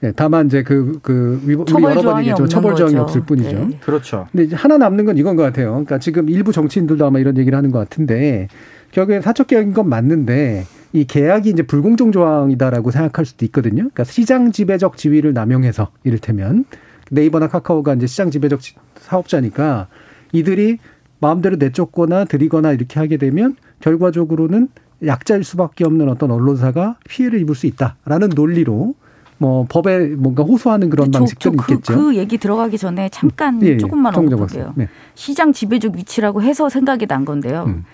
네, 0.00 0.12
다만 0.14 0.46
이제 0.46 0.62
그, 0.62 0.98
그, 1.02 1.40
우리 1.44 1.54
여러 1.54 2.02
번 2.02 2.18
얘기했지만 2.18 2.48
처벌 2.48 2.76
조항이 2.76 2.96
없을 2.96 3.22
뿐이죠. 3.22 3.50
네. 3.50 3.78
그렇죠. 3.80 4.26
근데 4.30 4.44
이제 4.44 4.54
하나 4.54 4.76
남는 4.76 5.06
건 5.06 5.16
이건 5.16 5.36
것 5.36 5.42
같아요. 5.42 5.70
그러니까 5.70 5.98
지금 5.98 6.28
일부 6.28 6.52
정치인들도 6.52 7.04
아마 7.04 7.18
이런 7.18 7.38
얘기를 7.38 7.56
하는 7.56 7.70
것 7.70 7.78
같은데 7.78 8.48
결국엔 8.92 9.22
사적 9.22 9.46
계약인 9.46 9.72
건 9.72 9.88
맞는데 9.88 10.64
이 10.92 11.04
계약이 11.04 11.50
이제 11.50 11.62
불공정 11.62 12.12
조항이다라고 12.12 12.90
생각할 12.90 13.24
수도 13.24 13.44
있거든요. 13.46 13.76
그러니까 13.76 14.04
시장 14.04 14.52
지배적 14.52 14.96
지위를 14.96 15.32
남용해서 15.32 15.88
이를테면 16.04 16.64
네이버나 17.10 17.48
카카오가 17.48 17.94
이제 17.94 18.06
시장 18.06 18.30
지배적 18.30 18.60
사업자니까 19.00 19.88
이들이 20.32 20.78
마음대로 21.20 21.56
내쫓거나 21.56 22.24
드리거나 22.24 22.72
이렇게 22.72 23.00
하게 23.00 23.16
되면 23.16 23.56
결과적으로는 23.80 24.68
약자일 25.04 25.44
수밖에 25.44 25.84
없는 25.84 26.08
어떤 26.08 26.30
언론사가 26.30 26.96
피해를 27.08 27.40
입을 27.40 27.54
수 27.54 27.66
있다라는 27.66 28.30
논리로 28.34 28.94
뭐 29.38 29.66
법에 29.68 30.08
뭔가 30.16 30.42
호소하는 30.42 30.88
그런 30.88 31.10
방식들이 31.10 31.56
그, 31.56 31.72
있겠죠. 31.74 31.94
그 31.94 32.16
얘기 32.16 32.38
들어가기 32.38 32.78
전에 32.78 33.10
잠깐 33.10 33.62
예, 33.62 33.68
예. 33.68 33.76
조금만 33.76 34.14
언급할게요. 34.14 34.72
네. 34.76 34.88
시장 35.14 35.52
지배적 35.52 35.94
위치라고 35.96 36.42
해서 36.42 36.70
생각이 36.70 37.06
난 37.06 37.24
건데요. 37.24 37.64
음. 37.66 37.84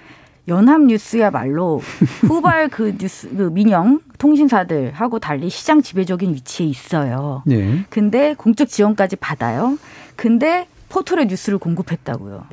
연합뉴스야말로 0.49 1.81
후발 2.27 2.69
그 2.69 2.97
뉴스 2.99 3.29
그 3.35 3.51
민영 3.53 4.01
통신사들하고 4.19 5.19
달리 5.19 5.49
시장 5.51 5.83
지배적인 5.83 6.35
위치에 6.35 6.67
있어요. 6.67 7.43
예. 7.51 7.85
근데 7.91 8.35
공적 8.35 8.69
지원까지 8.69 9.17
받아요. 9.17 9.79
근데 10.17 10.67
포털에 10.89 11.25
뉴스를 11.25 11.59
공급했다고요. 11.59 12.45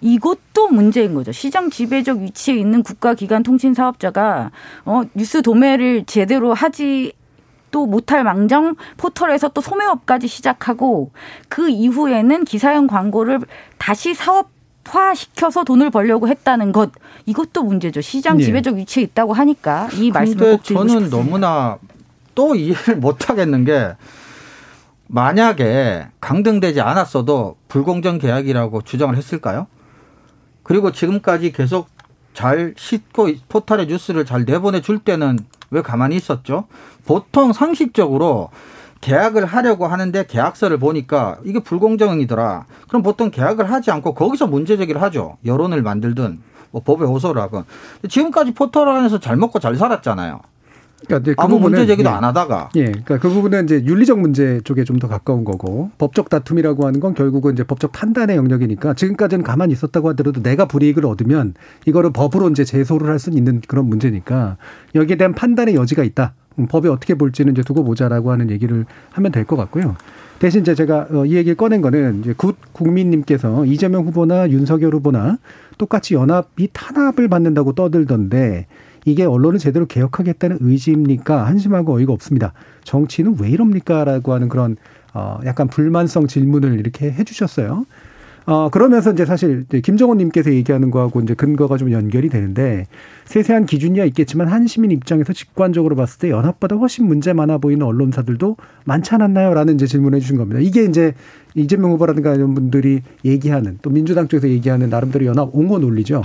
이것도 0.00 0.68
문제인 0.68 1.14
거죠. 1.14 1.32
시장 1.32 1.70
지배적 1.70 2.18
위치에 2.18 2.56
있는 2.56 2.82
국가기관 2.82 3.42
통신 3.42 3.72
사업자가 3.72 4.50
어 4.84 5.02
뉴스 5.14 5.40
도매를 5.40 6.04
제대로 6.04 6.52
하지 6.52 7.12
또 7.70 7.86
못할 7.86 8.22
망정 8.22 8.76
포털에서 8.96 9.48
또 9.48 9.60
소매업까지 9.60 10.28
시작하고 10.28 11.10
그 11.48 11.68
이후에는 11.68 12.44
기사형 12.44 12.86
광고를 12.86 13.40
다시 13.78 14.14
사업 14.14 14.53
화시켜서 14.86 15.64
돈을 15.64 15.90
벌려고 15.90 16.28
했다는 16.28 16.72
것 16.72 16.90
이것도 17.26 17.62
문제죠. 17.62 18.00
시장 18.00 18.40
예. 18.40 18.44
지배적 18.44 18.76
위치에 18.76 19.02
있다고 19.02 19.32
하니까 19.32 19.88
이 19.94 20.10
말씀을 20.10 20.52
꼭 20.52 20.62
드리고 20.62 20.86
저는 20.86 21.00
싶습니다. 21.04 21.16
너무나 21.16 21.78
또 22.34 22.54
이해를 22.54 22.96
못 23.00 23.28
하겠는 23.28 23.64
게 23.64 23.94
만약에 25.06 26.08
강등되지 26.20 26.80
않았어도 26.80 27.56
불공정 27.68 28.18
계약이라고 28.18 28.82
주장을 28.82 29.14
했을까요? 29.16 29.66
그리고 30.62 30.92
지금까지 30.92 31.52
계속 31.52 31.88
잘 32.32 32.74
싣고 32.76 33.28
포털의 33.48 33.86
뉴스를 33.86 34.24
잘 34.24 34.44
내보내 34.44 34.80
줄 34.80 34.98
때는 34.98 35.38
왜 35.70 35.82
가만히 35.82 36.16
있었죠? 36.16 36.66
보통 37.06 37.52
상식적으로 37.52 38.50
계약을 39.04 39.44
하려고 39.44 39.86
하는데 39.86 40.24
계약서를 40.26 40.78
보니까 40.78 41.36
이게 41.44 41.58
불공정이더라. 41.58 42.64
그럼 42.88 43.02
보통 43.02 43.30
계약을 43.30 43.70
하지 43.70 43.90
않고 43.90 44.14
거기서 44.14 44.46
문제 44.46 44.78
제기를 44.78 45.02
하죠. 45.02 45.36
여론을 45.44 45.82
만들든 45.82 46.40
뭐 46.70 46.82
법에 46.82 47.04
호소를 47.04 47.42
하건. 47.42 47.64
지금까지 48.08 48.54
포털 48.54 48.88
안에서 48.88 49.20
잘 49.20 49.36
먹고 49.36 49.58
잘 49.58 49.76
살았잖아요. 49.76 50.40
그러니까 51.06 51.32
그 51.32 51.34
아무 51.38 51.56
부분은, 51.56 51.78
문제 51.78 51.86
제기도 51.86 52.08
예. 52.10 52.14
안 52.14 52.24
하다가. 52.24 52.70
예. 52.76 52.84
그러니까 52.84 53.18
그 53.18 53.28
부분은 53.30 53.64
이제 53.64 53.82
윤리적 53.84 54.18
문제 54.20 54.60
쪽에 54.64 54.84
좀 54.84 54.94
더 54.98 55.08
가까운 55.08 55.44
거고 55.44 55.90
법적 55.98 56.28
다툼이라고 56.30 56.86
하는 56.86 57.00
건 57.00 57.14
결국은 57.14 57.52
이제 57.54 57.64
법적 57.64 57.90
판단의 57.92 58.36
영역이니까 58.36 58.94
지금까지는 58.94 59.42
가만히 59.44 59.72
있었다고 59.72 60.08
하더라도 60.10 60.40
내가 60.40 60.66
불이익을 60.66 61.04
얻으면 61.04 61.54
이거를 61.84 62.12
법으로 62.12 62.48
이제 62.50 62.64
제소를 62.64 63.08
할수 63.08 63.30
있는 63.30 63.60
그런 63.66 63.86
문제니까 63.86 64.56
여기에 64.94 65.16
대한 65.16 65.34
판단의 65.34 65.74
여지가 65.74 66.04
있다. 66.04 66.34
음, 66.60 66.68
법이 66.68 66.88
어떻게 66.88 67.14
볼지는 67.14 67.52
이제 67.54 67.62
두고 67.62 67.82
보자라고 67.82 68.30
하는 68.30 68.50
얘기를 68.50 68.86
하면 69.10 69.32
될 69.32 69.44
것 69.44 69.56
같고요. 69.56 69.96
대신 70.38 70.60
이제 70.60 70.74
제가 70.76 71.08
어, 71.10 71.24
이 71.26 71.34
얘기를 71.34 71.56
꺼낸 71.56 71.80
거는 71.80 72.20
이제 72.20 72.34
굿 72.36 72.56
국민님께서 72.72 73.64
이재명 73.66 74.04
후보나 74.06 74.48
윤석열 74.50 74.94
후보나 74.94 75.38
똑같이 75.78 76.14
연합이 76.14 76.68
탄압을 76.72 77.28
받는다고 77.28 77.72
떠들던데 77.72 78.66
이게 79.04 79.24
언론을 79.24 79.58
제대로 79.58 79.86
개혁하겠다는 79.86 80.58
의지입니까? 80.60 81.46
한심하고 81.46 81.94
어이가 81.94 82.12
없습니다. 82.12 82.52
정치는 82.84 83.36
왜 83.40 83.50
이럽니까? 83.50 84.04
라고 84.04 84.32
하는 84.32 84.48
그런 84.48 84.76
어 85.12 85.38
약간 85.44 85.68
불만성 85.68 86.26
질문을 86.26 86.78
이렇게 86.78 87.10
해 87.10 87.24
주셨어요. 87.24 87.84
어, 88.46 88.68
그러면서 88.68 89.10
이제 89.12 89.24
사실 89.24 89.64
김정은 89.82 90.18
님께서 90.18 90.52
얘기하는 90.52 90.90
거하고 90.90 91.20
이제 91.20 91.32
근거가 91.32 91.78
좀 91.78 91.92
연결이 91.92 92.28
되는데 92.28 92.86
세세한 93.24 93.64
기준이야 93.64 94.04
있겠지만 94.06 94.48
한 94.48 94.66
시민 94.66 94.90
입장에서 94.90 95.32
직관적으로 95.32 95.96
봤을 95.96 96.18
때 96.18 96.30
연합보다 96.30 96.76
훨씬 96.76 97.06
문제 97.06 97.32
많아 97.32 97.56
보이는 97.58 97.86
언론사들도 97.86 98.56
많지 98.84 99.14
않았나요? 99.14 99.54
라는 99.54 99.74
이제 99.74 99.86
질문을 99.86 100.16
해주신 100.16 100.36
겁니다. 100.36 100.60
이게 100.60 100.84
이제 100.84 101.14
이재명 101.54 101.92
후보라든가 101.92 102.34
이런 102.34 102.54
분들이 102.54 103.00
얘기하는 103.24 103.78
또 103.80 103.88
민주당 103.88 104.28
쪽에서 104.28 104.48
얘기하는 104.48 104.90
나름대로 104.90 105.24
연합 105.24 105.48
옹호 105.52 105.78
논리죠. 105.78 106.22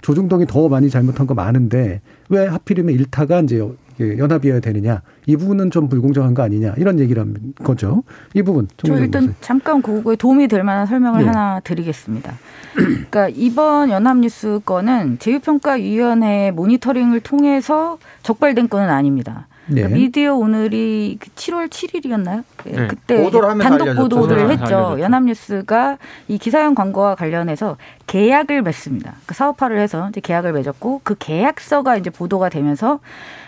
조중동이 0.00 0.46
더 0.46 0.68
많이 0.68 0.90
잘못한 0.90 1.26
거 1.26 1.34
많은데 1.34 2.00
왜 2.28 2.46
하필이면 2.46 2.94
일타가 2.94 3.40
이제 3.40 3.66
연합이어야 4.00 4.60
되느냐 4.60 5.02
이 5.26 5.36
부분은 5.36 5.70
좀 5.70 5.88
불공정한 5.88 6.34
거 6.34 6.42
아니냐 6.42 6.74
이런 6.76 7.00
얘기라는 7.00 7.54
거죠. 7.56 8.04
이 8.34 8.42
부분. 8.42 8.68
저 8.76 8.96
일단 8.96 9.22
보세요. 9.22 9.36
잠깐 9.40 9.82
그거에 9.82 10.16
도움이 10.16 10.48
될 10.48 10.62
만한 10.62 10.86
설명을 10.86 11.20
네. 11.20 11.26
하나 11.26 11.60
드리겠습니다. 11.60 12.34
그러니까 12.74 13.28
이번 13.28 13.90
연합뉴스 13.90 14.60
건은 14.64 15.18
제휴평가위원회 15.18 16.52
모니터링을 16.52 17.20
통해서 17.20 17.98
적발된 18.22 18.68
건은 18.68 18.88
아닙니다. 18.88 19.48
네. 19.68 19.82
그러니까 19.82 19.98
미디어 19.98 20.34
오늘이 20.34 21.18
7월 21.36 21.64
그 21.64 21.68
7일이었나요? 21.68 22.44
예, 22.66 22.70
네. 22.70 22.86
그때 22.88 23.30
단독 23.30 23.94
보도를 23.94 24.50
했죠. 24.50 24.96
연합뉴스가 24.98 25.98
이 26.28 26.38
기사형 26.38 26.74
광고와 26.74 27.14
관련해서 27.14 27.76
계약을 28.06 28.62
맺습니다. 28.62 29.14
그 29.26 29.34
사업화를 29.34 29.78
해서 29.78 30.08
이제 30.08 30.20
계약을 30.20 30.52
맺었고 30.52 31.02
그 31.04 31.14
계약서가 31.18 31.96
이제 31.96 32.10
보도가 32.10 32.48
되면서 32.48 33.00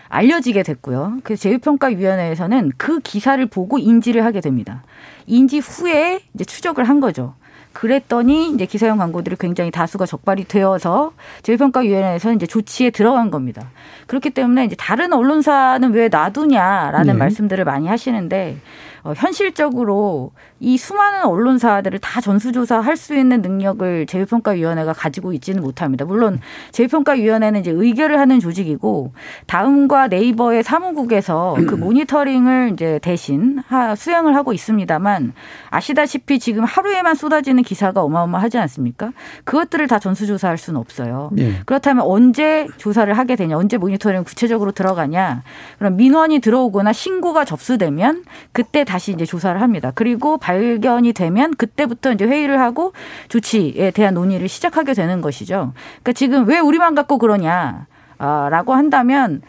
알려지게 0.09 0.65
됐고요. 0.65 1.19
그래서 1.23 1.43
제휴평가위원회에서는 1.43 2.73
그 2.77 3.01
기사를 3.01 3.45
보고 3.47 3.79
인지를 3.79 4.25
하게 4.25 4.41
됩니다. 4.41 4.83
인지 5.27 5.59
후에 5.59 6.21
이제 6.35 6.45
추적을 6.45 6.85
한 6.85 7.01
거죠. 7.01 7.35
그랬더니 7.73 8.51
이제 8.51 8.67
기사형 8.67 8.99
광고들이 8.99 9.37
굉장히 9.39 9.71
다수가 9.71 10.07
적발이 10.07 10.45
되어서 10.45 11.13
제휴평가위원회에서 11.43 12.33
이제 12.33 12.47
조치에 12.47 12.91
들어간 12.91 13.31
겁니다. 13.31 13.71
그렇기 14.07 14.31
때문에 14.31 14.65
이제 14.65 14.77
다른 14.77 15.13
언론사는 15.13 15.93
왜 15.93 16.09
놔두냐라는 16.09 17.13
네. 17.15 17.19
말씀들을 17.19 17.65
많이 17.65 17.87
하시는데 17.87 18.59
어, 19.03 19.13
현실적으로 19.17 20.33
이 20.61 20.77
수많은 20.77 21.25
언론사들을 21.25 21.99
다 22.01 22.21
전수조사할 22.21 22.97
수 22.97 23.17
있는 23.17 23.41
능력을 23.41 24.07
제휴평가위원회가 24.07 24.93
가지고 24.93 25.33
있지는 25.33 25.63
못합니다. 25.63 26.05
물론 26.05 26.39
제휴평가위원회는 26.73 27.61
이제 27.61 27.71
의결을 27.71 28.19
하는 28.19 28.41
조직이고 28.41 29.13
다음과 29.47 30.09
네이버의 30.09 30.63
사무국에서 30.63 31.57
그 31.67 31.75
모니터링을 31.75 32.73
이제 32.75 33.01
대신 33.03 33.63
수행을 33.97 34.37
하고 34.37 34.53
있습니다만 34.53 35.33
아시다시피 35.71 36.39
지금 36.39 36.65
하루에만 36.65 37.15
쏟아지는 37.15 37.63
기사가 37.63 38.03
어마어마하지 38.03 38.59
않습니까? 38.59 39.13
그것들을 39.45 39.87
다 39.89 39.99
전수조사할 39.99 40.59
수는 40.59 40.79
없어요. 40.79 41.31
네. 41.33 41.55
그렇다면 41.65 42.05
언제 42.05 42.67
조사를 42.77 43.13
하게 43.17 43.37
되냐, 43.37 43.57
언제 43.57 43.79
모니터링 43.79 44.25
구체적으로 44.25 44.73
들어가냐, 44.73 45.43
그럼 45.79 45.97
민원이 45.97 46.41
들어오거나 46.41 46.93
신고가 46.93 47.47
접수되면 47.47 48.25
그때 48.53 48.85
다시 48.85 49.13
이제 49.13 49.25
조사를 49.25 49.61
합니다. 49.61 49.93
그리고 49.95 50.37
발견이 50.51 51.13
되면 51.13 51.55
그때부터 51.55 52.13
이제 52.13 52.25
회의를 52.25 52.61
하고 52.61 52.93
조치에 53.29 53.93
대한 53.93 54.15
논의를 54.15 54.49
시작하게 54.49 54.95
되는 54.95 55.21
것이죠. 55.21 55.73
그러니까 56.03 56.13
지금 56.13 56.49
왜 56.49 56.59
우리만 56.59 56.97
갖고 56.97 57.19
그러냐. 57.19 57.87
라고 58.19 58.75
한다면 58.75 59.43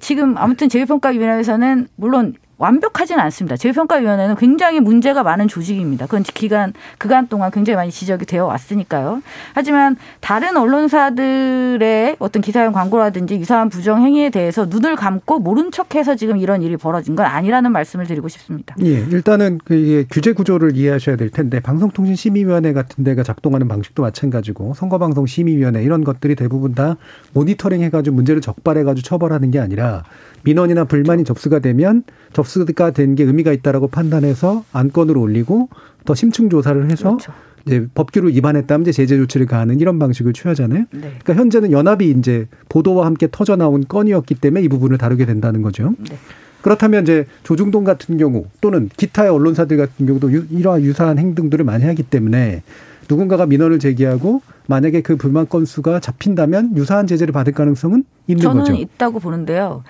지금 0.00 0.36
아무튼 0.38 0.68
제휴평가위원회에서는 0.68 1.88
물론 1.96 2.34
완벽하지는 2.58 3.22
않습니다. 3.24 3.56
재평가위원회는 3.56 4.34
굉장히 4.36 4.80
문제가 4.80 5.22
많은 5.22 5.48
조직입니다. 5.48 6.06
그건 6.06 6.24
기간 6.24 6.72
그간 6.98 7.28
동안 7.28 7.50
굉장히 7.50 7.76
많이 7.76 7.90
지적이 7.90 8.26
되어 8.26 8.46
왔으니까요. 8.46 9.22
하지만 9.54 9.96
다른 10.20 10.56
언론사들의 10.56 12.16
어떤 12.18 12.42
기사용 12.42 12.72
광고라든지 12.72 13.36
유사한 13.36 13.68
부정 13.68 14.02
행위에 14.02 14.30
대해서 14.30 14.66
눈을 14.66 14.96
감고 14.96 15.38
모른 15.38 15.70
척해서 15.70 16.16
지금 16.16 16.36
이런 16.36 16.62
일이 16.62 16.76
벌어진 16.76 17.14
건 17.14 17.26
아니라는 17.26 17.70
말씀을 17.70 18.06
드리고 18.06 18.28
싶습니다. 18.28 18.74
예, 18.82 19.06
일단은 19.10 19.60
그 19.64 20.04
규제 20.10 20.32
구조를 20.32 20.76
이해하셔야 20.76 21.16
될 21.16 21.30
텐데 21.30 21.60
방송통신심의위원회 21.60 22.72
같은 22.72 23.04
데가 23.04 23.22
작동하는 23.22 23.68
방식도 23.68 24.02
마찬가지고 24.02 24.74
선거방송심의위원회 24.74 25.82
이런 25.82 26.02
것들이 26.02 26.34
대부분 26.34 26.74
다 26.74 26.96
모니터링 27.32 27.82
해가지고 27.82 28.16
문제를 28.16 28.40
적발해가지고 28.40 29.04
처벌하는 29.04 29.52
게 29.52 29.60
아니라 29.60 30.02
민원이나 30.44 30.84
불만이 30.84 31.24
접수가 31.24 31.58
되면 31.60 32.02
접수가 32.32 32.92
된 32.92 33.14
게 33.14 33.24
의미가 33.24 33.52
있다라고 33.52 33.88
판단해서 33.88 34.64
안건으로 34.72 35.20
올리고 35.20 35.68
더 36.04 36.14
심층 36.14 36.48
조사를 36.50 36.90
해서 36.90 37.16
그렇죠. 37.16 37.32
이제 37.66 37.86
법규를 37.94 38.34
위반했다면 38.34 38.82
이제 38.82 38.92
제재 38.92 39.16
조치를 39.16 39.46
가하는 39.46 39.80
이런 39.80 39.98
방식을 39.98 40.32
취하잖아요. 40.32 40.84
네. 40.90 41.00
그러니까 41.00 41.34
현재는 41.34 41.72
연합이 41.72 42.10
이제 42.10 42.46
보도와 42.68 43.06
함께 43.06 43.28
터져 43.30 43.56
나온 43.56 43.84
건이었기 43.86 44.36
때문에 44.36 44.62
이 44.62 44.68
부분을 44.68 44.96
다루게 44.98 45.26
된다는 45.26 45.62
거죠. 45.62 45.94
네. 46.08 46.16
그렇다면 46.62 47.02
이제 47.02 47.26
조중동 47.44 47.84
같은 47.84 48.16
경우 48.18 48.46
또는 48.60 48.88
기타의 48.96 49.30
언론사들 49.30 49.76
같은 49.76 50.06
경우도 50.06 50.30
이러한 50.30 50.82
유사한 50.82 51.18
행동들을 51.18 51.64
많이 51.64 51.84
하기 51.84 52.02
때문에 52.04 52.62
누군가가 53.08 53.46
민원을 53.46 53.78
제기하고 53.78 54.42
만약에 54.66 55.00
그 55.00 55.16
불만 55.16 55.48
건수가 55.48 56.00
잡힌다면 56.00 56.76
유사한 56.76 57.06
제재를 57.06 57.32
받을 57.32 57.52
가능성은 57.52 58.04
있는 58.26 58.42
저는 58.42 58.60
거죠. 58.60 58.72
저는 58.72 58.80
있다고 58.80 59.18
보는데요. 59.20 59.82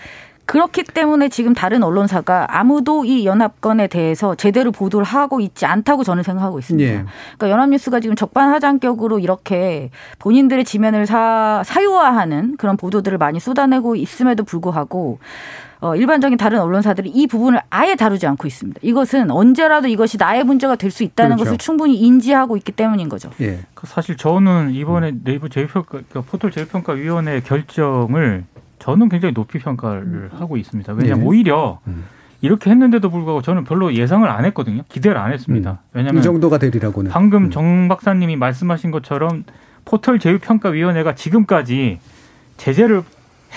그렇기 0.49 0.85
때문에 0.85 1.29
지금 1.29 1.53
다른 1.53 1.83
언론사가 1.83 2.47
아무도 2.49 3.05
이 3.05 3.27
연합건에 3.27 3.87
대해서 3.87 4.35
제대로 4.35 4.73
보도를 4.73 5.05
하고 5.05 5.41
있지 5.41 5.67
않다고 5.67 6.05
저는 6.05 6.23
생각하고 6.23 6.59
있습니다. 6.59 6.91
예. 6.91 7.05
그러니까 7.37 7.51
연합뉴스가 7.51 8.01
지금 8.01 8.17
적반하장격으로 8.17 9.19
이렇게 9.19 9.91
본인들의 10.19 10.65
지면을 10.65 11.05
사, 11.05 11.63
사유화하는 11.67 12.57
그런 12.57 12.79
보도들을 12.79 13.19
많이 13.19 13.39
쏟아내고 13.41 13.95
있음에도 13.97 14.43
불구하고 14.43 15.19
어, 15.81 15.95
일반적인 15.95 16.39
다른 16.39 16.61
언론사들이 16.61 17.11
이 17.11 17.27
부분을 17.27 17.61
아예 17.69 17.95
다루지 17.95 18.27
않고 18.27 18.47
있습니다. 18.47 18.81
이것은 18.83 19.31
언제라도 19.31 19.87
이것이 19.87 20.17
나의 20.17 20.45
문제가 20.45 20.77
될 20.77 20.91
수 20.91 21.03
있다는 21.03 21.37
그렇죠. 21.37 21.45
것을 21.51 21.59
충분히 21.59 21.97
인지하고 21.97 22.57
있기 22.57 22.73
때문인 22.73 23.11
거죠. 23.11 23.31
예. 23.43 23.59
그 23.75 23.87
사실 23.87 24.17
저는 24.17 24.71
이번에 24.73 25.13
네이버 25.23 25.49
제휴평가 25.49 25.89
그러니까 25.89 26.23
포털 26.23 26.51
제휴평가위원회 26.51 27.43
결정을 27.43 28.45
저는 28.79 29.09
굉장히 29.09 29.35
높이 29.35 29.59
평가를 29.59 30.03
음. 30.03 30.29
하고 30.33 30.57
있습니다. 30.57 30.93
왜냐하면 30.93 31.21
네. 31.21 31.27
오히려 31.27 31.81
음. 31.87 32.05
이렇게 32.41 32.71
했는데도 32.71 33.11
불구하고 33.11 33.43
저는 33.43 33.65
별로 33.65 33.93
예상을 33.95 34.29
안 34.29 34.45
했거든요. 34.45 34.83
기대를 34.89 35.19
안 35.19 35.33
했습니다. 35.33 35.71
음. 35.71 35.77
왜냐하면 35.93 36.21
이 36.21 36.23
정도가 36.23 36.59
되리라고는 36.59 37.11
방금 37.11 37.45
음. 37.45 37.51
정 37.51 37.89
박사님이 37.89 38.37
말씀하신 38.37 38.91
것처럼 38.91 39.45
포털 39.85 40.19
제휴평가위원회가 40.19 41.15
지금까지 41.15 41.99
제재를 42.57 43.03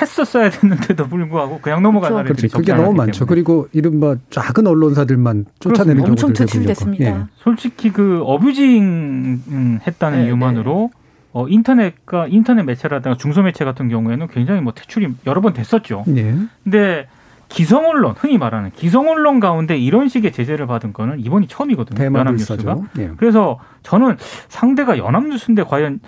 했었어야 0.02 0.50
됐는데도 0.50 1.08
불구하고 1.08 1.60
그냥 1.62 1.84
넘어간 1.84 2.12
그렇죠. 2.24 2.28
사례들이 2.30 2.48
그게 2.50 2.74
너무 2.74 2.94
많죠. 2.94 3.26
때문에. 3.26 3.28
그리고 3.28 3.68
이른바 3.74 4.16
작은 4.30 4.66
언론사들만 4.66 5.46
쫓아내는 5.60 6.04
경우도 6.04 6.12
엄청 6.12 6.34
퇴출됐습니다. 6.34 7.06
예. 7.06 7.26
솔직히 7.36 7.92
그 7.92 8.22
어뷰징 8.24 9.82
했다는 9.86 10.20
네, 10.20 10.26
이유만으로 10.28 10.92
네. 10.94 11.01
어, 11.34 11.48
인터넷과 11.48 12.28
인터넷 12.28 12.64
매체라든가 12.64 13.18
중소매체 13.18 13.64
같은 13.64 13.90
경우에는 13.90 14.28
굉장히 14.28 14.62
뭐 14.62 14.74
퇴출이 14.74 15.08
여러 15.26 15.42
번 15.42 15.54
됐었죠. 15.54 16.04
네. 16.08 16.36
근데 16.64 17.08
기성 17.48 17.86
언론, 17.86 18.16
흔히 18.18 18.38
말하는 18.38 18.72
기성 18.72 19.10
언론 19.10 19.40
가운데 19.40 19.78
이런 19.78 20.08
식의 20.08 20.32
제재를 20.32 20.68
받은 20.68 20.94
거는 20.94 21.20
이번이 21.20 21.48
처음이거든요. 21.48 22.04
연합뉴스가. 22.04 22.78
네. 22.94 23.12
그래서 23.18 23.60
저는 23.84 24.18
상대가 24.48 24.98
연합뉴스인데 24.98 25.64
과연 25.64 26.00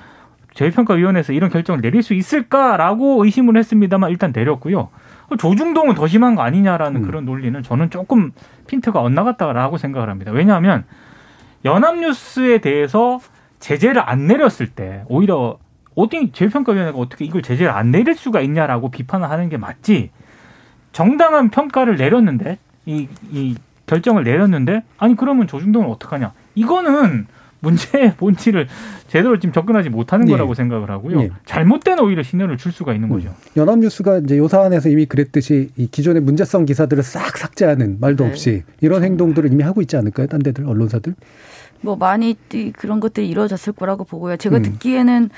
재평가위원회에서 0.53 1.33
이런 1.33 1.49
결정을 1.49 1.81
내릴 1.81 2.03
수 2.03 2.13
있을까라고 2.13 3.25
의심을 3.25 3.57
했습니다만 3.57 4.11
일단 4.11 4.31
내렸고요. 4.33 4.89
조중동은 5.37 5.95
더 5.95 6.07
심한 6.07 6.35
거 6.35 6.43
아니냐라는 6.43 7.01
음. 7.01 7.05
그런 7.05 7.25
논리는 7.25 7.61
저는 7.63 7.89
조금 7.89 8.31
핀트가 8.67 9.01
엇나갔다라고 9.01 9.77
생각을 9.77 10.09
합니다. 10.09 10.31
왜냐하면 10.31 10.83
연합뉴스에 11.65 12.59
대해서 12.59 13.19
제재를 13.63 14.01
안 14.05 14.27
내렸을 14.27 14.67
때 14.67 15.05
오히려 15.07 15.57
어떻게 15.95 16.29
재평가위원회가 16.33 16.97
어떻게 16.97 17.23
이걸 17.23 17.41
제재를 17.41 17.71
안 17.71 17.91
내릴 17.91 18.13
수가 18.13 18.41
있냐라고 18.41 18.91
비판을 18.91 19.29
하는 19.29 19.47
게 19.47 19.55
맞지 19.55 20.09
정당한 20.91 21.49
평가를 21.49 21.95
내렸는데 21.95 22.57
이, 22.85 23.07
이 23.31 23.55
결정을 23.87 24.25
내렸는데 24.25 24.83
아니 24.97 25.15
그러면 25.15 25.47
조중동은 25.47 25.87
어떡하냐 25.91 26.33
이거는 26.55 27.25
문제의 27.61 28.15
본질을 28.19 28.67
제대로 29.07 29.39
지금 29.39 29.53
접근하지 29.53 29.89
못하는 29.89 30.25
네. 30.25 30.33
거라고 30.33 30.53
생각을 30.53 30.91
하고요. 30.91 31.21
네. 31.21 31.29
잘못된 31.45 31.99
오히려 32.01 32.21
신호를 32.21 32.57
줄 32.57 32.73
수가 32.73 32.93
있는 32.93 33.07
거죠. 33.07 33.29
음. 33.29 33.33
연합뉴스가 33.55 34.17
이제 34.17 34.37
요 34.37 34.49
사안에서 34.49 34.89
이미 34.89 35.05
그랬듯이 35.05 35.69
이 35.77 35.87
기존의 35.87 36.21
문제성 36.23 36.65
기사들을 36.65 37.01
싹 37.01 37.37
삭제하는 37.37 38.01
말도 38.01 38.25
네. 38.25 38.29
없이 38.29 38.63
이런 38.81 39.05
행동들을 39.05 39.53
이미 39.53 39.63
하고 39.63 39.81
있지 39.81 39.95
않을까요? 39.95 40.27
딴 40.27 40.41
데들 40.41 40.67
언론사들? 40.67 41.15
뭐 41.83 41.97
많이 41.97 42.35
그런 42.77 42.99
것들이 42.99 43.27
이루어졌을 43.29 43.73
거라고 43.73 44.05
보고요. 44.05 44.37
제가 44.37 44.57
음. 44.57 44.63
듣기에는 44.63 45.29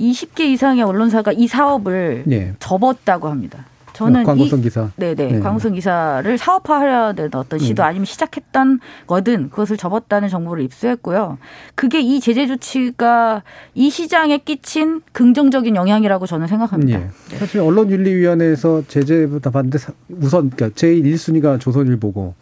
20개 0.00 0.40
이상의 0.40 0.84
언론사가 0.84 1.32
이 1.32 1.46
사업을 1.46 2.24
네. 2.26 2.54
접었다고 2.58 3.28
합니다. 3.28 3.64
저는 3.94 4.22
어, 4.22 4.24
광고성 4.24 4.60
기사. 4.60 4.90
네네. 4.96 5.14
네. 5.14 5.40
광고성 5.40 5.74
기사를 5.74 6.36
사업화하려는 6.36 7.30
어떤 7.34 7.58
시도 7.60 7.82
네. 7.82 7.88
아니면 7.88 8.04
시작했던 8.04 8.80
거든 9.06 9.50
그것을 9.50 9.76
접었다는 9.76 10.28
정보를 10.28 10.64
입수했고요. 10.64 11.38
그게 11.76 12.00
이 12.00 12.20
제재 12.20 12.46
조치가 12.46 13.44
이 13.74 13.90
시장에 13.90 14.38
끼친 14.38 15.00
긍정적인 15.12 15.76
영향이라고 15.76 16.26
저는 16.26 16.48
생각합니다. 16.48 16.98
네. 16.98 17.08
네. 17.30 17.36
사실 17.36 17.60
언론윤리위원회에서 17.60 18.82
제재보다 18.88 19.50
반대 19.50 19.78
우선 20.08 20.50
그러니까 20.50 20.68
제1순위가 20.70 21.60
조선일보고 21.60 22.34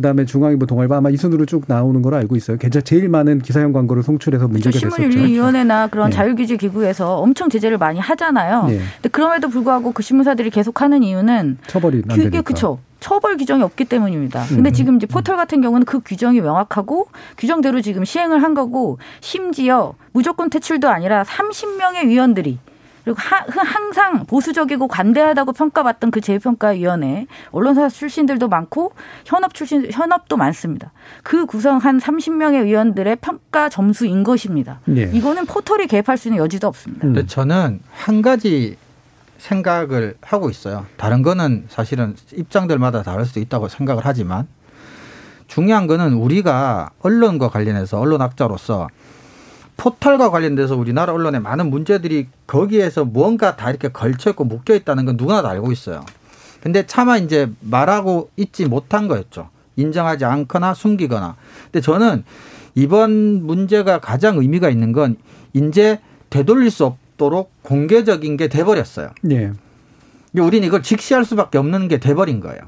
그다음에 0.00 0.24
중앙일보 0.24 0.66
동아일보 0.66 0.94
아마 0.94 1.10
이 1.10 1.16
순으로 1.16 1.44
쭉 1.44 1.64
나오는 1.66 2.00
걸로 2.00 2.16
알고 2.16 2.34
있어요. 2.36 2.56
괜찮 2.56 2.82
제일 2.82 3.08
많은 3.08 3.40
기사형 3.40 3.72
광고를 3.72 4.02
송출해서 4.02 4.48
문제가 4.48 4.70
그렇죠. 4.70 4.96
됐었죠. 4.96 5.10
신문윤리위원회나 5.10 5.88
그런 5.88 6.10
네. 6.10 6.16
자율규제 6.16 6.56
기구에서 6.56 7.18
엄청 7.18 7.50
제재를 7.50 7.76
많이 7.78 8.00
하잖아요. 8.00 8.66
네. 8.66 8.78
근데 8.96 9.08
그럼에도 9.10 9.48
불구하고 9.48 9.92
그 9.92 10.02
신문사들이 10.02 10.50
계속하는 10.50 11.02
이유는 11.02 11.58
처벌이 11.66 12.02
안 12.08 12.16
되니까. 12.16 12.40
그렇죠. 12.42 12.78
처벌 12.98 13.36
규정이 13.36 13.62
없기 13.62 13.84
때문입니다. 13.84 14.44
근데 14.48 14.70
음. 14.70 14.72
지금 14.72 14.96
이제 14.96 15.06
포털 15.06 15.36
같은 15.36 15.60
경우는 15.60 15.84
그 15.84 16.00
규정이 16.00 16.40
명확하고 16.40 17.08
규정대로 17.36 17.80
지금 17.80 18.04
시행을 18.04 18.42
한 18.42 18.54
거고 18.54 18.98
심지어 19.20 19.94
무조건 20.12 20.50
퇴출도 20.50 20.88
아니라 20.88 21.22
30명의 21.24 22.06
위원들이 22.08 22.58
그리고 23.04 23.18
항상 23.20 24.26
보수적이고 24.26 24.88
관대하다고 24.88 25.52
평가받던 25.52 26.10
그 26.10 26.20
재평가위원회 26.20 27.26
언론사 27.50 27.88
출신들도 27.88 28.48
많고 28.48 28.92
현업 29.24 29.54
출신 29.54 29.90
현업도 29.90 30.36
많습니다. 30.36 30.92
그 31.22 31.46
구성한 31.46 31.98
30명의 31.98 32.64
위원들의 32.64 33.16
평가 33.16 33.68
점수인 33.68 34.22
것입니다. 34.22 34.80
네. 34.84 35.10
이거는 35.12 35.46
포털이 35.46 35.86
개입할 35.86 36.18
수 36.18 36.28
있는 36.28 36.42
여지도 36.42 36.68
없습니다. 36.68 37.02
근데 37.02 37.26
저는 37.26 37.80
한 37.90 38.22
가지 38.22 38.76
생각을 39.38 40.16
하고 40.20 40.50
있어요. 40.50 40.84
다른 40.98 41.22
거는 41.22 41.64
사실은 41.68 42.14
입장들마다 42.34 43.02
다를 43.02 43.24
수도 43.24 43.40
있다고 43.40 43.68
생각을 43.68 44.02
하지만 44.04 44.46
중요한 45.46 45.86
거는 45.86 46.12
우리가 46.12 46.90
언론과 47.00 47.48
관련해서 47.48 47.98
언론 47.98 48.20
학자로서 48.20 48.88
포털과 49.80 50.30
관련돼서 50.30 50.76
우리나라 50.76 51.14
언론에 51.14 51.38
많은 51.38 51.70
문제들이 51.70 52.28
거기에서 52.46 53.06
무언가 53.06 53.56
다 53.56 53.70
이렇게 53.70 53.88
걸쳐 53.88 54.28
있고 54.28 54.44
묶여 54.44 54.74
있다는 54.74 55.06
건 55.06 55.16
누구나 55.16 55.40
다 55.40 55.48
알고 55.48 55.72
있어요. 55.72 56.04
근데 56.62 56.84
차마 56.84 57.16
이제 57.16 57.50
말하고 57.60 58.28
있지 58.36 58.66
못한 58.66 59.08
거였죠. 59.08 59.48
인정하지 59.76 60.26
않거나 60.26 60.74
숨기거나. 60.74 61.36
근데 61.64 61.80
저는 61.80 62.24
이번 62.74 63.42
문제가 63.46 64.00
가장 64.00 64.36
의미가 64.36 64.68
있는 64.68 64.92
건 64.92 65.16
이제 65.54 65.98
되돌릴 66.28 66.70
수 66.70 66.84
없도록 66.84 67.50
공개적인 67.62 68.36
게 68.36 68.48
돼버렸어요. 68.48 69.12
네. 69.22 69.50
우리는 70.34 70.66
이걸 70.66 70.82
직시할 70.82 71.24
수밖에 71.24 71.56
없는 71.56 71.88
게 71.88 71.98
돼버린 71.98 72.40
거예요. 72.40 72.60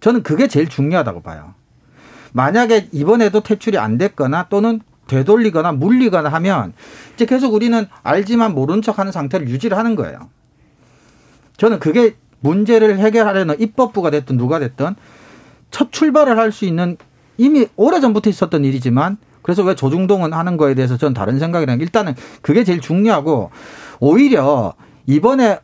저는 0.00 0.24
그게 0.24 0.48
제일 0.48 0.68
중요하다고 0.68 1.22
봐요. 1.22 1.54
만약에 2.32 2.88
이번에도 2.90 3.42
퇴출이 3.42 3.78
안 3.78 3.96
됐거나 3.96 4.48
또는 4.48 4.80
되돌리거나 5.12 5.72
물리거나 5.72 6.28
하면 6.28 6.72
이제 7.14 7.26
계속 7.26 7.54
우리는 7.54 7.86
알지만 8.02 8.54
모른 8.54 8.80
척 8.82 8.98
하는 8.98 9.12
상태를 9.12 9.48
유지를 9.48 9.76
하는 9.76 9.94
거예요. 9.94 10.28
저는 11.58 11.78
그게 11.78 12.16
문제를 12.40 12.98
해결하려는 12.98 13.60
입법부가 13.60 14.10
됐든 14.10 14.36
누가 14.36 14.58
됐든 14.58 14.96
첫 15.70 15.92
출발을 15.92 16.38
할 16.38 16.50
수 16.50 16.64
있는 16.64 16.96
이미 17.38 17.66
오래전부터 17.76 18.30
있었던 18.30 18.64
일이지만 18.64 19.16
그래서 19.42 19.62
왜 19.62 19.74
조중동은 19.74 20.32
하는 20.32 20.56
거에 20.56 20.74
대해서 20.74 20.96
저는 20.96 21.14
다른 21.14 21.38
생각이랑 21.38 21.80
일단은 21.80 22.14
그게 22.40 22.64
제일 22.64 22.80
중요하고 22.80 23.50
오히려 24.00 24.74
이번에 25.06 25.58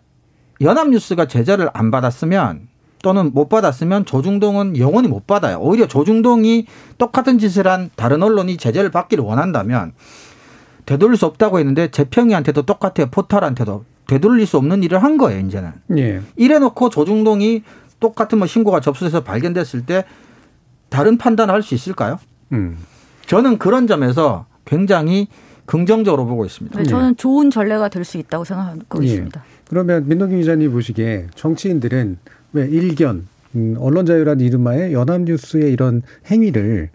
연합뉴스가 0.60 1.26
제재를 1.26 1.70
안 1.72 1.90
받았으면 1.90 2.67
또는 3.02 3.30
못 3.32 3.48
받았으면 3.48 4.04
조중동은 4.04 4.76
영원히 4.78 5.08
못 5.08 5.26
받아요. 5.26 5.58
오히려 5.60 5.86
조중동이 5.86 6.66
똑같은 6.98 7.38
짓을 7.38 7.66
한 7.68 7.90
다른 7.96 8.22
언론이 8.22 8.56
제재를 8.56 8.90
받기를 8.90 9.22
원한다면 9.24 9.92
되돌릴 10.86 11.16
수 11.16 11.26
없다고 11.26 11.58
했는데 11.58 11.90
재평이한테도 11.90 12.62
똑같아요. 12.62 13.08
포털한테도 13.10 13.84
되돌릴 14.06 14.46
수 14.46 14.56
없는 14.56 14.82
일을 14.82 15.02
한 15.02 15.18
거예요. 15.18 15.46
이제는. 15.46 15.72
예. 15.98 16.20
이래놓고 16.36 16.88
조중동이 16.90 17.62
똑같은 18.00 18.38
뭐 18.38 18.46
신고가 18.46 18.80
접수돼서 18.80 19.22
발견됐을 19.22 19.84
때 19.84 20.04
다른 20.88 21.18
판단을 21.18 21.52
할 21.52 21.62
수 21.62 21.74
있을까요? 21.74 22.18
음. 22.52 22.78
저는 23.26 23.58
그런 23.58 23.86
점에서 23.86 24.46
굉장히 24.64 25.28
긍정적으로 25.66 26.24
보고 26.24 26.46
있습니다. 26.46 26.78
네, 26.78 26.84
저는 26.84 27.16
좋은 27.16 27.50
전례가 27.50 27.88
될 27.90 28.02
수 28.04 28.16
있다고 28.16 28.44
생각하고 28.44 29.02
예. 29.02 29.06
있습니다. 29.08 29.44
그러면 29.68 30.08
민동기 30.08 30.36
기자님 30.36 30.72
보시기에 30.72 31.26
정치인들은 31.34 32.16
왜 32.52 32.66
일견 32.66 33.26
음, 33.54 33.76
언론 33.78 34.06
자유라는 34.06 34.44
이름하에 34.44 34.92
연합뉴스의 34.92 35.72
이런 35.72 36.02
행위를 36.30 36.90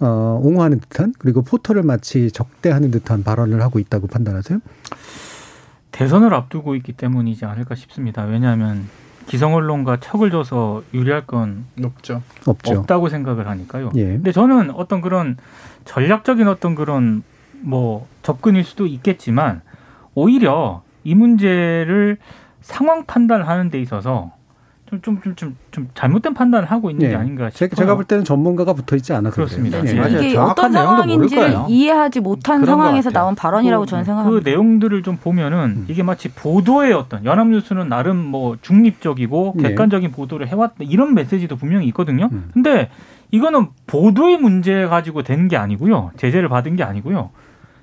어, 0.00 0.40
옹호하는 0.42 0.80
듯한 0.80 1.14
그리고 1.18 1.42
포털을 1.42 1.82
마치 1.82 2.30
적대하는 2.30 2.90
듯한 2.90 3.24
발언을 3.24 3.62
하고 3.62 3.78
있다고 3.78 4.06
판단하세요? 4.08 4.58
대선을 5.92 6.34
앞두고 6.34 6.74
있기 6.76 6.92
때문이지 6.92 7.46
않을까 7.46 7.74
싶습니다. 7.74 8.24
왜냐하면 8.24 8.86
기성 9.26 9.54
언론과 9.54 10.00
척을 10.00 10.30
줘서 10.30 10.82
유리할 10.92 11.26
건 11.26 11.64
높죠. 11.74 12.22
없죠. 12.44 12.80
없다고 12.80 13.08
생각을 13.08 13.48
하니까요. 13.48 13.90
예. 13.96 14.04
근데 14.04 14.30
저는 14.32 14.70
어떤 14.70 15.00
그런 15.00 15.36
전략적인 15.86 16.46
어떤 16.46 16.74
그런 16.74 17.22
뭐 17.62 18.06
접근일 18.22 18.64
수도 18.64 18.86
있겠지만 18.86 19.62
오히려 20.14 20.82
이 21.02 21.14
문제를 21.14 22.18
상황 22.60 23.06
판단하는 23.06 23.70
데 23.70 23.80
있어서 23.80 24.32
좀좀좀 24.90 25.34
좀 25.36 25.56
좀 25.72 25.88
잘못된 25.94 26.32
판단을 26.32 26.70
하고 26.70 26.90
있는 26.90 27.04
예. 27.06 27.10
게 27.10 27.16
아닌가 27.16 27.50
제- 27.50 27.66
싶어요. 27.66 27.76
제가 27.76 27.94
볼 27.96 28.04
때는 28.04 28.24
전문가가 28.24 28.72
붙어 28.72 28.96
있지 28.96 29.12
않아서 29.12 29.34
그렇습니다. 29.34 29.84
예. 29.86 29.94
맞아요. 29.94 30.22
이게 30.22 30.38
어떤 30.38 30.72
상황인지를 30.72 31.42
거예요. 31.44 31.66
이해하지 31.68 32.20
못한 32.20 32.64
상황에서. 32.64 33.10
나온 33.10 33.34
발언이라고 33.34 33.84
그- 33.84 33.90
저는 33.90 34.04
그 34.04 34.06
생각합니다. 34.06 34.50
내용들을 34.50 35.02
좀 35.02 35.16
보면은 35.16 35.58
음. 35.58 35.86
이게 35.88 36.02
마치 36.02 36.28
보도의 36.30 36.92
어떤 36.92 37.24
연합뉴스는 37.24 37.88
나름 37.88 38.16
뭐 38.16 38.56
중립적이고 38.62 39.56
예. 39.58 39.62
객관적인 39.62 40.12
보도를 40.12 40.48
해왔다 40.48 40.76
이런 40.80 41.14
메시지도 41.14 41.56
분명히 41.56 41.86
있거든요. 41.88 42.28
음. 42.32 42.50
근데 42.54 42.88
이거는 43.32 43.68
보도의 43.86 44.38
문제 44.38 44.86
가지고 44.86 45.22
된 45.22 45.48
게 45.48 45.56
아니고요. 45.56 46.12
제재를 46.16 46.48
받은 46.48 46.76
게 46.76 46.84
아니고요. 46.84 47.30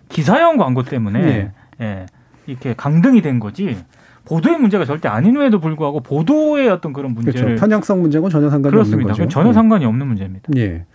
기사형 0.10 0.58
광고 0.58 0.84
때문에 0.84 1.20
예. 1.22 1.52
예, 1.82 2.06
이렇게 2.46 2.74
강등이 2.76 3.22
된 3.22 3.40
거지. 3.40 3.78
보도의 4.26 4.58
문제가 4.60 4.86
절대 4.86 5.08
아닌에도 5.08 5.60
불구하고 5.60 6.00
보도의 6.00 6.70
어떤 6.70 6.94
그런 6.94 7.14
문제를 7.14 7.42
그렇죠. 7.42 7.60
편향성 7.60 8.02
문제고 8.02 8.30
전혀 8.30 8.50
상관이 8.50 8.72
그렇습니다. 8.72 9.12
없는 9.12 9.26
거죠. 9.26 9.30
전혀 9.30 9.50
예. 9.50 9.54
상관이 9.54 9.86
없는 9.86 10.08
문제입니다. 10.08 10.52
예. 10.58 10.86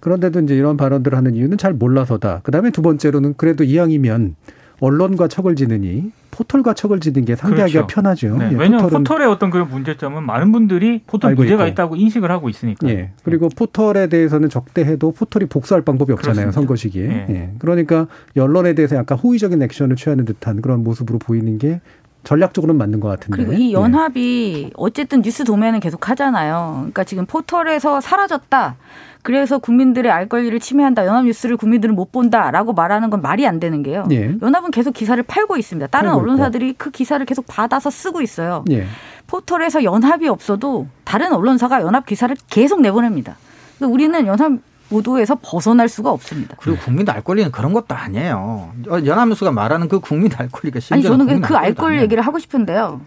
그런데도 0.00 0.40
이제 0.40 0.56
이런 0.56 0.76
발언들을 0.76 1.16
하는 1.16 1.34
이유는 1.34 1.58
잘 1.58 1.74
몰라서다. 1.74 2.40
그 2.42 2.50
다음에 2.50 2.70
두 2.70 2.82
번째로는 2.82 3.34
그래도 3.36 3.64
이왕이면 3.64 4.36
언론과 4.80 5.26
척을 5.26 5.56
지느니 5.56 6.12
포털과 6.30 6.74
척을 6.74 7.00
지는 7.00 7.24
게 7.24 7.34
상대하기가 7.34 7.86
그렇죠. 7.86 7.94
편하죠. 7.94 8.36
네, 8.38 8.50
예, 8.52 8.56
왜냐하면 8.56 8.88
포털의 8.88 9.26
어떤 9.26 9.50
그런 9.50 9.68
문제점은 9.68 10.22
많은 10.22 10.52
분들이 10.52 11.02
포털 11.04 11.34
문제가 11.34 11.66
있고. 11.66 11.72
있다고 11.72 11.96
인식을 11.96 12.30
하고 12.30 12.48
있으니까. 12.48 12.88
예. 12.88 13.10
그리고 13.24 13.48
포털에 13.48 14.06
대해서는 14.06 14.48
적대해도 14.48 15.10
포털이 15.10 15.46
복수할 15.46 15.82
방법이 15.82 16.12
없잖아요. 16.12 16.34
그렇습니다. 16.34 16.52
선거 16.52 16.76
시기에. 16.76 17.04
예. 17.08 17.26
예. 17.28 17.50
그러니까 17.58 18.06
언론에 18.38 18.74
대해서 18.74 18.94
약간 18.94 19.18
호의적인 19.18 19.60
액션을 19.62 19.96
취하는 19.96 20.24
듯한 20.24 20.62
그런 20.62 20.84
모습으로 20.84 21.18
보이는 21.18 21.58
게 21.58 21.80
전략적으로는 22.28 22.76
맞는 22.76 23.00
것 23.00 23.08
같은데. 23.08 23.36
그리고 23.36 23.54
이 23.54 23.70
예. 23.70 23.72
연합이 23.72 24.70
어쨌든 24.74 25.22
뉴스 25.22 25.44
도매는 25.44 25.80
계속 25.80 26.10
하잖아요. 26.10 26.74
그러니까 26.76 27.04
지금 27.04 27.24
포털에서 27.24 28.02
사라졌다. 28.02 28.76
그래서 29.22 29.56
국민들의 29.58 30.12
알 30.12 30.28
권리를 30.28 30.60
침해한다. 30.60 31.06
연합 31.06 31.24
뉴스를 31.24 31.56
국민들은 31.56 31.94
못 31.94 32.12
본다라고 32.12 32.74
말하는 32.74 33.08
건 33.08 33.22
말이 33.22 33.46
안 33.46 33.58
되는 33.60 33.82
게요. 33.82 34.06
예. 34.10 34.36
연합은 34.42 34.70
계속 34.72 34.92
기사를 34.92 35.22
팔고 35.22 35.56
있습니다. 35.56 35.86
다른 35.86 36.10
팔고. 36.10 36.20
언론사들이 36.20 36.74
그 36.76 36.90
기사를 36.90 37.24
계속 37.24 37.46
받아서 37.46 37.88
쓰고 37.88 38.20
있어요. 38.20 38.62
예. 38.70 38.84
포털에서 39.26 39.82
연합이 39.82 40.28
없어도 40.28 40.86
다른 41.04 41.32
언론사가 41.32 41.80
연합 41.80 42.04
기사를 42.04 42.34
계속 42.50 42.82
내보냅니다. 42.82 43.36
우리는 43.80 44.26
연합 44.26 44.52
보도에서 44.88 45.36
벗어날 45.42 45.88
수가 45.88 46.10
없습니다. 46.10 46.56
그리고 46.58 46.78
국민 46.82 47.08
알 47.10 47.22
권리는 47.22 47.50
그런 47.50 47.72
것도 47.72 47.94
아니에요. 47.94 48.72
어, 48.88 48.98
연합뉴스가 49.04 49.52
말하는 49.52 49.88
그 49.88 50.00
국민 50.00 50.30
알 50.36 50.48
권리가 50.48 50.76
아니 50.76 50.80
심지어 50.80 51.10
저는 51.10 51.26
국민 51.26 51.42
그알 51.42 51.74
권리. 51.74 52.00
얘기를 52.02 52.26
하고 52.26 52.38
싶은데요. 52.38 53.00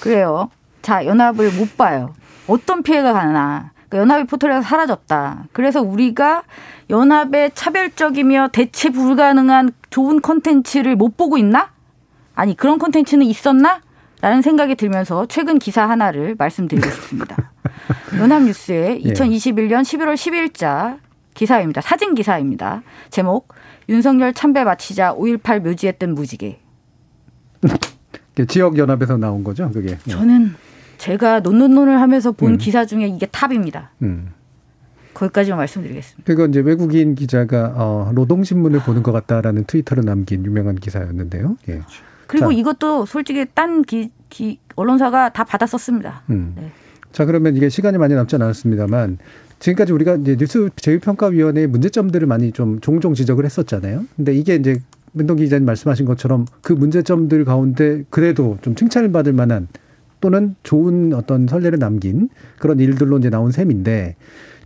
그래요. 0.00 0.50
자 0.82 1.04
연합을 1.06 1.52
못 1.52 1.76
봐요. 1.76 2.14
어떤 2.46 2.82
피해가 2.82 3.12
가나. 3.12 3.72
그러니까 3.88 3.98
연합이 3.98 4.24
포털에서 4.28 4.62
사라졌다. 4.62 5.44
그래서 5.52 5.80
우리가 5.80 6.42
연합의 6.90 7.52
차별적이며 7.54 8.48
대체 8.52 8.90
불가능한 8.90 9.72
좋은 9.90 10.20
콘텐츠를 10.20 10.96
못 10.96 11.16
보고 11.16 11.38
있나? 11.38 11.70
아니 12.34 12.54
그런 12.56 12.78
콘텐츠는 12.78 13.24
있었나? 13.26 13.80
라는 14.20 14.42
생각이 14.42 14.74
들면서 14.74 15.26
최근 15.26 15.58
기사 15.58 15.88
하나를 15.88 16.34
말씀드리고 16.38 16.88
싶습니다. 16.90 17.36
연합뉴스의 18.18 19.02
예. 19.04 19.12
2021년 19.12 19.82
11월 19.82 20.14
10일자 20.14 20.98
기사입니다. 21.34 21.80
사진 21.80 22.14
기사입니다. 22.14 22.82
제목 23.10 23.48
윤석열 23.88 24.32
참배 24.32 24.64
마치자 24.64 25.14
5.18 25.14 25.60
묘지에 25.60 25.92
뜬 25.92 26.14
무지개. 26.14 26.58
그 28.34 28.46
지역 28.46 28.78
연합에서 28.78 29.16
나온 29.16 29.44
거죠, 29.44 29.70
그게. 29.70 29.98
예. 30.06 30.10
저는 30.10 30.54
제가 30.98 31.40
논논논을 31.40 32.00
하면서 32.00 32.32
본 32.32 32.52
음. 32.52 32.58
기사 32.58 32.84
중에 32.86 33.06
이게 33.08 33.26
탑입니다. 33.26 33.90
음. 34.02 34.30
거기까지만 35.12 35.58
말씀드리겠습니다. 35.58 36.22
그거 36.24 36.46
이제 36.46 36.58
외국인 36.60 37.14
기자가 37.14 37.72
어, 37.76 38.10
노동신문을 38.14 38.80
보는 38.80 39.02
것 39.04 39.12
같다라는 39.12 39.64
트위터를 39.64 40.04
남긴 40.04 40.44
유명한 40.44 40.74
기사였는데요. 40.74 41.56
예. 41.68 41.82
그리고 42.26 42.46
자. 42.46 42.52
이것도 42.58 43.06
솔직히 43.06 43.44
딴 43.54 43.82
기, 43.82 44.10
기- 44.28 44.58
언론사가 44.74 45.28
다 45.32 45.44
받아 45.44 45.66
썼습니다. 45.66 46.22
음. 46.30 46.54
네. 46.56 46.72
자 47.12 47.24
그러면 47.26 47.54
이게 47.56 47.68
시간이 47.68 47.96
많이 47.96 48.14
남지 48.14 48.34
않았습니다만 48.34 49.18
지금까지 49.58 49.92
우리가 49.92 50.16
이제 50.16 50.36
뉴스 50.36 50.68
제휴평가위원회의 50.76 51.66
문제점들을 51.66 52.26
많이 52.26 52.52
좀 52.52 52.80
종종 52.80 53.14
지적을 53.14 53.44
했었잖아요. 53.44 54.04
근데 54.16 54.34
이게 54.34 54.56
이제 54.56 54.80
민동 55.12 55.36
기자님 55.36 55.64
말씀하신 55.64 56.06
것처럼 56.06 56.46
그 56.60 56.72
문제점들 56.72 57.44
가운데 57.44 58.04
그래도 58.10 58.58
좀 58.62 58.74
칭찬을 58.74 59.12
받을 59.12 59.32
만한 59.32 59.68
또는 60.20 60.56
좋은 60.62 61.12
어떤 61.12 61.46
선례를 61.46 61.78
남긴 61.78 62.28
그런 62.58 62.80
일들로 62.80 63.18
이제 63.18 63.30
나온 63.30 63.52
셈인데 63.52 64.16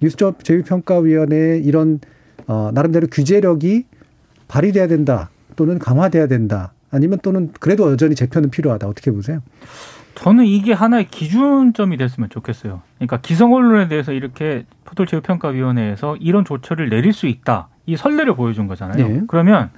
뉴스적 0.00 0.44
제휴평가위원회의 0.44 1.64
이런 1.64 2.00
어 2.46 2.70
나름대로 2.72 3.08
규제력이 3.08 3.84
발휘돼야 4.46 4.86
된다 4.86 5.30
또는 5.56 5.78
강화돼야 5.78 6.28
된다 6.28 6.72
아니면 6.90 7.18
또는 7.22 7.50
그래도 7.60 7.90
여전히 7.90 8.14
재편은 8.14 8.50
필요하다 8.50 8.88
어떻게 8.88 9.10
보세요? 9.10 9.42
저는 10.18 10.46
이게 10.46 10.72
하나의 10.72 11.06
기준점이 11.06 11.96
됐으면 11.96 12.28
좋겠어요. 12.28 12.82
그러니까 12.96 13.18
기성 13.18 13.54
언론에 13.54 13.86
대해서 13.88 14.12
이렇게 14.12 14.64
포털 14.84 15.06
제휴평가위원회에서 15.06 16.16
이런 16.16 16.44
조처를 16.44 16.88
내릴 16.88 17.12
수 17.12 17.26
있다. 17.26 17.68
이 17.86 17.96
선례를 17.96 18.34
보여준 18.34 18.66
거잖아요. 18.66 19.08
네. 19.08 19.20
그러면 19.28 19.70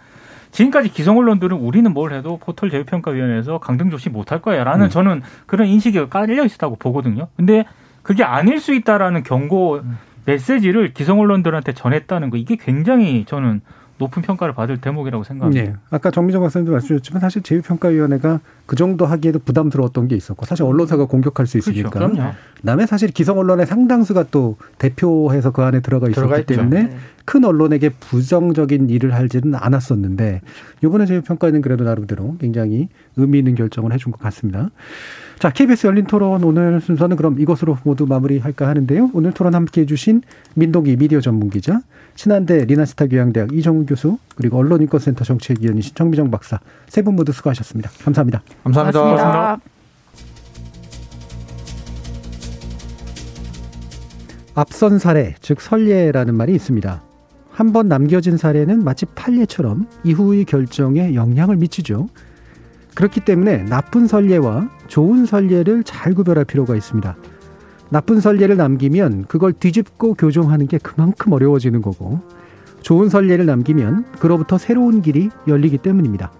지금까지 0.50 0.88
기성 0.88 1.18
언론들은 1.18 1.56
우리는 1.58 1.92
뭘 1.92 2.12
해도 2.12 2.38
포털 2.38 2.70
제휴평가위원회에서 2.70 3.58
강등 3.58 3.90
조치 3.90 4.08
못할 4.08 4.40
거야라는 4.40 4.86
음. 4.86 4.90
저는 4.90 5.22
그런 5.46 5.68
인식이 5.68 6.08
깔려 6.08 6.44
있었다고 6.44 6.76
보거든요. 6.76 7.28
근데 7.36 7.64
그게 8.02 8.24
아닐 8.24 8.60
수 8.60 8.74
있다라는 8.74 9.22
경고 9.22 9.82
메시지를 10.24 10.94
기성 10.94 11.20
언론들한테 11.20 11.74
전했다는 11.74 12.30
거 12.30 12.38
이게 12.38 12.56
굉장히 12.56 13.24
저는 13.26 13.60
높은 14.00 14.22
평가를 14.22 14.54
받을 14.54 14.78
대목이라고 14.80 15.22
생각합니다. 15.22 15.62
네. 15.62 15.76
아까 15.90 16.10
정미정 16.10 16.42
박사님도 16.42 16.72
말씀하셨지만 16.72 17.20
사실 17.20 17.42
제휴평가위원회가 17.42 18.40
그 18.66 18.74
정도 18.74 19.04
하기에도 19.04 19.38
부담스러웠던 19.40 20.08
게 20.08 20.16
있었고 20.16 20.46
사실 20.46 20.64
언론사가 20.64 21.04
공격할 21.04 21.46
수 21.46 21.58
있으니까 21.58 21.90
그렇죠. 21.90 22.14
그럼요. 22.14 22.32
그다음에 22.56 22.86
사실 22.86 23.10
기성 23.10 23.38
언론의 23.38 23.66
상당수가 23.66 24.24
또 24.30 24.56
대표해서 24.78 25.50
그 25.50 25.62
안에 25.62 25.80
들어가 25.80 26.08
있었기 26.08 26.28
들어가. 26.28 26.42
때문에 26.42 26.82
네. 26.84 26.96
큰 27.26 27.44
언론에게 27.44 27.90
부정적인 27.90 28.88
일을 28.88 29.14
하지는 29.14 29.54
않았었는데 29.54 30.40
이번에 30.82 31.04
제휴평가는 31.04 31.60
그래도 31.60 31.84
나름대로 31.84 32.36
굉장히 32.40 32.88
의미 33.16 33.38
있는 33.38 33.54
결정을 33.54 33.92
해준 33.92 34.12
것 34.12 34.20
같습니다. 34.20 34.70
자, 35.40 35.48
KBS 35.50 35.86
열린 35.86 36.04
토론 36.04 36.44
오늘 36.44 36.82
순서는 36.82 37.16
그럼 37.16 37.40
이것으로 37.40 37.78
모두 37.82 38.04
마무리할까 38.06 38.68
하는데요. 38.68 39.08
오늘 39.14 39.32
토론 39.32 39.54
함께 39.54 39.80
해주신 39.80 40.20
민동기 40.54 40.96
미디어 40.96 41.22
전문 41.22 41.48
기자, 41.48 41.80
신한대 42.14 42.66
리나스타 42.66 43.06
교양대학 43.06 43.50
이정훈 43.54 43.86
교수, 43.86 44.18
그리고 44.36 44.58
언론인권센터 44.58 45.24
정책위원이신 45.24 45.94
정미정 45.94 46.30
박사 46.30 46.60
세 46.88 47.00
분 47.00 47.16
모두 47.16 47.32
수고하셨습니다. 47.32 47.88
감사합니다. 48.04 48.42
감사합니다. 48.64 49.00
고맙습니다. 49.00 49.58
앞선 54.54 54.98
사례, 54.98 55.34
즉 55.40 55.62
선례라는 55.62 56.34
말이 56.34 56.54
있습니다. 56.54 57.02
한 57.50 57.72
번 57.72 57.88
남겨진 57.88 58.36
사례는 58.36 58.84
마치 58.84 59.06
판례처럼 59.06 59.86
이후의 60.04 60.44
결정에 60.44 61.14
영향을 61.14 61.56
미치죠. 61.56 62.08
그렇기 62.94 63.20
때문에 63.20 63.64
나쁜 63.64 64.06
선례와 64.06 64.68
좋은 64.90 65.24
선례를 65.24 65.84
잘 65.84 66.14
구별할 66.14 66.44
필요가 66.44 66.74
있습니다. 66.74 67.16
나쁜 67.90 68.20
선례를 68.20 68.56
남기면 68.56 69.26
그걸 69.28 69.52
뒤집고 69.52 70.14
교정하는 70.14 70.66
게 70.66 70.78
그만큼 70.78 71.32
어려워지는 71.32 71.80
거고, 71.80 72.20
좋은 72.82 73.08
선례를 73.08 73.46
남기면 73.46 74.04
그로부터 74.18 74.58
새로운 74.58 75.00
길이 75.00 75.30
열리기 75.46 75.78
때문입니다. 75.78 76.32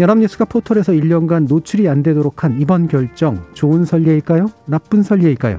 연합뉴스가 0.00 0.46
포털에서 0.46 0.92
1년간 0.92 1.46
노출이 1.46 1.88
안 1.88 2.02
되도록 2.02 2.42
한 2.42 2.60
이번 2.60 2.88
결정, 2.88 3.40
좋은 3.54 3.84
선례일까요? 3.84 4.50
나쁜 4.66 5.04
선례일까요? 5.04 5.58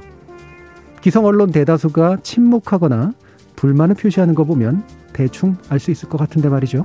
기성 1.00 1.24
언론 1.24 1.50
대다수가 1.50 2.18
침묵하거나 2.22 3.14
불만을 3.56 3.94
표시하는 3.94 4.34
거 4.34 4.44
보면 4.44 4.84
대충 5.14 5.56
알 5.70 5.78
수 5.78 5.90
있을 5.90 6.10
것 6.10 6.18
같은데 6.18 6.50
말이죠. 6.50 6.84